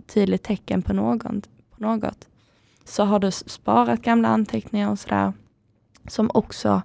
tydligt 0.06 0.42
tecken 0.42 0.82
på 0.82 0.92
något, 0.92 1.48
på 1.70 1.82
något. 1.82 2.28
Så 2.84 3.04
har 3.04 3.18
du 3.18 3.30
sparat 3.30 4.02
gamla 4.02 4.28
anteckningar 4.28 4.90
och 4.90 4.98
sådär. 4.98 5.32
Som 6.08 6.30
också, 6.34 6.82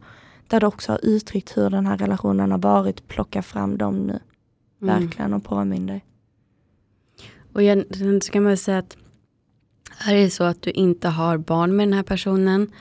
där 0.47 0.59
du 0.59 0.65
också 0.65 0.91
har 0.91 0.99
uttryckt 1.05 1.57
hur 1.57 1.69
den 1.69 1.85
här 1.85 1.97
relationen 1.97 2.51
har 2.51 2.59
varit. 2.59 3.07
Plocka 3.07 3.41
fram 3.41 3.77
dem 3.77 3.95
nu. 3.97 4.19
Mm. 4.81 4.99
Verkligen 5.01 5.33
och 5.33 5.43
påminn 5.43 5.85
dig. 5.85 6.05
Och 7.53 7.61
sen 7.97 8.21
ska 8.21 8.41
man 8.41 8.57
säga 8.57 8.77
att 8.77 8.97
är 10.05 10.15
det 10.15 10.29
så 10.29 10.43
att 10.43 10.61
du 10.61 10.71
inte 10.71 11.07
har 11.07 11.37
barn 11.37 11.75
med 11.75 11.87
den 11.87 11.93
här 11.93 12.03
personen, 12.03 12.71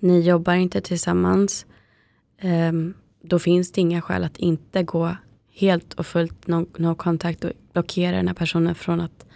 ni 0.00 0.20
jobbar 0.20 0.54
inte 0.54 0.80
tillsammans, 0.80 1.66
um, 2.42 2.94
då 3.22 3.38
finns 3.38 3.72
det 3.72 3.80
inga 3.80 4.02
skäl 4.02 4.24
att 4.24 4.36
inte 4.36 4.82
gå 4.82 5.16
helt 5.52 5.94
och 5.94 6.06
fullt 6.06 6.46
no, 6.46 6.66
no 6.76 6.94
kontakt 6.94 7.44
och 7.44 7.52
blockera 7.72 8.16
den 8.16 8.28
här 8.28 8.34
personen 8.34 8.74
från 8.74 9.00
att 9.00 9.26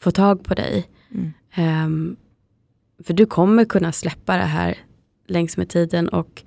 få 0.00 0.10
tag 0.10 0.44
på 0.44 0.54
dig. 0.54 0.88
Mm. 1.10 1.32
Um, 1.86 2.16
för 3.04 3.14
du 3.14 3.26
kommer 3.26 3.64
kunna 3.64 3.92
släppa 3.92 4.36
det 4.36 4.42
här 4.42 4.78
längs 5.26 5.56
med 5.56 5.68
tiden 5.68 6.08
och 6.08 6.42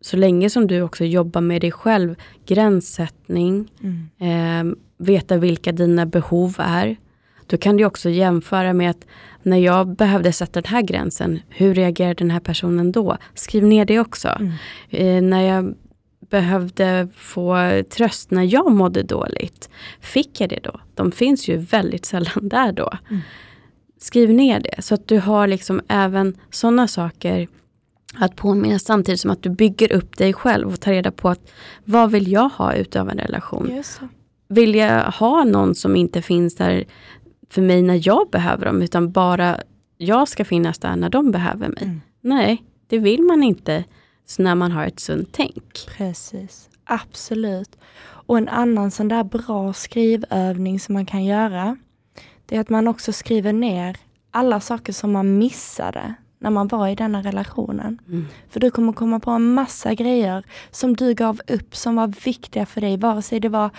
så 0.00 0.16
länge 0.16 0.50
som 0.50 0.66
du 0.66 0.82
också 0.82 1.04
jobbar 1.04 1.40
med 1.40 1.60
dig 1.60 1.72
själv, 1.72 2.14
gränssättning, 2.46 3.72
mm. 3.82 4.08
eh, 4.18 4.76
veta 4.96 5.36
vilka 5.36 5.72
dina 5.72 6.06
behov 6.06 6.54
är. 6.58 6.96
Då 7.46 7.56
kan 7.56 7.76
du 7.76 7.84
också 7.84 8.10
jämföra 8.10 8.72
med 8.72 8.90
att 8.90 9.06
när 9.42 9.56
jag 9.56 9.88
behövde 9.88 10.32
sätta 10.32 10.60
den 10.60 10.70
här 10.70 10.82
gränsen, 10.82 11.40
hur 11.48 11.74
reagerade 11.74 12.14
den 12.14 12.30
här 12.30 12.40
personen 12.40 12.92
då? 12.92 13.16
Skriv 13.34 13.64
ner 13.64 13.84
det 13.84 14.00
också. 14.00 14.28
Mm. 14.28 14.52
Eh, 14.90 15.22
när 15.30 15.42
jag 15.42 15.74
behövde 16.30 17.08
få 17.14 17.56
tröst 17.90 18.30
när 18.30 18.42
jag 18.42 18.72
mådde 18.72 19.02
dåligt, 19.02 19.70
fick 20.00 20.40
jag 20.40 20.50
det 20.50 20.60
då? 20.62 20.80
De 20.94 21.12
finns 21.12 21.48
ju 21.48 21.56
väldigt 21.56 22.04
sällan 22.04 22.32
där 22.48 22.72
då. 22.72 22.92
Mm. 23.10 23.22
Skriv 23.98 24.30
ner 24.30 24.60
det 24.60 24.82
så 24.82 24.94
att 24.94 25.08
du 25.08 25.18
har 25.18 25.46
liksom 25.46 25.80
även 25.88 26.36
sådana 26.50 26.88
saker 26.88 27.48
att 28.14 28.36
påminna 28.36 28.78
samtidigt 28.78 29.20
som 29.20 29.30
att 29.30 29.42
du 29.42 29.50
bygger 29.50 29.92
upp 29.92 30.16
dig 30.16 30.32
själv 30.32 30.68
och 30.68 30.80
tar 30.80 30.92
reda 30.92 31.10
på 31.10 31.28
att 31.28 31.50
vad 31.84 32.10
vill 32.10 32.32
jag 32.32 32.48
ha 32.48 32.74
utav 32.74 33.10
en 33.10 33.18
relation? 33.18 33.82
Vill 34.48 34.74
jag 34.74 35.02
ha 35.10 35.44
någon 35.44 35.74
som 35.74 35.96
inte 35.96 36.22
finns 36.22 36.56
där 36.56 36.84
för 37.48 37.62
mig 37.62 37.82
när 37.82 38.08
jag 38.08 38.30
behöver 38.30 38.64
dem, 38.64 38.82
utan 38.82 39.10
bara 39.10 39.60
jag 39.96 40.28
ska 40.28 40.44
finnas 40.44 40.78
där 40.78 40.96
när 40.96 41.10
de 41.10 41.30
behöver 41.30 41.68
mig. 41.68 41.82
Mm. 41.82 42.00
Nej, 42.20 42.62
det 42.86 42.98
vill 42.98 43.22
man 43.22 43.42
inte 43.42 43.84
när 44.38 44.54
man 44.54 44.72
har 44.72 44.86
ett 44.86 45.00
sunt 45.00 45.28
tänk. 45.32 45.88
Precis, 45.96 46.68
absolut. 46.84 47.76
Och 48.00 48.38
en 48.38 48.48
annan 48.48 48.90
sån 48.90 49.08
där 49.08 49.24
bra 49.24 49.72
skrivövning 49.72 50.80
som 50.80 50.92
man 50.92 51.06
kan 51.06 51.24
göra, 51.24 51.76
det 52.46 52.56
är 52.56 52.60
att 52.60 52.70
man 52.70 52.88
också 52.88 53.12
skriver 53.12 53.52
ner 53.52 53.96
alla 54.30 54.60
saker 54.60 54.92
som 54.92 55.12
man 55.12 55.38
missade 55.38 56.14
när 56.38 56.50
man 56.50 56.68
var 56.68 56.88
i 56.88 56.94
denna 56.94 57.22
relationen. 57.22 57.98
Mm. 58.08 58.26
För 58.50 58.60
du 58.60 58.70
kommer 58.70 58.92
komma 58.92 59.20
på 59.20 59.30
en 59.30 59.54
massa 59.54 59.94
grejer 59.94 60.44
som 60.70 60.96
du 60.96 61.14
gav 61.14 61.40
upp 61.48 61.76
som 61.76 61.96
var 61.96 62.12
viktiga 62.24 62.66
för 62.66 62.80
dig, 62.80 62.96
vare 62.96 63.22
sig 63.22 63.40
det 63.40 63.48
var 63.48 63.70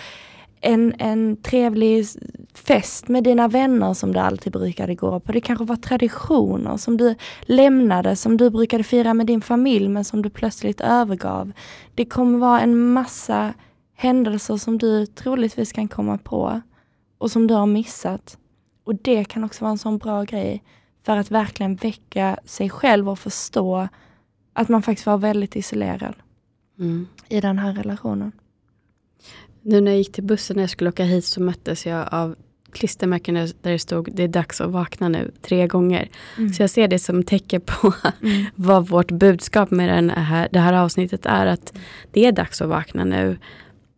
en, 0.60 0.94
en 0.98 1.36
trevlig 1.36 2.06
fest 2.54 3.08
med 3.08 3.24
dina 3.24 3.48
vänner 3.48 3.94
som 3.94 4.12
du 4.12 4.18
alltid 4.18 4.52
brukade 4.52 4.94
gå 4.94 5.20
på. 5.20 5.32
Det 5.32 5.40
kanske 5.40 5.64
var 5.64 5.76
traditioner 5.76 6.76
som 6.76 6.96
du 6.96 7.14
lämnade, 7.42 8.16
som 8.16 8.36
du 8.36 8.50
brukade 8.50 8.84
fira 8.84 9.14
med 9.14 9.26
din 9.26 9.40
familj 9.40 9.88
men 9.88 10.04
som 10.04 10.22
du 10.22 10.30
plötsligt 10.30 10.80
övergav. 10.80 11.52
Det 11.94 12.04
kommer 12.04 12.38
vara 12.38 12.60
en 12.60 12.92
massa 12.92 13.54
händelser 13.94 14.56
som 14.56 14.78
du 14.78 15.06
troligtvis 15.06 15.72
kan 15.72 15.88
komma 15.88 16.18
på 16.18 16.60
och 17.18 17.30
som 17.30 17.46
du 17.46 17.54
har 17.54 17.66
missat. 17.66 18.38
Och 18.84 18.94
det 18.94 19.24
kan 19.24 19.44
också 19.44 19.64
vara 19.64 19.72
en 19.72 19.78
sån 19.78 19.98
bra 19.98 20.22
grej 20.24 20.62
för 21.06 21.16
att 21.16 21.30
verkligen 21.30 21.74
väcka 21.76 22.38
sig 22.44 22.70
själv 22.70 23.08
och 23.08 23.18
förstå 23.18 23.88
att 24.52 24.68
man 24.68 24.82
faktiskt 24.82 25.06
var 25.06 25.18
väldigt 25.18 25.56
isolerad 25.56 26.14
Mm. 26.78 27.06
i 27.28 27.40
den 27.40 27.58
här 27.58 27.72
relationen. 27.74 28.32
Nu 29.68 29.80
när 29.80 29.90
jag 29.90 29.98
gick 29.98 30.12
till 30.12 30.24
bussen 30.24 30.56
när 30.56 30.62
jag 30.62 30.70
skulle 30.70 30.90
åka 30.90 31.04
hit 31.04 31.24
så 31.24 31.42
möttes 31.42 31.86
jag 31.86 32.08
av 32.10 32.36
klistermärken 32.72 33.34
där 33.34 33.52
det 33.62 33.78
stod 33.78 34.08
det 34.12 34.22
är 34.22 34.28
dags 34.28 34.60
att 34.60 34.70
vakna 34.70 35.08
nu 35.08 35.30
tre 35.42 35.66
gånger. 35.66 36.08
Mm. 36.38 36.52
Så 36.52 36.62
jag 36.62 36.70
ser 36.70 36.88
det 36.88 36.98
som 36.98 37.22
tecken 37.22 37.60
på 37.60 37.94
Mm. 38.22 38.46
vad 38.54 38.88
vårt 38.88 39.10
budskap 39.10 39.70
med 39.70 39.88
den 39.88 40.10
här, 40.10 40.48
det 40.52 40.58
här 40.58 40.72
avsnittet 40.72 41.26
är. 41.26 41.46
Att 41.46 41.72
det 42.12 42.26
är 42.26 42.32
dags 42.32 42.62
att 42.62 42.68
vakna 42.68 43.04
nu. 43.04 43.38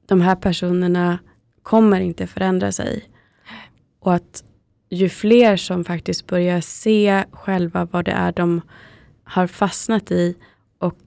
De 0.06 0.20
här 0.20 0.36
personerna 0.36 1.18
kommer 1.62 2.00
inte 2.00 2.26
förändra 2.26 2.72
sig. 2.72 3.04
Och 4.00 4.14
att 4.14 4.44
ju 4.90 5.08
fler 5.08 5.56
som 5.56 5.84
faktiskt 5.84 6.26
börjar 6.26 6.60
se 6.60 7.24
själva 7.32 7.84
vad 7.84 8.04
det 8.04 8.12
är 8.12 8.32
de 8.32 8.60
har 9.24 9.46
fastnat 9.46 10.10
i 10.10 10.36
och 10.78 10.98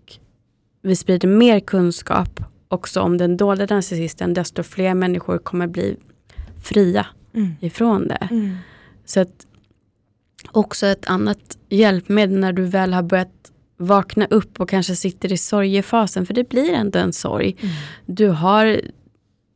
vi 0.82 0.96
sprider 0.96 1.28
mer 1.28 1.60
kunskap 1.60 2.40
också 2.74 3.02
om 3.02 3.18
den 3.18 3.38
dolda 3.38 3.66
narcissisten, 3.70 4.34
desto 4.34 4.64
fler 4.64 4.94
människor 4.94 5.38
kommer 5.38 5.68
bli 5.68 5.98
fria 6.64 7.06
Mm. 7.36 7.56
ifrån 7.62 8.08
det. 8.08 8.28
Mm. 8.32 8.58
Så 9.06 9.20
att 9.20 9.48
också 10.52 10.88
ett 10.88 11.06
annat 11.06 11.58
hjälpmedel 11.70 12.40
när 12.40 12.54
du 12.54 12.64
väl 12.64 12.94
har 12.94 13.04
börjat 13.04 13.52
vakna 13.78 14.26
upp 14.26 14.60
och 14.60 14.70
kanske 14.70 14.96
sitter 14.96 15.32
i 15.32 15.38
sorgefasen, 15.38 16.26
för 16.26 16.34
det 16.34 16.50
blir 16.50 16.74
ändå 16.74 17.00
en 17.00 17.14
sorg. 17.14 17.56
Mm. 17.60 17.74
Du 18.06 18.28
har 18.28 18.82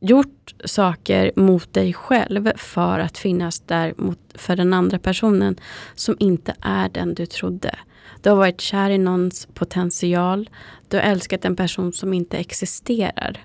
gjort 0.00 0.54
saker 0.64 1.32
mot 1.36 1.74
dig 1.74 1.92
själv 1.92 2.50
för 2.56 2.98
att 2.98 3.18
finnas 3.18 3.60
där 3.60 3.94
mot, 3.96 4.18
för 4.34 4.56
den 4.56 4.74
andra 4.74 4.98
personen 4.98 5.56
som 5.94 6.16
inte 6.18 6.54
är 6.60 6.88
den 6.88 7.14
du 7.14 7.26
trodde. 7.26 7.78
Du 8.22 8.30
har 8.30 8.36
varit 8.36 8.60
kär 8.60 8.90
i 8.90 8.98
någons 8.98 9.48
potential. 9.54 10.50
Du 10.88 10.96
har 10.96 11.04
älskat 11.04 11.44
en 11.44 11.56
person 11.56 11.92
som 11.92 12.14
inte 12.14 12.38
existerar. 12.38 13.44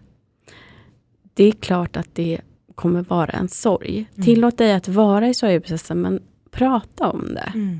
Det 1.33 1.43
är 1.43 1.51
klart 1.51 1.97
att 1.97 2.09
det 2.13 2.41
kommer 2.75 3.01
vara 3.01 3.29
en 3.29 3.49
sorg. 3.49 4.09
Mm. 4.13 4.25
Tillåt 4.25 4.57
dig 4.57 4.73
att 4.73 4.87
vara 4.87 5.29
i 5.29 5.33
sorgeprocessen 5.33 6.01
men 6.01 6.21
prata 6.51 7.09
om 7.09 7.33
det. 7.33 7.51
Mm. 7.55 7.79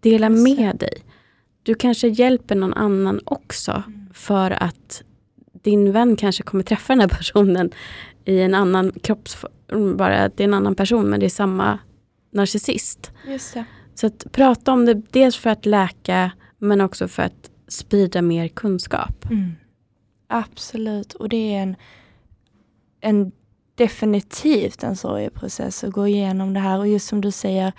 Dela 0.00 0.28
med 0.28 0.76
dig. 0.76 1.02
Du 1.62 1.74
kanske 1.74 2.08
hjälper 2.08 2.54
någon 2.54 2.74
annan 2.74 3.20
också 3.24 3.82
för 4.12 4.50
att 4.50 5.02
din 5.62 5.92
vän 5.92 6.16
kanske 6.16 6.42
kommer 6.42 6.64
träffa 6.64 6.92
den 6.92 7.00
här 7.00 7.08
personen 7.08 7.70
i 8.24 8.40
en 8.40 8.54
annan 8.54 8.92
kroppsform, 9.02 9.96
bara 9.96 10.28
det 10.28 10.42
är 10.42 10.44
en 10.44 10.54
annan 10.54 10.74
person 10.74 11.10
men 11.10 11.20
det 11.20 11.26
är 11.26 11.30
samma 11.30 11.78
narcissist. 12.30 13.12
Just 13.28 13.54
det. 13.54 13.64
Så 13.94 14.06
att 14.06 14.32
prata 14.32 14.72
om 14.72 14.84
det, 14.84 14.94
dels 14.94 15.36
för 15.36 15.50
att 15.50 15.66
läka 15.66 16.30
men 16.58 16.80
också 16.80 17.08
för 17.08 17.22
att 17.22 17.50
sprida 17.68 18.22
mer 18.22 18.48
kunskap. 18.48 19.24
Mm. 19.30 19.52
Absolut, 20.26 21.12
och 21.12 21.28
det 21.28 21.54
är 21.54 21.62
en, 21.62 21.76
en 23.00 23.32
definitivt 23.74 24.82
en 24.82 24.96
sorgeprocess 24.96 25.84
att 25.84 25.92
gå 25.92 26.08
igenom 26.08 26.54
det 26.54 26.60
här 26.60 26.78
och 26.78 26.88
just 26.88 27.08
som 27.08 27.20
du 27.20 27.30
säger 27.30 27.72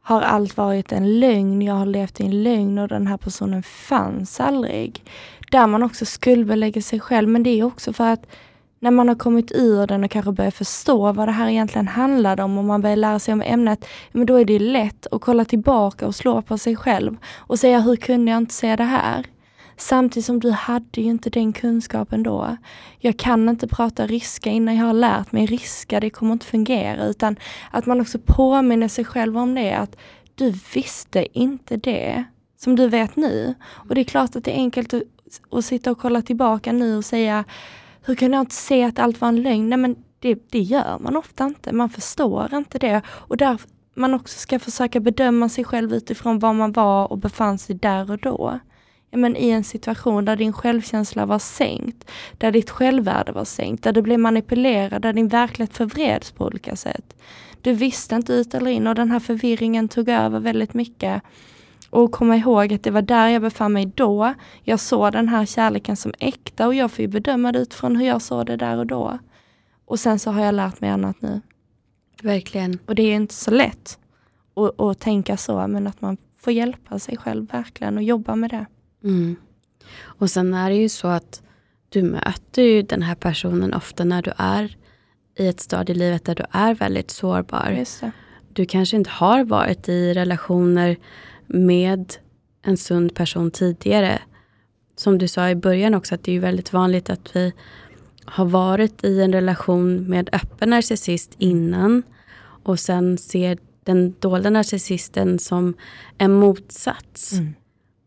har 0.00 0.20
allt 0.20 0.56
varit 0.56 0.92
en 0.92 1.20
lögn, 1.20 1.62
jag 1.62 1.74
har 1.74 1.86
levt 1.86 2.20
i 2.20 2.24
en 2.24 2.42
lögn 2.42 2.78
och 2.78 2.88
den 2.88 3.06
här 3.06 3.16
personen 3.16 3.62
fanns 3.62 4.40
aldrig. 4.40 5.04
Där 5.50 5.66
man 5.66 5.82
också 5.82 6.04
skuldbelägger 6.04 6.80
sig 6.80 7.00
själv 7.00 7.28
men 7.28 7.42
det 7.42 7.50
är 7.50 7.64
också 7.64 7.92
för 7.92 8.12
att 8.12 8.26
när 8.80 8.90
man 8.90 9.08
har 9.08 9.14
kommit 9.14 9.52
ur 9.52 9.86
den 9.86 10.04
och 10.04 10.10
kanske 10.10 10.32
börjar 10.32 10.50
förstå 10.50 11.12
vad 11.12 11.28
det 11.28 11.32
här 11.32 11.48
egentligen 11.48 11.88
handlade 11.88 12.42
om 12.42 12.58
och 12.58 12.64
man 12.64 12.82
börjar 12.82 12.96
lära 12.96 13.18
sig 13.18 13.34
om 13.34 13.42
ämnet, 13.42 13.84
men 14.12 14.26
då 14.26 14.36
är 14.36 14.44
det 14.44 14.58
lätt 14.58 15.06
att 15.10 15.20
kolla 15.20 15.44
tillbaka 15.44 16.06
och 16.06 16.14
slå 16.14 16.42
på 16.42 16.58
sig 16.58 16.76
själv 16.76 17.16
och 17.36 17.58
säga 17.58 17.80
hur 17.80 17.96
kunde 17.96 18.30
jag 18.30 18.38
inte 18.38 18.54
se 18.54 18.76
det 18.76 18.84
här? 18.84 19.26
Samtidigt 19.76 20.26
som 20.26 20.40
du 20.40 20.50
hade 20.50 21.00
ju 21.00 21.10
inte 21.10 21.30
den 21.30 21.52
kunskapen 21.52 22.22
då. 22.22 22.56
Jag 22.98 23.18
kan 23.18 23.48
inte 23.48 23.68
prata 23.68 24.06
ryska 24.06 24.50
innan 24.50 24.76
jag 24.76 24.86
har 24.86 24.92
lärt 24.92 25.32
mig 25.32 25.46
ryska, 25.46 26.00
det 26.00 26.10
kommer 26.10 26.32
inte 26.32 26.46
fungera. 26.46 27.06
Utan 27.06 27.36
att 27.70 27.86
man 27.86 28.00
också 28.00 28.18
påminner 28.26 28.88
sig 28.88 29.04
själv 29.04 29.38
om 29.38 29.54
det, 29.54 29.72
att 29.72 29.96
du 30.34 30.54
visste 30.74 31.38
inte 31.38 31.76
det 31.76 32.24
som 32.56 32.76
du 32.76 32.88
vet 32.88 33.16
nu. 33.16 33.54
Och 33.88 33.94
det 33.94 34.00
är 34.00 34.04
klart 34.04 34.36
att 34.36 34.44
det 34.44 34.50
är 34.50 34.56
enkelt 34.56 34.94
att, 34.94 35.02
att 35.50 35.64
sitta 35.64 35.90
och 35.90 35.98
kolla 35.98 36.22
tillbaka 36.22 36.72
nu 36.72 36.96
och 36.96 37.04
säga, 37.04 37.44
hur 38.08 38.14
kunde 38.14 38.36
jag 38.36 38.42
inte 38.42 38.54
se 38.54 38.84
att 38.84 38.98
allt 38.98 39.20
var 39.20 39.28
en 39.28 39.42
lögn? 39.42 39.68
Nej 39.68 39.78
men 39.78 39.96
det, 40.18 40.50
det 40.50 40.60
gör 40.60 40.98
man 40.98 41.16
ofta 41.16 41.44
inte, 41.44 41.72
man 41.72 41.90
förstår 41.90 42.54
inte 42.54 42.78
det. 42.78 43.02
Och 43.08 43.36
där 43.36 43.60
man 43.94 44.14
också 44.14 44.38
ska 44.38 44.58
försöka 44.58 45.00
bedöma 45.00 45.48
sig 45.48 45.64
själv 45.64 45.94
utifrån 45.94 46.38
var 46.38 46.52
man 46.52 46.72
var 46.72 47.12
och 47.12 47.18
befann 47.18 47.58
sig 47.58 47.76
där 47.76 48.10
och 48.10 48.18
då 48.18 48.60
ja, 49.10 49.18
men 49.18 49.36
i 49.36 49.50
en 49.50 49.64
situation 49.64 50.24
där 50.24 50.36
din 50.36 50.52
självkänsla 50.52 51.26
var 51.26 51.38
sänkt, 51.38 52.10
där 52.38 52.52
ditt 52.52 52.70
självvärde 52.70 53.32
var 53.32 53.44
sänkt, 53.44 53.84
där 53.84 53.92
du 53.92 54.02
blev 54.02 54.18
manipulerad, 54.18 55.02
där 55.02 55.12
din 55.12 55.28
verklighet 55.28 55.76
förvreds 55.76 56.30
på 56.32 56.44
olika 56.44 56.76
sätt. 56.76 57.16
Du 57.62 57.72
visste 57.72 58.14
inte 58.14 58.32
ut 58.32 58.54
eller 58.54 58.70
in 58.70 58.86
och 58.86 58.94
den 58.94 59.10
här 59.10 59.20
förvirringen 59.20 59.88
tog 59.88 60.08
över 60.08 60.40
väldigt 60.40 60.74
mycket. 60.74 61.22
Och 61.90 62.12
komma 62.12 62.36
ihåg 62.36 62.72
att 62.72 62.82
det 62.82 62.90
var 62.90 63.02
där 63.02 63.28
jag 63.28 63.42
befann 63.42 63.72
mig 63.72 63.86
då. 63.94 64.34
Jag 64.62 64.80
såg 64.80 65.12
den 65.12 65.28
här 65.28 65.46
kärleken 65.46 65.96
som 65.96 66.12
äkta 66.18 66.66
och 66.66 66.74
jag 66.74 66.90
får 66.90 67.02
ju 67.02 67.08
bedöma 67.08 67.52
det 67.52 67.58
utifrån 67.58 67.96
hur 67.96 68.06
jag 68.06 68.22
såg 68.22 68.46
det 68.46 68.56
där 68.56 68.78
och 68.78 68.86
då. 68.86 69.18
Och 69.84 70.00
sen 70.00 70.18
så 70.18 70.30
har 70.30 70.44
jag 70.44 70.54
lärt 70.54 70.80
mig 70.80 70.90
annat 70.90 71.22
nu. 71.22 71.40
Verkligen. 72.22 72.78
Och 72.86 72.94
det 72.94 73.02
är 73.02 73.14
inte 73.14 73.34
så 73.34 73.50
lätt 73.50 73.98
att, 74.56 74.80
att 74.80 74.98
tänka 74.98 75.36
så, 75.36 75.66
men 75.66 75.86
att 75.86 76.00
man 76.00 76.16
får 76.38 76.52
hjälpa 76.52 76.98
sig 76.98 77.16
själv 77.16 77.46
verkligen 77.52 77.96
och 77.96 78.02
jobba 78.02 78.36
med 78.36 78.50
det. 78.50 78.66
Mm. 79.04 79.36
Och 80.00 80.30
sen 80.30 80.54
är 80.54 80.70
det 80.70 80.76
ju 80.76 80.88
så 80.88 81.08
att 81.08 81.42
du 81.88 82.02
möter 82.02 82.62
ju 82.62 82.82
den 82.82 83.02
här 83.02 83.14
personen 83.14 83.74
ofta 83.74 84.04
när 84.04 84.22
du 84.22 84.32
är 84.36 84.76
i 85.38 85.48
ett 85.48 85.60
stadie 85.60 85.94
i 85.94 85.98
livet 85.98 86.24
där 86.24 86.34
du 86.34 86.44
är 86.50 86.74
väldigt 86.74 87.10
sårbar. 87.10 87.84
Du 88.52 88.66
kanske 88.66 88.96
inte 88.96 89.10
har 89.10 89.44
varit 89.44 89.88
i 89.88 90.14
relationer 90.14 90.96
med 91.48 92.14
en 92.62 92.76
sund 92.76 93.14
person 93.14 93.50
tidigare. 93.50 94.18
Som 94.96 95.18
du 95.18 95.28
sa 95.28 95.50
i 95.50 95.54
början 95.54 95.94
också 95.94 96.14
att 96.14 96.24
det 96.24 96.36
är 96.36 96.40
väldigt 96.40 96.72
vanligt 96.72 97.10
att 97.10 97.36
vi 97.36 97.52
har 98.24 98.44
varit 98.44 99.04
i 99.04 99.20
en 99.20 99.32
relation 99.32 100.10
med 100.10 100.30
öppen 100.32 100.70
narcissist 100.70 101.34
innan 101.38 102.02
och 102.62 102.80
sen 102.80 103.18
ser 103.18 103.58
den 103.84 104.14
dolda 104.18 104.50
narcissisten 104.50 105.38
som 105.38 105.74
en 106.18 106.32
motsats 106.32 107.32
Mm. 107.32 107.54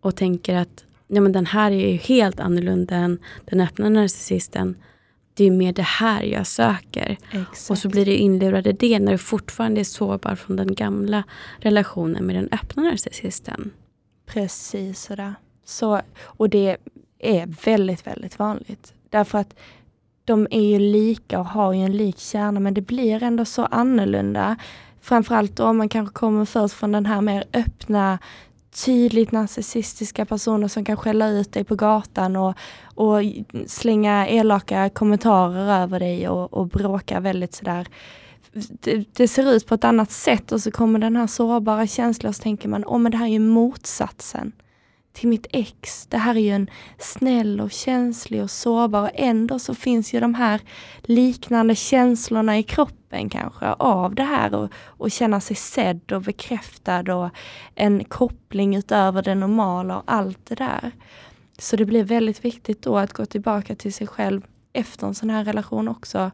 och 0.01 0.15
tänker 0.15 0.55
att 0.55 0.85
ja, 1.07 1.21
men 1.21 1.31
den 1.31 1.45
här 1.45 1.71
är 1.71 1.89
ju 1.89 1.97
helt 1.97 2.39
annorlunda 2.39 2.95
än 2.95 3.19
den 3.45 3.61
öppna 3.61 3.89
narcissisten. 3.89 4.75
Det 5.33 5.45
är 5.45 5.51
mer 5.51 5.73
det 5.73 5.81
här 5.81 6.23
jag 6.23 6.47
söker. 6.47 7.17
Exakt. 7.31 7.69
Och 7.69 7.77
så 7.77 7.89
blir 7.89 8.05
du 8.05 8.13
inlurad 8.13 8.67
i 8.67 8.71
det 8.71 8.99
när 8.99 9.11
du 9.11 9.17
fortfarande 9.17 9.81
är 9.81 9.83
sårbar 9.85 10.35
från 10.35 10.55
den 10.55 10.75
gamla 10.75 11.23
relationen 11.57 12.25
med 12.25 12.35
den 12.35 12.49
öppna 12.51 12.83
narcissisten. 12.83 13.71
Precis 14.25 15.01
sådär. 15.01 15.33
Så, 15.65 16.01
och 16.21 16.49
det 16.49 16.77
är 17.19 17.65
väldigt, 17.65 18.07
väldigt 18.07 18.39
vanligt. 18.39 18.93
Därför 19.09 19.37
att 19.37 19.55
de 20.25 20.47
är 20.51 20.61
ju 20.61 20.79
lika 20.79 21.39
och 21.39 21.45
har 21.45 21.73
ju 21.73 21.79
en 21.79 21.97
lik 21.97 22.17
kärna 22.17 22.59
men 22.59 22.73
det 22.73 22.81
blir 22.81 23.23
ändå 23.23 23.45
så 23.45 23.65
annorlunda. 23.65 24.55
Framförallt 25.01 25.59
om 25.59 25.77
man 25.77 25.89
kanske 25.89 26.13
kommer 26.13 26.45
först 26.45 26.75
från 26.75 26.91
den 26.91 27.05
här 27.05 27.21
mer 27.21 27.43
öppna, 27.53 28.19
tydligt 28.85 29.31
narcissistiska 29.31 30.25
personer 30.25 30.67
som 30.67 30.85
kan 30.85 30.97
skälla 30.97 31.29
ut 31.29 31.53
dig 31.53 31.63
på 31.63 31.75
gatan 31.75 32.35
och, 32.35 32.55
och 32.83 33.17
slänga 33.67 34.27
elaka 34.27 34.89
kommentarer 34.89 35.83
över 35.83 35.99
dig 35.99 36.29
och, 36.29 36.53
och 36.53 36.67
bråka 36.67 37.19
väldigt 37.19 37.53
sådär 37.53 37.87
det, 38.53 39.05
det 39.13 39.27
ser 39.27 39.51
ut 39.51 39.67
på 39.67 39.75
ett 39.75 39.83
annat 39.83 40.11
sätt 40.11 40.51
och 40.51 40.61
så 40.61 40.71
kommer 40.71 40.99
den 40.99 41.15
här 41.15 41.27
sårbara 41.27 41.87
känslan 41.87 42.29
och 42.29 42.35
så 42.35 42.41
tänker 42.41 42.69
man, 42.69 42.85
åh 42.85 42.97
men 42.97 43.11
det 43.11 43.17
här 43.17 43.25
är 43.25 43.29
ju 43.29 43.39
motsatsen 43.39 44.51
till 45.13 45.29
mitt 45.29 45.47
ex. 45.51 46.07
Det 46.07 46.17
här 46.17 46.35
är 46.35 46.39
ju 46.39 46.49
en 46.49 46.69
snäll 46.97 47.61
och 47.61 47.71
känslig 47.71 48.43
och 48.43 48.51
sårbar 48.51 49.01
och 49.01 49.11
ändå 49.13 49.59
så 49.59 49.75
finns 49.75 50.13
ju 50.13 50.19
de 50.19 50.33
här 50.35 50.61
liknande 51.01 51.75
känslorna 51.75 52.57
i 52.57 52.63
kroppen 52.63 53.29
kanske 53.29 53.65
av 53.67 54.15
det 54.15 54.23
här 54.23 54.53
och, 54.53 54.69
och 54.73 55.11
känna 55.11 55.41
sig 55.41 55.55
sedd 55.55 56.11
och 56.11 56.21
bekräftad 56.21 57.15
och 57.15 57.29
en 57.75 58.03
koppling 58.03 58.75
utöver 58.75 59.21
det 59.21 59.35
normala 59.35 59.97
och 59.97 60.03
allt 60.05 60.45
det 60.45 60.55
där. 60.55 60.91
Så 61.59 61.75
det 61.75 61.85
blir 61.85 62.03
väldigt 62.03 62.45
viktigt 62.45 62.81
då 62.81 62.97
att 62.97 63.13
gå 63.13 63.25
tillbaka 63.25 63.75
till 63.75 63.93
sig 63.93 64.07
själv 64.07 64.41
efter 64.73 65.07
en 65.07 65.15
sån 65.15 65.29
här 65.29 65.45
relation 65.45 65.87
också 65.87 66.31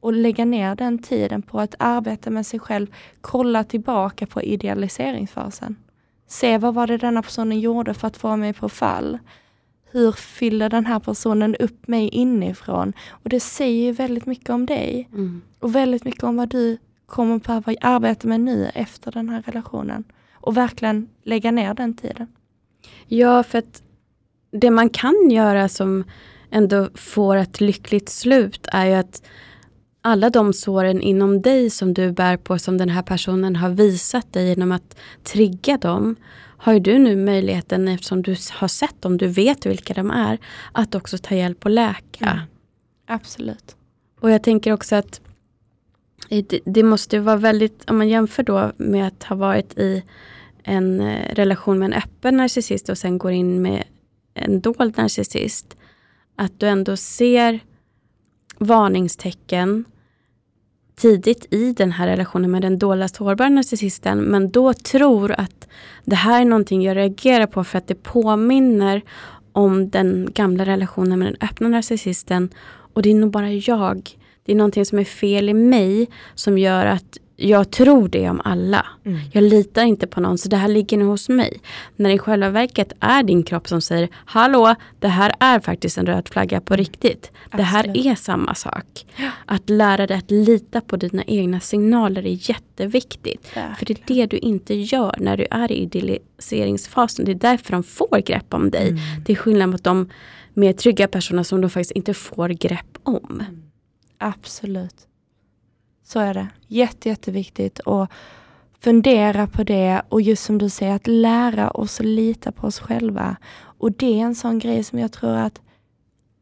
och 0.00 0.12
lägga 0.12 0.44
ner 0.44 0.74
den 0.74 0.98
tiden 0.98 1.42
på 1.42 1.60
att 1.60 1.74
arbeta 1.78 2.30
med 2.30 2.46
sig 2.46 2.60
själv, 2.60 2.86
kolla 3.20 3.64
tillbaka 3.64 4.26
på 4.26 4.42
idealiseringsfasen. 4.42 5.76
Se 6.26 6.58
vad 6.58 6.74
var 6.74 6.86
det 6.86 6.96
denna 6.96 7.22
personen 7.22 7.60
gjorde 7.60 7.94
för 7.94 8.06
att 8.08 8.16
få 8.16 8.36
mig 8.36 8.52
på 8.52 8.68
fall. 8.68 9.18
Hur 9.90 10.12
fyller 10.12 10.68
den 10.68 10.86
här 10.86 11.00
personen 11.00 11.56
upp 11.56 11.88
mig 11.88 12.08
inifrån? 12.08 12.92
Och 13.10 13.28
det 13.28 13.40
säger 13.40 13.92
väldigt 13.92 14.26
mycket 14.26 14.50
om 14.50 14.66
dig. 14.66 15.08
Mm. 15.12 15.42
Och 15.60 15.74
väldigt 15.74 16.04
mycket 16.04 16.22
om 16.22 16.36
vad 16.36 16.48
du 16.48 16.78
kommer 17.06 17.38
behöva 17.38 17.74
arbeta 17.80 18.28
med 18.28 18.40
nu 18.40 18.70
efter 18.74 19.12
den 19.12 19.28
här 19.28 19.42
relationen. 19.42 20.04
Och 20.32 20.56
verkligen 20.56 21.08
lägga 21.22 21.50
ner 21.50 21.74
den 21.74 21.94
tiden. 21.94 22.26
Ja, 23.06 23.42
för 23.42 23.58
att 23.58 23.82
det 24.50 24.70
man 24.70 24.88
kan 24.88 25.30
göra 25.30 25.68
som 25.68 26.04
ändå 26.50 26.88
får 26.94 27.36
ett 27.36 27.60
lyckligt 27.60 28.08
slut 28.08 28.68
är 28.72 28.86
ju 28.86 28.94
att 28.94 29.22
alla 30.06 30.30
de 30.30 30.52
såren 30.52 31.00
inom 31.00 31.42
dig 31.42 31.70
som 31.70 31.94
du 31.94 32.12
bär 32.12 32.36
på 32.36 32.58
som 32.58 32.78
den 32.78 32.88
här 32.88 33.02
personen 33.02 33.56
har 33.56 33.70
visat 33.70 34.32
dig 34.32 34.48
genom 34.48 34.72
att 34.72 34.96
trigga 35.22 35.76
dem 35.76 36.16
har 36.58 36.80
du 36.80 36.98
nu 36.98 37.16
möjligheten 37.16 37.88
eftersom 37.88 38.22
du 38.22 38.36
har 38.52 38.68
sett 38.68 39.02
dem, 39.02 39.16
du 39.16 39.26
vet 39.26 39.66
vilka 39.66 39.94
de 39.94 40.10
är, 40.10 40.38
att 40.72 40.94
också 40.94 41.18
ta 41.18 41.34
hjälp 41.34 41.64
och 41.64 41.70
läka. 41.70 42.26
Mm. 42.26 42.38
Absolut. 43.06 43.76
Och 44.20 44.30
jag 44.30 44.42
tänker 44.42 44.72
också 44.72 44.96
att 44.96 45.20
det, 46.28 46.60
det, 46.64 46.82
måste 46.82 47.18
vara 47.18 47.36
väldigt, 47.36 47.90
om 47.90 47.98
man 47.98 48.08
jämför 48.08 48.42
då 48.42 48.72
med 48.76 49.06
att 49.06 49.22
ha 49.22 49.36
varit 49.36 49.78
i 49.78 50.02
en 50.62 51.00
eh, 51.00 51.34
relation 51.34 51.78
med 51.78 51.86
en 51.86 52.02
öppen 52.02 52.36
narcissist 52.36 52.88
och 52.88 52.98
sen 52.98 53.18
går 53.18 53.32
in 53.32 53.62
med 53.62 53.84
en 54.34 54.60
dold 54.60 54.96
narcissist. 54.96 55.76
Att 56.36 56.60
du 56.60 56.66
ändå 56.66 56.96
ser 56.96 57.60
varningstecken 58.58 59.84
tidigt 61.00 61.46
i 61.50 61.72
den 61.72 61.92
här 61.92 62.06
relationen 62.06 62.50
med 62.50 62.62
den 62.62 62.78
dolda 62.78 63.08
sårbara 63.08 63.48
narcissisten 63.48 64.18
men 64.18 64.50
då 64.50 64.72
tror 64.72 65.32
att 65.32 65.68
det 66.04 66.16
här 66.16 66.40
är 66.40 66.44
någonting 66.44 66.82
jag 66.82 66.96
reagerar 66.96 67.46
på 67.46 67.64
för 67.64 67.78
att 67.78 67.88
det 67.88 67.94
påminner 67.94 69.02
om 69.52 69.90
den 69.90 70.28
gamla 70.34 70.64
relationen 70.64 71.18
med 71.18 71.28
den 71.28 71.48
öppna 71.48 71.68
narcissisten 71.68 72.48
och 72.94 73.02
det 73.02 73.10
är 73.10 73.14
nog 73.14 73.30
bara 73.30 73.52
jag. 73.52 74.10
Det 74.44 74.52
är 74.52 74.56
någonting 74.56 74.86
som 74.86 74.98
är 74.98 75.04
fel 75.04 75.48
i 75.48 75.54
mig 75.54 76.08
som 76.34 76.58
gör 76.58 76.86
att 76.86 77.18
jag 77.36 77.70
tror 77.70 78.08
det 78.08 78.30
om 78.30 78.40
alla. 78.44 78.86
Mm. 79.04 79.18
Jag 79.32 79.42
litar 79.42 79.84
inte 79.84 80.06
på 80.06 80.20
någon 80.20 80.38
så 80.38 80.48
det 80.48 80.56
här 80.56 80.68
ligger 80.68 80.96
nu 80.96 81.04
hos 81.04 81.28
mig. 81.28 81.60
När 81.96 82.10
i 82.10 82.18
själva 82.18 82.50
verket 82.50 82.92
är 83.00 83.22
din 83.22 83.42
kropp 83.42 83.68
som 83.68 83.80
säger 83.80 84.08
Hallå, 84.12 84.74
det 84.98 85.08
här 85.08 85.32
är 85.40 85.60
faktiskt 85.60 85.98
en 85.98 86.06
röd 86.06 86.28
flagga 86.28 86.60
på 86.60 86.76
riktigt. 86.76 87.32
Absolut. 87.44 87.56
Det 87.56 87.62
här 87.62 88.06
är 88.06 88.14
samma 88.14 88.54
sak. 88.54 89.06
Att 89.44 89.70
lära 89.70 90.06
dig 90.06 90.16
att 90.16 90.30
lita 90.30 90.80
på 90.80 90.96
dina 90.96 91.24
egna 91.24 91.60
signaler 91.60 92.26
är 92.26 92.50
jätteviktigt. 92.50 93.56
Verkligen. 93.56 93.76
För 93.76 93.86
det 93.86 93.92
är 93.92 94.04
det 94.06 94.26
du 94.26 94.38
inte 94.38 94.74
gör 94.74 95.14
när 95.18 95.36
du 95.36 95.46
är 95.50 95.72
i 95.72 95.74
idealiseringsfasen. 95.74 97.24
Det 97.24 97.32
är 97.32 97.34
därför 97.34 97.72
de 97.72 97.82
får 97.82 98.18
grepp 98.18 98.54
om 98.54 98.70
dig. 98.70 98.88
Mm. 98.88 99.00
Det 99.26 99.32
är 99.32 99.36
skillnad 99.36 99.68
mot 99.68 99.84
de 99.84 100.10
mer 100.54 100.72
trygga 100.72 101.08
personerna 101.08 101.44
som 101.44 101.60
de 101.60 101.70
faktiskt 101.70 101.90
inte 101.90 102.14
får 102.14 102.48
grepp 102.48 102.98
om. 103.02 103.40
Mm. 103.40 103.62
Absolut. 104.18 105.06
Så 106.06 106.18
är 106.20 106.34
det. 106.34 106.48
Jätte, 106.66 107.08
jätteviktigt 107.08 107.80
att 107.86 108.10
fundera 108.80 109.46
på 109.46 109.62
det 109.64 110.02
och 110.08 110.20
just 110.20 110.44
som 110.44 110.58
du 110.58 110.68
säger 110.68 110.94
att 110.94 111.06
lära 111.06 111.70
oss 111.70 112.00
att 112.00 112.06
lita 112.06 112.52
på 112.52 112.66
oss 112.66 112.78
själva. 112.78 113.36
Och 113.78 113.92
det 113.92 114.20
är 114.20 114.24
en 114.24 114.34
sån 114.34 114.58
grej 114.58 114.84
som 114.84 114.98
jag 114.98 115.12
tror 115.12 115.36
att 115.36 115.60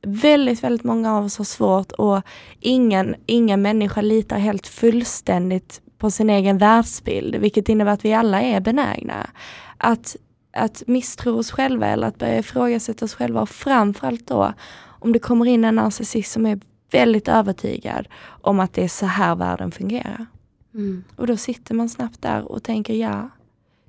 väldigt, 0.06 0.64
väldigt 0.64 0.84
många 0.84 1.16
av 1.16 1.24
oss 1.24 1.38
har 1.38 1.44
svårt 1.44 1.92
och 1.92 2.22
ingen, 2.60 3.14
ingen 3.26 3.62
människa 3.62 4.00
litar 4.00 4.38
helt 4.38 4.66
fullständigt 4.66 5.80
på 5.98 6.10
sin 6.10 6.30
egen 6.30 6.58
världsbild, 6.58 7.34
vilket 7.34 7.68
innebär 7.68 7.92
att 7.92 8.04
vi 8.04 8.14
alla 8.14 8.42
är 8.42 8.60
benägna 8.60 9.30
att, 9.78 10.16
att 10.52 10.82
misstro 10.86 11.38
oss 11.38 11.50
själva 11.50 11.86
eller 11.86 12.06
att 12.06 12.18
börja 12.18 12.38
ifrågasätta 12.38 13.04
oss 13.04 13.14
själva 13.14 13.40
och 13.40 13.48
framförallt 13.48 14.26
då 14.26 14.52
om 15.00 15.12
det 15.12 15.18
kommer 15.18 15.46
in 15.46 15.64
en 15.64 15.76
narcissist 15.76 16.32
som 16.32 16.46
är 16.46 16.60
väldigt 16.90 17.28
övertygad 17.28 18.08
om 18.24 18.60
att 18.60 18.72
det 18.72 18.84
är 18.84 18.88
så 18.88 19.06
här 19.06 19.36
världen 19.36 19.70
fungerar. 19.70 20.26
Mm. 20.74 21.04
Och 21.16 21.26
då 21.26 21.36
sitter 21.36 21.74
man 21.74 21.88
snabbt 21.88 22.22
där 22.22 22.52
och 22.52 22.62
tänker 22.62 22.94
ja, 22.94 23.28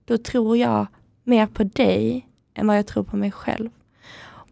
då 0.06 0.18
tror 0.18 0.58
jag 0.58 0.88
mer 1.24 1.48
på 1.48 1.64
dig 1.64 2.28
än 2.54 2.68
vad 2.68 2.78
jag 2.78 2.88
tror 2.88 3.04
på 3.04 3.18
mig 3.18 3.32
själv. 3.32 3.70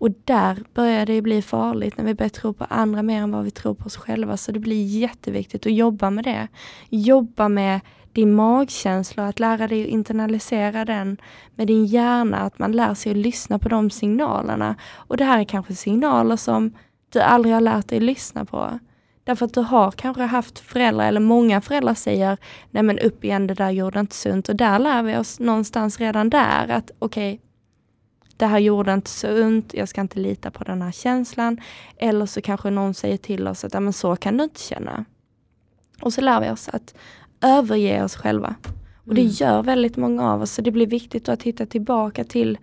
Och 0.03 0.09
där 0.23 0.63
börjar 0.73 1.05
det 1.05 1.21
bli 1.21 1.41
farligt 1.41 1.97
när 1.97 2.05
vi 2.05 2.13
börjar 2.13 2.29
tro 2.29 2.53
på 2.53 2.65
andra 2.69 3.03
mer 3.03 3.21
än 3.21 3.31
vad 3.31 3.43
vi 3.43 3.51
tror 3.51 3.73
på 3.73 3.85
oss 3.85 3.97
själva. 3.97 4.37
Så 4.37 4.51
det 4.51 4.59
blir 4.59 4.85
jätteviktigt 4.85 5.65
att 5.65 5.73
jobba 5.73 6.09
med 6.09 6.23
det. 6.23 6.47
Jobba 6.89 7.49
med 7.49 7.79
din 8.11 8.33
magkänsla, 8.33 9.27
att 9.27 9.39
lära 9.39 9.67
dig 9.67 9.83
att 9.83 9.89
internalisera 9.89 10.85
den 10.85 11.17
med 11.55 11.67
din 11.67 11.85
hjärna, 11.85 12.37
att 12.37 12.59
man 12.59 12.71
lär 12.71 12.93
sig 12.93 13.11
att 13.11 13.17
lyssna 13.17 13.59
på 13.59 13.69
de 13.69 13.89
signalerna. 13.89 14.75
Och 14.93 15.17
det 15.17 15.23
här 15.23 15.39
är 15.39 15.43
kanske 15.43 15.75
signaler 15.75 16.35
som 16.35 16.73
du 17.13 17.19
aldrig 17.19 17.53
har 17.53 17.61
lärt 17.61 17.87
dig 17.87 17.99
lyssna 17.99 18.45
på. 18.45 18.79
Därför 19.23 19.45
att 19.45 19.53
du 19.53 19.61
har 19.61 19.91
kanske 19.91 20.23
haft 20.23 20.59
föräldrar, 20.59 21.07
eller 21.07 21.19
många 21.19 21.61
föräldrar 21.61 21.93
säger, 21.93 22.37
nej 22.71 22.83
men 22.83 22.99
upp 22.99 23.23
igen, 23.23 23.47
det 23.47 23.53
där 23.53 23.71
gjorde 23.71 23.99
inte 23.99 24.15
sunt. 24.15 24.49
Och 24.49 24.55
där 24.55 24.79
lär 24.79 25.03
vi 25.03 25.17
oss 25.17 25.39
någonstans 25.39 25.99
redan 25.99 26.29
där 26.29 26.67
att 26.69 26.91
okej, 26.99 27.33
okay, 27.33 27.39
det 28.37 28.45
här 28.45 28.59
gjorde 28.59 28.93
inte 28.93 29.09
så 29.09 29.43
ont, 29.43 29.73
jag 29.73 29.89
ska 29.89 30.01
inte 30.01 30.19
lita 30.19 30.51
på 30.51 30.63
den 30.63 30.81
här 30.81 30.91
känslan. 30.91 31.61
Eller 31.97 32.25
så 32.25 32.41
kanske 32.41 32.69
någon 32.69 32.93
säger 32.93 33.17
till 33.17 33.47
oss 33.47 33.63
att 33.63 33.73
men 33.73 33.93
så 33.93 34.15
kan 34.15 34.37
du 34.37 34.43
inte 34.43 34.61
känna. 34.61 35.05
Och 36.01 36.13
så 36.13 36.21
lär 36.21 36.41
vi 36.41 36.49
oss 36.49 36.69
att 36.69 36.95
överge 37.41 38.03
oss 38.03 38.15
själva. 38.15 38.55
Och 39.05 39.15
det 39.15 39.21
mm. 39.21 39.33
gör 39.33 39.63
väldigt 39.63 39.97
många 39.97 40.31
av 40.31 40.41
oss, 40.41 40.51
så 40.51 40.61
det 40.61 40.71
blir 40.71 40.87
viktigt 40.87 41.29
att 41.29 41.43
hitta 41.43 41.65
tillbaka 41.65 42.23
till 42.23 42.57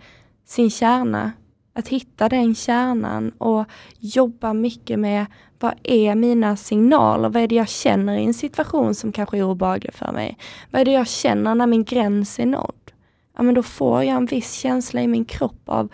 sin 0.45 0.71
kärna 0.71 1.33
att 1.81 1.89
hitta 1.89 2.29
den 2.29 2.55
kärnan 2.55 3.31
och 3.39 3.65
jobba 3.99 4.53
mycket 4.53 4.99
med 4.99 5.27
vad 5.59 5.75
är 5.83 6.15
mina 6.15 6.57
signaler? 6.57 7.29
Vad 7.29 7.43
är 7.43 7.49
det 7.49 7.55
jag 7.55 7.69
känner 7.69 8.19
i 8.19 8.25
en 8.25 8.35
situation 8.35 8.95
som 8.95 9.13
kanske 9.13 9.39
är 9.39 9.43
obehaglig 9.43 9.95
för 9.95 10.13
mig? 10.13 10.39
Vad 10.71 10.81
är 10.81 10.85
det 10.85 10.93
jag 10.93 11.09
känner 11.09 11.55
när 11.55 11.67
min 11.67 11.85
gräns 11.85 12.39
är 12.39 12.47
nådd? 12.47 12.93
Ja, 13.37 13.43
men 13.43 13.55
då 13.55 13.63
får 13.63 14.05
jag 14.05 14.17
en 14.17 14.27
viss 14.27 14.53
känsla 14.53 15.03
i 15.03 15.07
min 15.07 15.25
kropp 15.25 15.63
av 15.65 15.93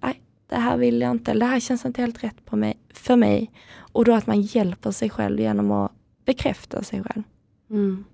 nej, 0.00 0.20
det 0.48 0.56
här 0.56 0.76
vill 0.76 1.00
jag 1.00 1.10
inte, 1.10 1.34
det 1.34 1.46
här 1.46 1.60
känns 1.60 1.84
inte 1.84 2.00
helt 2.00 2.24
rätt 2.24 2.44
på 2.44 2.56
mig, 2.56 2.78
för 2.92 3.16
mig. 3.16 3.50
Och 3.76 4.04
då 4.04 4.14
att 4.14 4.26
man 4.26 4.42
hjälper 4.42 4.90
sig 4.90 5.10
själv 5.10 5.40
genom 5.40 5.70
att 5.70 5.92
bekräfta 6.24 6.82
sig 6.82 7.02
själv. 7.02 7.22
Mm. 7.70 8.04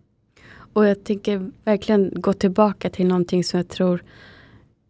Och 0.72 0.86
jag 0.86 1.04
tänker 1.04 1.50
verkligen 1.64 2.12
gå 2.14 2.32
tillbaka 2.32 2.90
till 2.90 3.06
någonting 3.06 3.44
som 3.44 3.56
jag 3.56 3.68
tror 3.68 4.02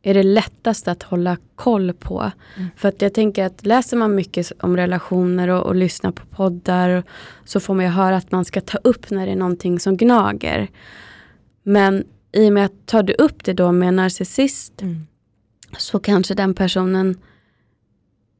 är 0.03 0.15
det 0.15 0.23
lättaste 0.23 0.91
att 0.91 1.03
hålla 1.03 1.37
koll 1.55 1.93
på. 1.93 2.33
Mm. 2.57 2.69
För 2.77 2.89
att 2.89 3.03
jag 3.03 3.15
tänker 3.15 3.45
att 3.45 3.67
läser 3.67 3.97
man 3.97 4.15
mycket 4.15 4.53
om 4.61 4.77
relationer 4.77 5.49
och, 5.49 5.67
och 5.67 5.75
lyssnar 5.75 6.13
på 6.13 6.27
poddar 6.27 7.03
så 7.45 7.61
får 7.61 7.75
man 7.75 7.85
ju 7.85 7.91
höra 7.91 8.17
att 8.17 8.33
man 8.33 8.45
ska 8.45 8.61
ta 8.61 8.79
upp 8.79 9.11
när 9.11 9.27
det 9.27 9.33
är 9.33 9.37
någonting 9.37 9.81
som 9.81 9.97
gnager. 9.97 10.69
Men 11.63 12.05
i 12.33 12.49
och 12.49 12.53
med 12.53 12.65
att 12.65 12.87
tar 12.87 13.03
du 13.03 13.13
upp 13.13 13.45
det 13.45 13.53
då 13.53 13.73
med 13.73 13.89
en 13.89 13.97
narcissist 13.97 14.83
mm. 14.83 15.07
så 15.79 15.99
kanske 15.99 16.35
den 16.35 16.55
personen 16.55 17.19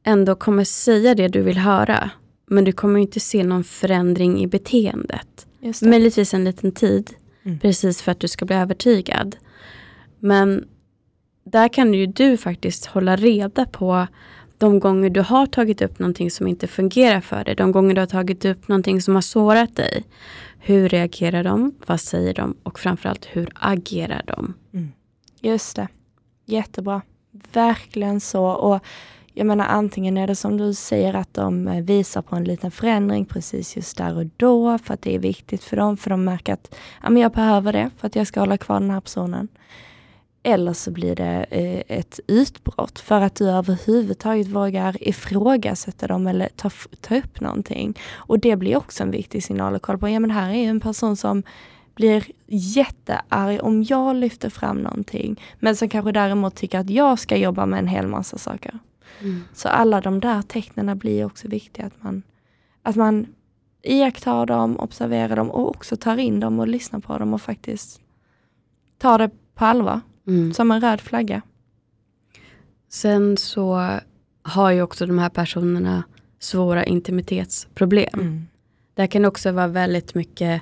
ändå 0.03 0.35
kommer 0.35 0.63
säga 0.63 1.15
det 1.15 1.27
du 1.27 1.41
vill 1.41 1.57
höra. 1.57 2.09
Men 2.47 2.63
du 2.63 2.71
kommer 2.71 2.99
inte 2.99 3.19
se 3.19 3.43
någon 3.43 3.63
förändring 3.63 4.41
i 4.41 4.47
beteendet. 4.47 5.47
Möjligtvis 5.81 6.33
en 6.33 6.43
liten 6.43 6.71
tid. 6.71 7.13
Mm. 7.43 7.59
Precis 7.59 8.01
för 8.01 8.11
att 8.11 8.19
du 8.19 8.27
ska 8.27 8.45
bli 8.45 8.55
övertygad. 8.55 9.35
Men 10.19 10.65
där 11.51 11.67
kan 11.67 11.93
ju 11.93 12.05
du 12.05 12.37
faktiskt 12.37 12.85
hålla 12.85 13.15
reda 13.15 13.65
på 13.65 14.07
de 14.57 14.79
gånger 14.79 15.09
du 15.09 15.21
har 15.21 15.45
tagit 15.45 15.81
upp 15.81 15.99
någonting 15.99 16.31
som 16.31 16.47
inte 16.47 16.67
fungerar 16.67 17.21
för 17.21 17.43
dig. 17.43 17.55
De 17.55 17.71
gånger 17.71 17.95
du 17.95 18.01
har 18.01 18.07
tagit 18.07 18.45
upp 18.45 18.67
någonting 18.67 19.01
som 19.01 19.15
har 19.15 19.21
sårat 19.21 19.75
dig. 19.75 20.03
Hur 20.59 20.89
reagerar 20.89 21.43
de? 21.43 21.75
Vad 21.87 21.99
säger 22.01 22.33
de? 22.33 22.55
Och 22.63 22.79
framförallt 22.79 23.25
hur 23.31 23.49
agerar 23.55 24.23
de? 24.27 24.53
Mm. 24.73 24.91
Just 25.41 25.75
det. 25.75 25.87
Jättebra. 26.45 27.01
Verkligen 27.53 28.19
så. 28.19 28.45
Och 28.45 28.83
jag 29.33 29.47
menar 29.47 29.65
antingen 29.65 30.17
är 30.17 30.27
det 30.27 30.35
som 30.35 30.57
du 30.57 30.73
säger 30.73 31.13
att 31.13 31.33
de 31.33 31.67
eh, 31.67 31.83
visar 31.83 32.21
på 32.21 32.35
en 32.35 32.43
liten 32.43 32.71
förändring 32.71 33.25
precis 33.25 33.75
just 33.75 33.97
där 33.97 34.17
och 34.17 34.25
då 34.37 34.77
för 34.77 34.93
att 34.93 35.01
det 35.01 35.15
är 35.15 35.19
viktigt 35.19 35.63
för 35.63 35.77
dem. 35.77 35.97
För 35.97 36.09
de 36.09 36.23
märker 36.23 36.53
att 36.53 36.75
ja, 37.03 37.09
men 37.09 37.21
jag 37.21 37.31
behöver 37.31 37.73
det 37.73 37.89
för 37.97 38.07
att 38.07 38.15
jag 38.15 38.27
ska 38.27 38.39
hålla 38.39 38.57
kvar 38.57 38.79
den 38.79 38.91
här 38.91 39.01
personen. 39.01 39.47
Eller 40.43 40.73
så 40.73 40.91
blir 40.91 41.15
det 41.15 41.45
eh, 41.49 41.97
ett 41.97 42.19
utbrott 42.27 42.99
för 42.99 43.21
att 43.21 43.35
du 43.35 43.49
överhuvudtaget 43.49 44.47
vågar 44.47 45.07
ifrågasätta 45.07 46.07
dem 46.07 46.27
eller 46.27 46.49
ta, 46.55 46.69
ta 47.01 47.17
upp 47.17 47.41
någonting. 47.41 47.99
Och 48.13 48.39
det 48.39 48.55
blir 48.55 48.77
också 48.77 49.03
en 49.03 49.11
viktig 49.11 49.43
signal 49.43 49.75
att 49.75 49.81
kolla 49.81 49.97
på. 49.97 50.09
Ja 50.09 50.19
men 50.19 50.31
här 50.31 50.49
är 50.49 50.69
en 50.69 50.79
person 50.79 51.17
som 51.17 51.43
blir 51.95 52.23
jättearg 52.47 53.63
om 53.63 53.83
jag 53.83 54.15
lyfter 54.15 54.49
fram 54.49 54.77
någonting. 54.77 55.41
Men 55.59 55.75
som 55.75 55.89
kanske 55.89 56.11
däremot 56.11 56.55
tycker 56.55 56.79
att 56.79 56.89
jag 56.89 57.19
ska 57.19 57.37
jobba 57.37 57.65
med 57.65 57.79
en 57.79 57.87
hel 57.87 58.07
massa 58.07 58.37
saker. 58.37 58.79
Mm. 59.19 59.43
Så 59.53 59.67
alla 59.67 60.01
de 60.01 60.19
där 60.19 60.41
tecknen 60.41 60.97
blir 60.97 61.25
också 61.25 61.47
viktiga. 61.47 61.85
Att 61.85 62.03
man, 62.03 62.23
att 62.83 62.95
man 62.95 63.27
iakttar 63.81 64.45
dem, 64.45 64.79
observerar 64.79 65.35
dem 65.35 65.51
och 65.51 65.69
också 65.69 65.97
tar 65.97 66.17
in 66.17 66.39
dem 66.39 66.59
och 66.59 66.67
lyssnar 66.67 66.99
på 66.99 67.17
dem 67.17 67.33
och 67.33 67.41
faktiskt 67.41 68.01
tar 68.97 69.17
det 69.19 69.29
på 69.55 69.65
allvar. 69.65 70.01
Mm. 70.27 70.53
Som 70.53 70.71
en 70.71 70.81
röd 70.81 71.01
flagga. 71.01 71.41
Sen 72.89 73.37
så 73.37 73.99
har 74.43 74.71
ju 74.71 74.81
också 74.81 75.05
de 75.05 75.19
här 75.19 75.29
personerna 75.29 76.03
svåra 76.39 76.83
intimitetsproblem. 76.83 78.19
Mm. 78.19 78.47
Där 78.93 79.07
kan 79.07 79.25
också 79.25 79.51
vara 79.51 79.67
väldigt 79.67 80.15
mycket 80.15 80.61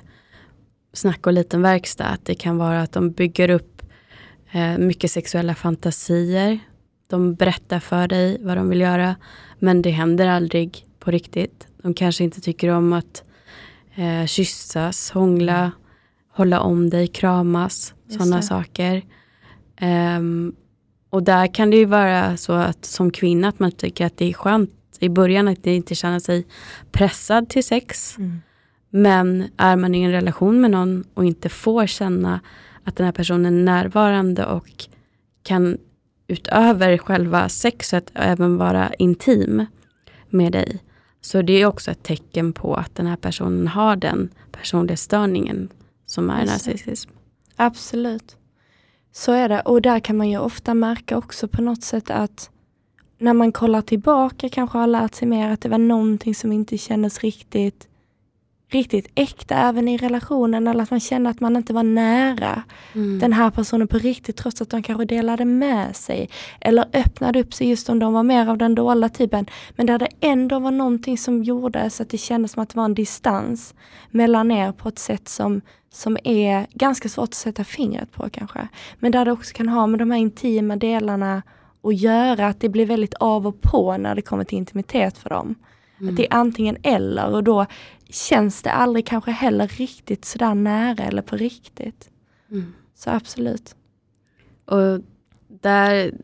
snack 0.92 1.26
och 1.26 1.32
liten 1.32 1.62
verkstad. 1.62 2.04
Att 2.04 2.24
det 2.24 2.34
kan 2.34 2.58
vara 2.58 2.82
att 2.82 2.92
de 2.92 3.10
bygger 3.10 3.50
upp 3.50 3.82
eh, 4.50 4.78
mycket 4.78 5.10
sexuella 5.10 5.54
fantasier. 5.54 6.58
De 7.08 7.34
berättar 7.34 7.80
för 7.80 8.08
dig 8.08 8.38
vad 8.40 8.56
de 8.56 8.68
vill 8.68 8.80
göra. 8.80 9.16
Men 9.58 9.82
det 9.82 9.90
händer 9.90 10.26
aldrig 10.26 10.86
på 10.98 11.10
riktigt. 11.10 11.66
De 11.82 11.94
kanske 11.94 12.24
inte 12.24 12.40
tycker 12.40 12.68
om 12.68 12.92
att 12.92 13.24
eh, 13.94 14.26
kyssas, 14.26 15.10
hångla, 15.10 15.72
hålla 16.32 16.60
om 16.60 16.90
dig, 16.90 17.06
kramas, 17.06 17.94
sådana 18.08 18.42
saker. 18.42 19.02
Um, 19.82 20.56
och 21.10 21.22
där 21.22 21.54
kan 21.54 21.70
det 21.70 21.76
ju 21.76 21.84
vara 21.84 22.36
så 22.36 22.52
att 22.52 22.84
som 22.84 23.10
kvinna 23.10 23.48
att 23.48 23.58
man 23.58 23.72
tycker 23.72 24.06
att 24.06 24.16
det 24.16 24.24
är 24.30 24.32
skönt 24.32 24.70
i 25.00 25.08
början 25.08 25.48
att 25.48 25.66
inte 25.66 25.94
känna 25.94 26.20
sig 26.20 26.46
pressad 26.92 27.48
till 27.48 27.64
sex. 27.64 28.18
Mm. 28.18 28.40
Men 28.90 29.44
är 29.56 29.76
man 29.76 29.94
i 29.94 30.02
en 30.02 30.10
relation 30.10 30.60
med 30.60 30.70
någon 30.70 31.04
och 31.14 31.24
inte 31.24 31.48
får 31.48 31.86
känna 31.86 32.40
att 32.84 32.96
den 32.96 33.04
här 33.04 33.12
personen 33.12 33.46
är 33.58 33.64
närvarande 33.64 34.46
och 34.46 34.84
kan 35.42 35.78
utöver 36.26 36.98
själva 36.98 37.48
sexet 37.48 38.10
även 38.14 38.56
vara 38.56 38.94
intim 38.94 39.66
med 40.28 40.52
dig. 40.52 40.78
Så 41.20 41.42
det 41.42 41.52
är 41.52 41.66
också 41.66 41.90
ett 41.90 42.02
tecken 42.02 42.52
på 42.52 42.74
att 42.74 42.94
den 42.94 43.06
här 43.06 43.16
personen 43.16 43.68
har 43.68 43.96
den 43.96 44.28
personlighetsstörningen 44.52 45.68
som 46.06 46.30
är 46.30 46.46
narcissism. 46.46 47.10
Absolut. 47.56 48.36
Så 49.12 49.32
är 49.32 49.48
det. 49.48 49.60
Och 49.60 49.82
där 49.82 50.00
kan 50.00 50.16
man 50.16 50.30
ju 50.30 50.38
ofta 50.38 50.74
märka 50.74 51.16
också 51.16 51.48
på 51.48 51.62
något 51.62 51.82
sätt 51.82 52.10
att 52.10 52.50
när 53.18 53.32
man 53.32 53.52
kollar 53.52 53.82
tillbaka 53.82 54.48
kanske 54.48 54.78
har 54.78 54.86
lärt 54.86 55.14
sig 55.14 55.28
mer 55.28 55.50
att 55.50 55.60
det 55.60 55.68
var 55.68 55.78
någonting 55.78 56.34
som 56.34 56.52
inte 56.52 56.78
kändes 56.78 57.20
riktigt 57.20 57.88
riktigt 58.70 59.10
äkta 59.14 59.54
även 59.54 59.88
i 59.88 59.96
relationen 59.96 60.68
eller 60.68 60.82
att 60.82 60.90
man 60.90 61.00
kände 61.00 61.30
att 61.30 61.40
man 61.40 61.56
inte 61.56 61.72
var 61.72 61.82
nära 61.82 62.62
mm. 62.94 63.18
den 63.18 63.32
här 63.32 63.50
personen 63.50 63.88
på 63.88 63.98
riktigt 63.98 64.36
trots 64.36 64.62
att 64.62 64.70
de 64.70 64.82
kanske 64.82 65.04
delade 65.04 65.44
med 65.44 65.96
sig. 65.96 66.30
Eller 66.60 66.84
öppnade 66.92 67.40
upp 67.40 67.54
sig 67.54 67.68
just 67.68 67.88
om 67.88 67.98
de 67.98 68.12
var 68.12 68.22
mer 68.22 68.48
av 68.48 68.58
den 68.58 68.74
dolda 68.74 69.08
typen. 69.08 69.46
Men 69.70 69.86
där 69.86 69.98
det 69.98 70.08
ändå 70.20 70.58
var 70.58 70.70
någonting 70.70 71.18
som 71.18 71.42
gjorde 71.42 71.90
så 71.90 72.02
att 72.02 72.10
det 72.10 72.18
kändes 72.18 72.52
som 72.52 72.62
att 72.62 72.68
det 72.68 72.76
var 72.76 72.84
en 72.84 72.94
distans 72.94 73.74
mellan 74.10 74.50
er 74.50 74.72
på 74.72 74.88
ett 74.88 74.98
sätt 74.98 75.28
som, 75.28 75.60
som 75.92 76.16
är 76.24 76.66
ganska 76.72 77.08
svårt 77.08 77.28
att 77.28 77.34
sätta 77.34 77.64
fingret 77.64 78.12
på 78.12 78.30
kanske. 78.30 78.68
Men 78.98 79.12
där 79.12 79.24
det 79.24 79.32
också 79.32 79.54
kan 79.54 79.68
ha 79.68 79.86
med 79.86 79.98
de 79.98 80.10
här 80.10 80.18
intima 80.18 80.76
delarna 80.76 81.42
att 81.82 82.00
göra, 82.00 82.46
att 82.46 82.60
det 82.60 82.68
blir 82.68 82.86
väldigt 82.86 83.14
av 83.14 83.46
och 83.46 83.60
på 83.60 83.96
när 83.96 84.14
det 84.14 84.22
kommer 84.22 84.44
till 84.44 84.58
intimitet 84.58 85.18
för 85.18 85.30
dem. 85.30 85.54
Mm. 86.00 86.10
Att 86.10 86.16
det 86.16 86.26
är 86.26 86.34
antingen 86.34 86.76
eller 86.82 87.34
och 87.34 87.44
då 87.44 87.66
känns 88.12 88.62
det 88.62 88.70
aldrig 88.70 89.06
kanske 89.06 89.30
heller 89.30 89.68
riktigt 89.68 90.24
sådär 90.24 90.54
nära 90.54 91.04
eller 91.04 91.22
på 91.22 91.36
riktigt. 91.36 92.10
Mm. 92.50 92.72
Så 92.94 93.10
absolut. 93.10 93.74
Och 94.64 95.00
där 95.48 96.14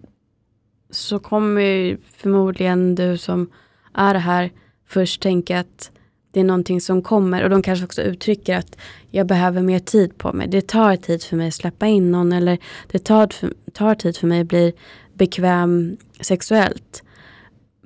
så 0.90 1.18
kommer 1.18 1.98
förmodligen 2.16 2.94
du 2.94 3.18
som 3.18 3.50
är 3.94 4.14
här 4.14 4.52
först 4.86 5.22
tänka 5.22 5.60
att 5.60 5.90
det 6.30 6.40
är 6.40 6.44
någonting 6.44 6.80
som 6.80 7.02
kommer 7.02 7.42
och 7.44 7.50
de 7.50 7.62
kanske 7.62 7.84
också 7.84 8.02
uttrycker 8.02 8.56
att 8.56 8.76
jag 9.10 9.26
behöver 9.26 9.62
mer 9.62 9.78
tid 9.78 10.18
på 10.18 10.32
mig. 10.32 10.48
Det 10.48 10.66
tar 10.66 10.96
tid 10.96 11.22
för 11.22 11.36
mig 11.36 11.48
att 11.48 11.54
släppa 11.54 11.86
in 11.86 12.10
någon 12.10 12.32
eller 12.32 12.58
det 12.90 12.98
tar, 12.98 13.28
tar 13.72 13.94
tid 13.94 14.16
för 14.16 14.26
mig 14.26 14.40
att 14.40 14.48
bli 14.48 14.72
bekväm 15.14 15.96
sexuellt. 16.20 17.02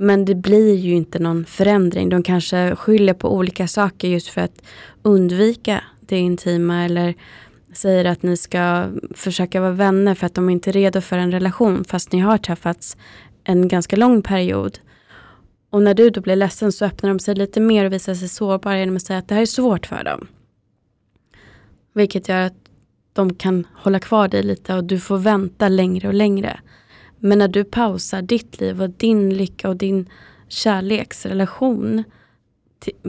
Men 0.02 0.24
det 0.24 0.34
blir 0.34 0.74
ju 0.74 0.94
inte 0.94 1.18
någon 1.18 1.44
förändring. 1.44 2.08
De 2.08 2.22
kanske 2.22 2.76
skyller 2.76 3.14
på 3.14 3.34
olika 3.34 3.68
saker 3.68 4.08
just 4.08 4.28
för 4.28 4.40
att 4.40 4.62
undvika 5.02 5.84
det 6.00 6.18
intima 6.18 6.84
eller 6.84 7.14
säger 7.72 8.04
att 8.04 8.22
ni 8.22 8.36
ska 8.36 8.88
försöka 9.14 9.60
vara 9.60 9.70
vänner 9.70 10.14
för 10.14 10.26
att 10.26 10.34
de 10.34 10.50
inte 10.50 10.70
är 10.70 10.72
redo 10.72 11.00
för 11.00 11.18
en 11.18 11.32
relation 11.32 11.84
fast 11.84 12.12
ni 12.12 12.18
har 12.18 12.38
träffats 12.38 12.96
en 13.44 13.68
ganska 13.68 13.96
lång 13.96 14.22
period. 14.22 14.78
Och 15.70 15.82
när 15.82 15.94
du 15.94 16.10
då 16.10 16.20
blir 16.20 16.36
ledsen 16.36 16.72
så 16.72 16.84
öppnar 16.84 17.10
de 17.10 17.18
sig 17.18 17.34
lite 17.34 17.60
mer 17.60 17.84
och 17.84 17.92
visar 17.92 18.14
sig 18.14 18.28
sårbara 18.28 18.78
genom 18.78 18.96
att 18.96 19.02
säga 19.02 19.18
att 19.18 19.28
det 19.28 19.34
här 19.34 19.42
är 19.42 19.46
svårt 19.46 19.86
för 19.86 20.04
dem. 20.04 20.26
Vilket 21.92 22.28
gör 22.28 22.40
att 22.40 22.56
de 23.12 23.34
kan 23.34 23.66
hålla 23.74 23.98
kvar 23.98 24.28
dig 24.28 24.42
lite 24.42 24.74
och 24.74 24.84
du 24.84 25.00
får 25.00 25.18
vänta 25.18 25.68
längre 25.68 26.08
och 26.08 26.14
längre. 26.14 26.60
Men 27.20 27.38
när 27.38 27.48
du 27.48 27.64
pausar 27.64 28.22
ditt 28.22 28.60
liv 28.60 28.82
och 28.82 28.90
din 28.90 29.34
lycka 29.34 29.68
och 29.68 29.76
din 29.76 30.08
kärleksrelation 30.48 32.04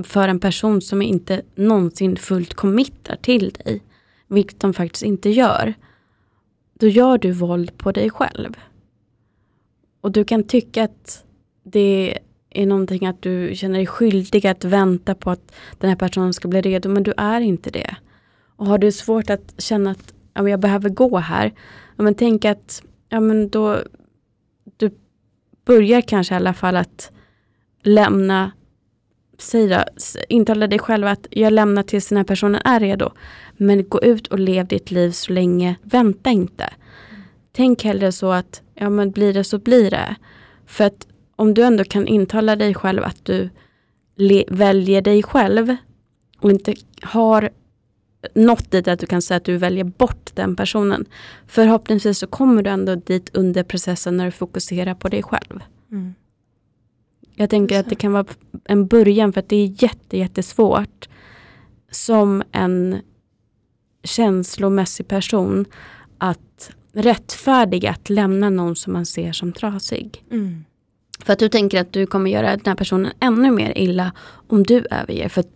för 0.04 0.28
en 0.28 0.40
person 0.40 0.82
som 0.82 1.02
inte 1.02 1.42
någonsin 1.56 2.18
fullt 2.18 2.54
committar 2.54 3.16
till 3.16 3.50
dig, 3.50 3.84
vilket 4.28 4.60
de 4.60 4.74
faktiskt 4.74 5.04
inte 5.04 5.30
gör, 5.30 5.74
då 6.74 6.88
gör 6.88 7.18
du 7.18 7.32
våld 7.32 7.78
på 7.78 7.92
dig 7.92 8.10
själv. 8.10 8.58
Och 10.02 10.12
du 10.12 10.24
kan 10.24 10.44
tycka 10.44 10.84
att 10.84 11.26
det 11.64 12.18
är 12.50 12.66
någonting 12.66 13.06
att 13.06 13.22
du 13.22 13.56
känner 13.56 13.76
dig 13.76 13.88
skyldig 13.88 14.48
att 14.48 14.64
vänta 14.64 15.16
på 15.16 15.32
att 15.32 15.52
den 15.78 15.90
här 15.90 15.98
personen 15.98 16.34
ska 16.34 16.48
bli 16.48 16.62
redo, 16.62 16.90
men 16.90 17.04
du 17.04 17.14
är 17.18 17.42
inte 17.42 17.70
det. 17.70 17.96
Och 18.56 18.66
har 18.66 18.78
du 18.78 18.92
svårt 18.92 19.30
att 19.30 19.54
känna 19.58 19.92
att 19.92 20.14
ja, 20.34 20.50
jag 20.50 20.60
behöver 20.60 20.90
gå 20.90 21.18
här, 21.18 21.54
ja, 21.96 22.04
men 22.04 22.16
tänk 22.16 22.46
att 22.46 22.84
ja, 23.10 23.20
men 23.20 23.50
då 23.50 23.80
du 24.78 24.92
börjar 25.66 26.02
kanske 26.02 26.34
i 26.34 26.38
alla 26.38 26.54
fall 26.54 26.78
att 26.78 27.12
lämna, 27.84 28.52
säg 29.38 29.68
då, 29.68 29.84
intala 30.30 30.68
dig 30.68 30.80
själv 30.80 31.08
att 31.08 31.28
jag 31.32 31.54
lämnar 31.54 31.84
tills 31.84 32.10
den 32.10 32.18
här 32.18 32.24
personen 32.24 32.62
är 32.66 32.80
redo. 32.80 33.12
Men 33.58 33.90
gå 33.90 34.02
ut 34.02 34.28
och 34.28 34.40
lev 34.40 34.68
ditt 34.68 34.92
liv 34.92 35.12
så 35.12 35.34
länge, 35.34 35.76
vänta 35.82 36.30
inte. 36.30 36.64
Mm. 36.64 37.22
Tänk 37.52 37.84
hellre 37.84 38.12
så 38.12 38.32
att, 38.32 38.62
ja 38.74 38.90
men 38.90 39.12
blir 39.12 39.34
det 39.34 39.44
så 39.44 39.60
blir 39.60 39.92
det. 39.92 40.16
För 40.66 40.84
att 40.84 41.08
om 41.36 41.54
du 41.54 41.64
ändå 41.64 41.84
kan 41.84 42.08
intala 42.08 42.56
dig 42.56 42.74
själv 42.74 43.04
att 43.04 43.26
du 43.26 43.50
väljer 44.48 45.02
dig 45.02 45.24
själv 45.24 45.76
och 46.40 46.52
inte 46.52 46.76
har 47.02 47.50
nått 48.34 48.72
dit 48.72 48.88
att 48.88 49.00
du 49.00 49.06
kan 49.06 49.22
säga 49.22 49.38
att 49.38 49.46
du 49.46 49.58
väljer 49.58 49.84
bort 49.84 50.32
den 50.36 50.56
personen. 50.56 51.06
Förhoppningsvis 51.48 52.20
så 52.20 52.28
kommer 52.28 52.64
du 52.64 52.70
ändå 52.70 52.96
dit 52.96 53.30
under 53.34 53.64
processen 53.64 54.18
när 54.18 54.26
du 54.26 54.32
fokuserar 54.32 54.94
på 54.94 55.10
dig 55.10 55.24
själv. 55.24 55.64
Mm. 55.92 56.14
Jag 57.36 57.50
tänker 57.50 57.80
att 57.80 57.90
det 57.90 57.96
kan 57.96 58.12
vara 58.12 58.26
en 58.66 58.88
början 58.88 59.34
för 59.34 59.40
att 59.40 59.50
det 59.50 59.56
är 59.56 59.84
jätte, 59.84 60.18
jättesvårt 60.18 61.10
som 61.92 62.44
en 62.52 63.02
känslomässig 64.04 65.08
person 65.08 65.66
att 66.18 66.72
rättfärdiga 66.94 67.92
att 67.92 68.10
lämna 68.10 68.50
någon 68.50 68.76
som 68.76 68.94
man 68.94 69.06
ser 69.06 69.32
som 69.32 69.54
trasig. 69.54 70.24
Mm. 70.32 70.66
För 71.20 71.34
att 71.34 71.40
du 71.40 71.50
tänker 71.50 71.82
att 71.82 71.94
du 71.94 72.06
kommer 72.06 72.32
göra 72.32 72.50
den 72.50 72.62
här 72.66 72.76
personen 72.76 73.12
ännu 73.20 73.52
mer 73.52 73.78
illa 73.78 74.12
om 74.48 74.64
du 74.64 74.86
överger. 74.92 75.30
För 75.30 75.42
att 75.42 75.50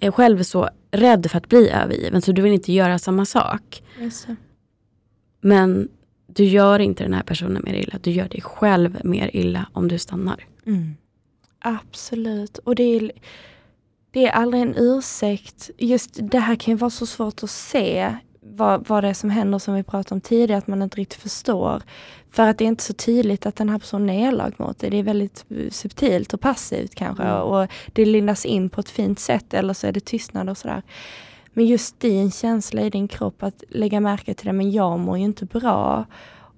är 0.00 0.10
själv 0.10 0.42
så 0.42 0.68
rädd 0.96 1.30
för 1.30 1.38
att 1.38 1.48
bli 1.48 1.70
övergiven 1.70 2.22
så 2.22 2.32
du 2.32 2.42
vill 2.42 2.52
inte 2.52 2.72
göra 2.72 2.98
samma 2.98 3.24
sak. 3.24 3.82
Yes. 4.00 4.26
Men 5.40 5.88
du 6.26 6.44
gör 6.44 6.78
inte 6.78 7.02
den 7.02 7.14
här 7.14 7.22
personen 7.22 7.62
mer 7.64 7.74
illa. 7.74 7.98
Du 8.02 8.10
gör 8.10 8.28
dig 8.28 8.40
själv 8.40 8.98
mer 9.04 9.30
illa 9.36 9.66
om 9.72 9.88
du 9.88 9.98
stannar. 9.98 10.46
Mm. 10.66 10.96
Absolut. 11.58 12.58
Och 12.58 12.74
det 12.74 12.82
är, 12.82 13.12
det 14.10 14.26
är 14.26 14.30
aldrig 14.30 14.62
en 14.62 14.74
ursäkt. 14.76 15.70
Just 15.78 16.10
det 16.22 16.38
här 16.38 16.56
kan 16.56 16.72
ju 16.72 16.78
vara 16.78 16.90
så 16.90 17.06
svårt 17.06 17.42
att 17.42 17.50
se 17.50 18.16
vad, 18.56 18.88
vad 18.88 19.04
det 19.04 19.08
är 19.08 19.14
som 19.14 19.30
händer 19.30 19.58
som 19.58 19.74
vi 19.74 19.82
pratade 19.82 20.14
om 20.14 20.20
tidigare, 20.20 20.58
att 20.58 20.66
man 20.66 20.82
inte 20.82 20.96
riktigt 20.96 21.22
förstår. 21.22 21.82
För 22.30 22.48
att 22.48 22.58
det 22.58 22.64
är 22.64 22.68
inte 22.68 22.84
så 22.84 22.92
tydligt 22.92 23.46
att 23.46 23.56
den 23.56 23.68
här 23.68 23.78
personen 23.78 24.10
är 24.10 24.28
elak 24.28 24.58
mot 24.58 24.78
dig. 24.78 24.90
Det 24.90 24.96
är 24.96 25.02
väldigt 25.02 25.44
eh, 25.48 25.70
subtilt 25.70 26.34
och 26.34 26.40
passivt 26.40 26.94
kanske 26.94 27.22
mm. 27.22 27.42
och 27.42 27.68
det 27.92 28.04
lindas 28.04 28.46
in 28.46 28.70
på 28.70 28.80
ett 28.80 28.90
fint 28.90 29.18
sätt 29.18 29.54
eller 29.54 29.74
så 29.74 29.86
är 29.86 29.92
det 29.92 30.04
tystnad 30.04 30.48
och 30.48 30.58
sådär. 30.58 30.82
Men 31.52 31.66
just 31.66 32.00
din 32.00 32.30
känsla 32.30 32.82
i 32.82 32.90
din 32.90 33.08
kropp 33.08 33.42
att 33.42 33.62
lägga 33.68 34.00
märke 34.00 34.34
till 34.34 34.46
det, 34.46 34.52
men 34.52 34.70
jag 34.70 34.98
mår 34.98 35.18
ju 35.18 35.24
inte 35.24 35.44
bra. 35.44 36.04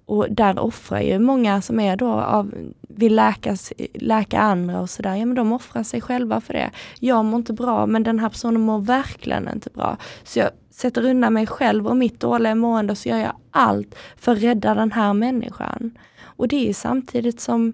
och 0.07 0.27
där 0.31 0.59
offrar 0.59 1.01
ju 1.01 1.19
många 1.19 1.63
som 1.63 1.81
är 1.81 1.97
då 1.97 2.11
av, 2.13 2.55
vill 2.81 3.15
läkas, 3.15 3.73
läka 3.95 4.39
andra 4.41 4.81
och 4.81 4.91
sådär, 4.91 5.15
ja 5.15 5.27
men 5.27 5.35
de 5.35 5.53
offrar 5.53 5.83
sig 5.83 6.01
själva 6.01 6.41
för 6.41 6.55
det. 6.55 6.71
Jag 7.01 7.25
mår 7.25 7.39
inte 7.39 7.53
bra 7.53 7.87
men 7.87 8.03
den 8.03 8.19
här 8.19 8.29
personen 8.29 8.61
mår 8.61 8.79
verkligen 8.79 9.49
inte 9.49 9.71
bra. 9.71 9.97
Så 10.25 10.39
jag 10.39 10.51
sätter 10.79 11.05
undan 11.05 11.33
mig 11.33 11.47
själv 11.47 11.87
och 11.87 11.97
mitt 11.97 12.21
dåliga 12.21 12.55
mående 12.55 12.97
så 12.97 13.09
gör 13.09 13.19
jag 13.19 13.33
allt 13.51 13.95
för 14.17 14.33
att 14.33 14.43
rädda 14.43 14.75
den 14.75 14.93
här 14.93 15.13
människan. 15.13 15.99
Och 16.21 16.49
det 16.49 16.69
är 16.69 16.75
samtidigt 16.75 17.41
som 17.41 17.73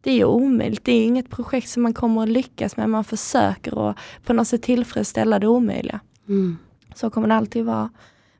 det 0.00 0.20
är 0.20 0.24
omöjligt. 0.24 0.84
Det 0.84 0.92
är 0.92 1.04
inget 1.04 1.30
projekt 1.30 1.68
som 1.68 1.82
man 1.82 1.94
kommer 1.94 2.22
att 2.22 2.28
lyckas 2.28 2.76
med. 2.76 2.90
Man 2.90 3.04
försöker 3.04 3.90
att 3.90 3.96
på 4.24 4.32
något 4.32 4.48
sätt 4.48 4.62
tillfredsställa 4.62 5.38
det 5.38 5.46
omöjliga. 5.46 6.00
Mm. 6.28 6.58
Så 6.94 7.10
kommer 7.10 7.28
det 7.28 7.34
alltid 7.34 7.64
vara. 7.64 7.90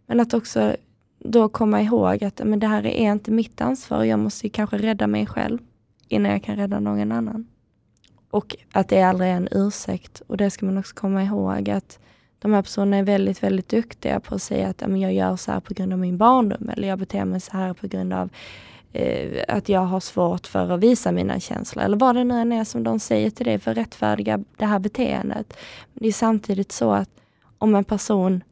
Men 0.07 0.21
att 0.21 0.35
också 0.35 0.77
då 1.19 1.49
komma 1.49 1.83
ihåg 1.83 2.25
att 2.25 2.41
men 2.45 2.59
det 2.59 2.67
här 2.67 2.87
är 2.87 3.13
inte 3.13 3.31
mitt 3.31 3.61
ansvar. 3.61 4.05
Jag 4.05 4.19
måste 4.19 4.49
kanske 4.49 4.79
rädda 4.79 5.07
mig 5.07 5.27
själv 5.27 5.59
innan 6.09 6.33
jag 6.33 6.43
kan 6.43 6.57
rädda 6.57 6.81
någon 6.81 7.13
annan. 7.13 7.47
Och 8.31 8.57
att 8.73 8.89
det 8.89 9.03
aldrig 9.03 9.31
är 9.31 9.37
en 9.37 9.49
ursäkt. 9.51 10.23
Och 10.27 10.37
det 10.37 10.51
ska 10.51 10.67
man 10.67 10.79
också 10.79 10.95
komma 10.95 11.23
ihåg 11.23 11.71
att 11.71 11.99
de 12.45 12.53
här 12.53 12.63
personerna 12.63 12.97
är 12.97 13.03
väldigt, 13.03 13.43
väldigt 13.43 13.69
duktiga 13.69 14.21
på 14.21 14.35
att 14.35 14.43
säga 14.43 14.69
att 14.69 14.81
jag 14.81 15.15
gör 15.15 15.37
så 15.37 15.53
här 15.53 15.61
på 15.61 15.75
grund 15.75 15.93
av 15.93 15.99
min 15.99 16.19
barndom 16.19 16.69
eller 16.69 16.89
jag 16.89 16.99
beter 16.99 17.25
mig 17.25 17.41
så 17.41 17.53
här 17.53 17.73
på 17.73 17.87
grund 17.87 18.13
av 18.13 18.29
eh, 18.93 19.45
att 19.49 19.69
jag 19.69 19.81
har 19.81 20.01
svårt 20.01 20.47
för 20.47 20.71
att 20.71 20.81
visa 20.81 21.13
mina 21.13 21.41
känslor 21.41 21.85
eller 21.85 21.97
vad 21.97 22.17
det 22.17 22.25
nu 22.25 22.35
än 22.35 22.53
är 22.53 22.65
som 22.65 22.85
de 22.85 23.01
säger 23.01 23.31
till 23.31 23.47
dig 23.47 23.59
för 23.59 23.71
att 23.71 23.77
rättfärdiga 23.77 24.45
det 24.57 24.67
här 24.67 24.79
beteendet. 24.79 25.57
Det 25.95 26.09
är 26.09 26.13
samtidigt 26.13 26.73
så 26.73 26.91
att 26.91 27.11
om 27.59 27.75
en 27.75 27.85
person 27.85 28.45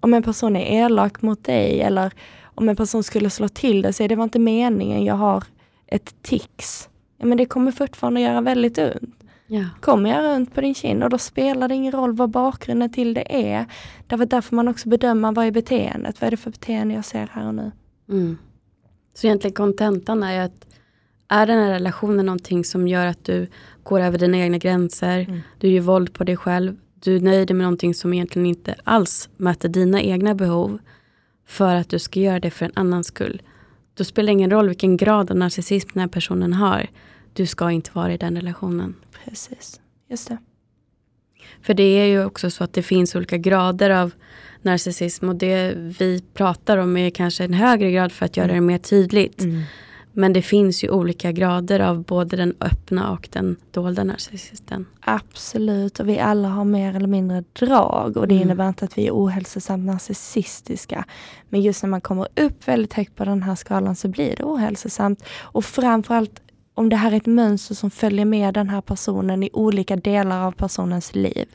om 0.00 0.14
en 0.14 0.22
person 0.22 0.56
är 0.56 0.84
elak 0.84 1.22
mot 1.22 1.44
dig 1.44 1.80
eller 1.80 2.12
om 2.42 2.68
en 2.68 2.76
person 2.76 3.02
skulle 3.02 3.30
slå 3.30 3.48
till 3.48 3.82
dig 3.82 3.88
och 3.88 3.94
säga 3.94 4.08
det 4.08 4.16
var 4.16 4.24
inte 4.24 4.38
meningen, 4.38 5.04
jag 5.04 5.14
har 5.14 5.44
ett 5.86 6.22
tics. 6.22 6.88
Ja, 7.18 7.26
men 7.26 7.38
det 7.38 7.46
kommer 7.46 7.72
fortfarande 7.72 8.20
göra 8.20 8.40
väldigt 8.40 8.78
ont. 8.78 9.19
Ja. 9.52 9.64
Kommer 9.80 10.10
jag 10.10 10.24
runt 10.24 10.54
på 10.54 10.60
din 10.60 10.74
kind 10.74 11.04
och 11.04 11.10
då 11.10 11.18
spelar 11.18 11.68
det 11.68 11.74
ingen 11.74 11.92
roll 11.92 12.12
vad 12.12 12.30
bakgrunden 12.30 12.92
till 12.92 13.14
det 13.14 13.50
är. 13.52 13.66
Därför 14.06 14.26
därför 14.26 14.56
man 14.56 14.68
också 14.68 14.88
bedöma 14.88 15.32
vad 15.32 15.46
är 15.46 15.50
beteendet, 15.50 16.20
vad 16.20 16.26
är 16.26 16.30
det 16.30 16.36
för 16.36 16.50
beteende 16.50 16.94
jag 16.94 17.04
ser 17.04 17.30
här 17.32 17.46
och 17.46 17.54
nu. 17.54 17.72
Mm. 18.08 18.38
Så 19.14 19.26
egentligen 19.26 19.54
kontentan 19.54 20.22
är 20.22 20.44
att 20.44 20.66
är 21.28 21.46
den 21.46 21.58
här 21.58 21.70
relationen 21.70 22.26
någonting 22.26 22.64
som 22.64 22.88
gör 22.88 23.06
att 23.06 23.24
du 23.24 23.46
går 23.82 24.00
över 24.00 24.18
dina 24.18 24.38
egna 24.38 24.58
gränser, 24.58 25.18
mm. 25.18 25.40
du 25.58 25.68
gör 25.68 25.82
våld 25.82 26.12
på 26.12 26.24
dig 26.24 26.36
själv, 26.36 26.76
du 26.94 27.20
nöjer 27.20 27.46
dig 27.46 27.56
med 27.56 27.64
någonting 27.64 27.94
som 27.94 28.14
egentligen 28.14 28.46
inte 28.46 28.74
alls 28.84 29.28
möter 29.36 29.68
dina 29.68 30.02
egna 30.02 30.34
behov 30.34 30.78
för 31.46 31.74
att 31.74 31.88
du 31.88 31.98
ska 31.98 32.20
göra 32.20 32.40
det 32.40 32.50
för 32.50 32.66
en 32.66 32.72
annans 32.74 33.06
skull. 33.06 33.42
Då 33.94 34.04
spelar 34.04 34.26
det 34.26 34.32
ingen 34.32 34.50
roll 34.50 34.68
vilken 34.68 34.96
grad 34.96 35.30
av 35.30 35.36
narcissism 35.36 35.88
den 35.92 36.00
här 36.00 36.08
personen 36.08 36.52
har. 36.52 36.86
Du 37.32 37.46
ska 37.46 37.70
inte 37.70 37.90
vara 37.92 38.12
i 38.12 38.16
den 38.16 38.36
relationen. 38.36 38.94
Precis, 39.24 39.80
just 40.08 40.28
det. 40.28 40.38
För 41.62 41.74
det 41.74 41.82
är 41.82 42.06
ju 42.06 42.24
också 42.24 42.50
så 42.50 42.64
att 42.64 42.72
det 42.72 42.82
finns 42.82 43.14
olika 43.14 43.36
grader 43.36 43.90
av 43.90 44.12
narcissism 44.62 45.28
och 45.28 45.36
det 45.36 45.74
vi 45.76 46.22
pratar 46.34 46.76
om 46.76 46.96
är 46.96 47.10
kanske 47.10 47.44
en 47.44 47.54
högre 47.54 47.92
grad 47.92 48.12
för 48.12 48.26
att 48.26 48.36
göra 48.36 48.52
det 48.52 48.60
mer 48.60 48.78
tydligt. 48.78 49.40
Mm. 49.40 49.62
Men 50.12 50.32
det 50.32 50.42
finns 50.42 50.84
ju 50.84 50.90
olika 50.90 51.32
grader 51.32 51.80
av 51.80 52.02
både 52.02 52.36
den 52.36 52.54
öppna 52.60 53.10
och 53.12 53.28
den 53.32 53.56
dolda 53.70 54.04
narcissisten. 54.04 54.86
Absolut, 55.00 56.00
och 56.00 56.08
vi 56.08 56.18
alla 56.18 56.48
har 56.48 56.64
mer 56.64 56.96
eller 56.96 57.08
mindre 57.08 57.44
drag 57.52 58.16
och 58.16 58.28
det 58.28 58.34
mm. 58.34 58.42
innebär 58.42 58.68
inte 58.68 58.84
att 58.84 58.98
vi 58.98 59.06
är 59.06 59.12
ohälsosamt 59.12 59.84
narcissistiska. 59.84 61.04
Men 61.48 61.62
just 61.62 61.82
när 61.82 61.90
man 61.90 62.00
kommer 62.00 62.28
upp 62.36 62.68
väldigt 62.68 62.94
högt 62.94 63.16
på 63.16 63.24
den 63.24 63.42
här 63.42 63.54
skalan 63.54 63.96
så 63.96 64.08
blir 64.08 64.36
det 64.36 64.44
ohälsosamt. 64.44 65.24
Och 65.40 65.64
framförallt 65.64 66.40
om 66.80 66.88
det 66.88 66.96
här 66.96 67.12
är 67.12 67.16
ett 67.16 67.26
mönster 67.26 67.74
som 67.74 67.90
följer 67.90 68.24
med 68.24 68.54
den 68.54 68.68
här 68.68 68.80
personen 68.80 69.42
i 69.42 69.50
olika 69.52 69.96
delar 69.96 70.46
av 70.46 70.52
personens 70.52 71.14
liv. 71.14 71.48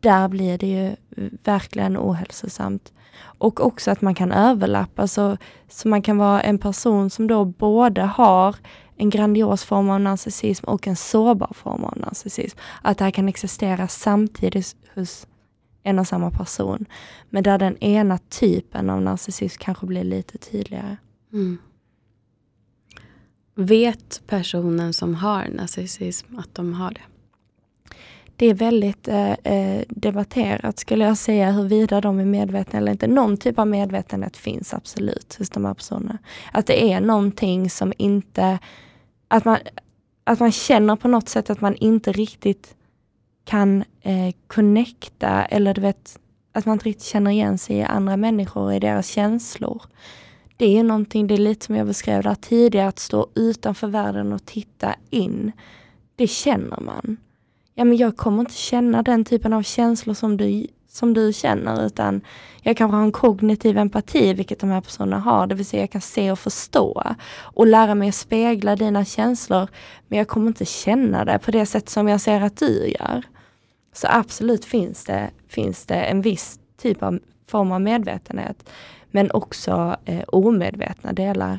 Där 0.00 0.28
blir 0.28 0.58
det 0.58 0.66
ju 0.66 0.96
verkligen 1.44 1.98
ohälsosamt. 1.98 2.92
Och 3.22 3.66
också 3.66 3.90
att 3.90 4.00
man 4.00 4.14
kan 4.14 4.32
överlappa, 4.32 5.06
så, 5.06 5.36
så 5.68 5.88
man 5.88 6.02
kan 6.02 6.18
vara 6.18 6.40
en 6.40 6.58
person 6.58 7.10
som 7.10 7.26
då 7.26 7.44
både 7.44 8.02
har 8.02 8.56
en 8.96 9.10
grandios 9.10 9.64
form 9.64 9.90
av 9.90 10.00
narcissism 10.00 10.66
och 10.66 10.86
en 10.86 10.96
sårbar 10.96 11.52
form 11.54 11.84
av 11.84 11.98
narcissism. 11.98 12.58
Att 12.82 12.98
det 12.98 13.04
här 13.04 13.10
kan 13.10 13.28
existera 13.28 13.88
samtidigt 13.88 14.76
hos 14.94 15.26
en 15.82 15.98
och 15.98 16.06
samma 16.06 16.30
person. 16.30 16.86
Men 17.30 17.42
där 17.42 17.58
den 17.58 17.76
ena 17.76 18.18
typen 18.18 18.90
av 18.90 19.02
narcissism 19.02 19.58
kanske 19.60 19.86
blir 19.86 20.04
lite 20.04 20.38
tydligare. 20.38 20.96
Mm. 21.32 21.58
Vet 23.54 24.22
personen 24.26 24.92
som 24.92 25.14
har 25.14 25.48
narcissism 25.48 26.38
att 26.38 26.54
de 26.54 26.74
har 26.74 26.90
det? 26.90 27.00
det 28.40 28.46
är 28.46 28.54
väldigt 28.54 29.08
eh, 29.08 29.30
eh, 29.30 29.82
debatterat 29.88 30.78
skulle 30.78 31.04
jag 31.04 31.16
säga 31.16 31.50
huruvida 31.50 32.00
de 32.00 32.20
är 32.20 32.24
medvetna 32.24 32.78
eller 32.78 32.92
inte. 32.92 33.06
Någon 33.06 33.36
typ 33.36 33.58
av 33.58 33.66
medvetenhet 33.66 34.36
finns 34.36 34.74
absolut 34.74 35.36
hos 35.38 35.50
de 35.50 35.64
här 35.64 35.74
personerna. 35.74 36.18
Att 36.52 36.66
det 36.66 36.92
är 36.92 37.00
någonting 37.00 37.70
som 37.70 37.92
inte, 37.98 38.58
att 39.28 39.44
man, 39.44 39.58
att 40.24 40.40
man 40.40 40.52
känner 40.52 40.96
på 40.96 41.08
något 41.08 41.28
sätt 41.28 41.50
att 41.50 41.60
man 41.60 41.74
inte 41.74 42.12
riktigt 42.12 42.74
kan 43.44 43.84
eh, 44.02 44.34
connecta 44.46 45.44
eller 45.44 45.74
du 45.74 45.80
vet, 45.80 46.18
att 46.52 46.66
man 46.66 46.72
inte 46.72 46.86
riktigt 46.88 47.06
känner 47.06 47.30
igen 47.30 47.58
sig 47.58 47.76
i 47.76 47.82
andra 47.82 48.16
människor 48.16 48.62
och 48.62 48.74
i 48.74 48.78
deras 48.78 49.08
känslor. 49.08 49.82
Det 50.60 50.78
är 50.78 50.82
någonting, 50.82 51.26
det 51.26 51.34
är 51.34 51.38
lite 51.38 51.66
som 51.66 51.76
jag 51.76 51.86
beskrev 51.86 52.22
där 52.22 52.34
tidigare, 52.34 52.88
att 52.88 52.98
stå 52.98 53.28
utanför 53.34 53.86
världen 53.86 54.32
och 54.32 54.44
titta 54.44 54.94
in. 55.10 55.52
Det 56.16 56.26
känner 56.26 56.80
man 56.80 57.16
ja 57.80 57.84
men 57.84 57.96
jag 57.96 58.16
kommer 58.16 58.40
inte 58.40 58.54
känna 58.54 59.02
den 59.02 59.24
typen 59.24 59.52
av 59.52 59.62
känslor 59.62 60.14
som 60.14 60.36
du, 60.36 60.66
som 60.88 61.14
du 61.14 61.32
känner 61.32 61.86
utan 61.86 62.20
jag 62.62 62.76
kanske 62.76 62.96
har 62.96 63.04
en 63.04 63.12
kognitiv 63.12 63.78
empati, 63.78 64.34
vilket 64.34 64.60
de 64.60 64.70
här 64.70 64.80
personerna 64.80 65.18
har, 65.18 65.46
det 65.46 65.54
vill 65.54 65.66
säga 65.66 65.82
jag 65.82 65.90
kan 65.90 66.00
se 66.00 66.32
och 66.32 66.38
förstå 66.38 67.14
och 67.40 67.66
lära 67.66 67.94
mig 67.94 68.08
att 68.08 68.14
spegla 68.14 68.76
dina 68.76 69.04
känslor, 69.04 69.68
men 70.08 70.18
jag 70.18 70.28
kommer 70.28 70.46
inte 70.46 70.64
känna 70.64 71.24
det 71.24 71.38
på 71.38 71.50
det 71.50 71.66
sätt 71.66 71.88
som 71.88 72.08
jag 72.08 72.20
ser 72.20 72.40
att 72.40 72.56
du 72.56 72.94
gör. 72.98 73.22
Så 73.92 74.06
absolut 74.10 74.64
finns 74.64 75.04
det, 75.04 75.30
finns 75.48 75.86
det 75.86 75.94
en 75.94 76.22
viss 76.22 76.60
typ 76.82 77.02
av 77.02 77.18
form 77.46 77.72
av 77.72 77.80
medvetenhet, 77.80 78.70
men 79.10 79.30
också 79.30 79.96
eh, 80.04 80.24
omedvetna 80.26 81.12
delar. 81.12 81.58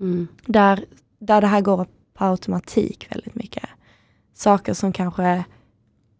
Mm. 0.00 0.28
Där, 0.46 0.84
där 1.18 1.40
det 1.40 1.46
här 1.46 1.60
går 1.60 1.86
på 2.14 2.24
automatik 2.24 3.06
väldigt 3.10 3.34
mycket 3.34 3.68
saker 4.40 4.74
som 4.74 4.92
kanske 4.92 5.44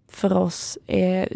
för 0.08 0.36
oss 0.36 0.78
är 0.86 1.28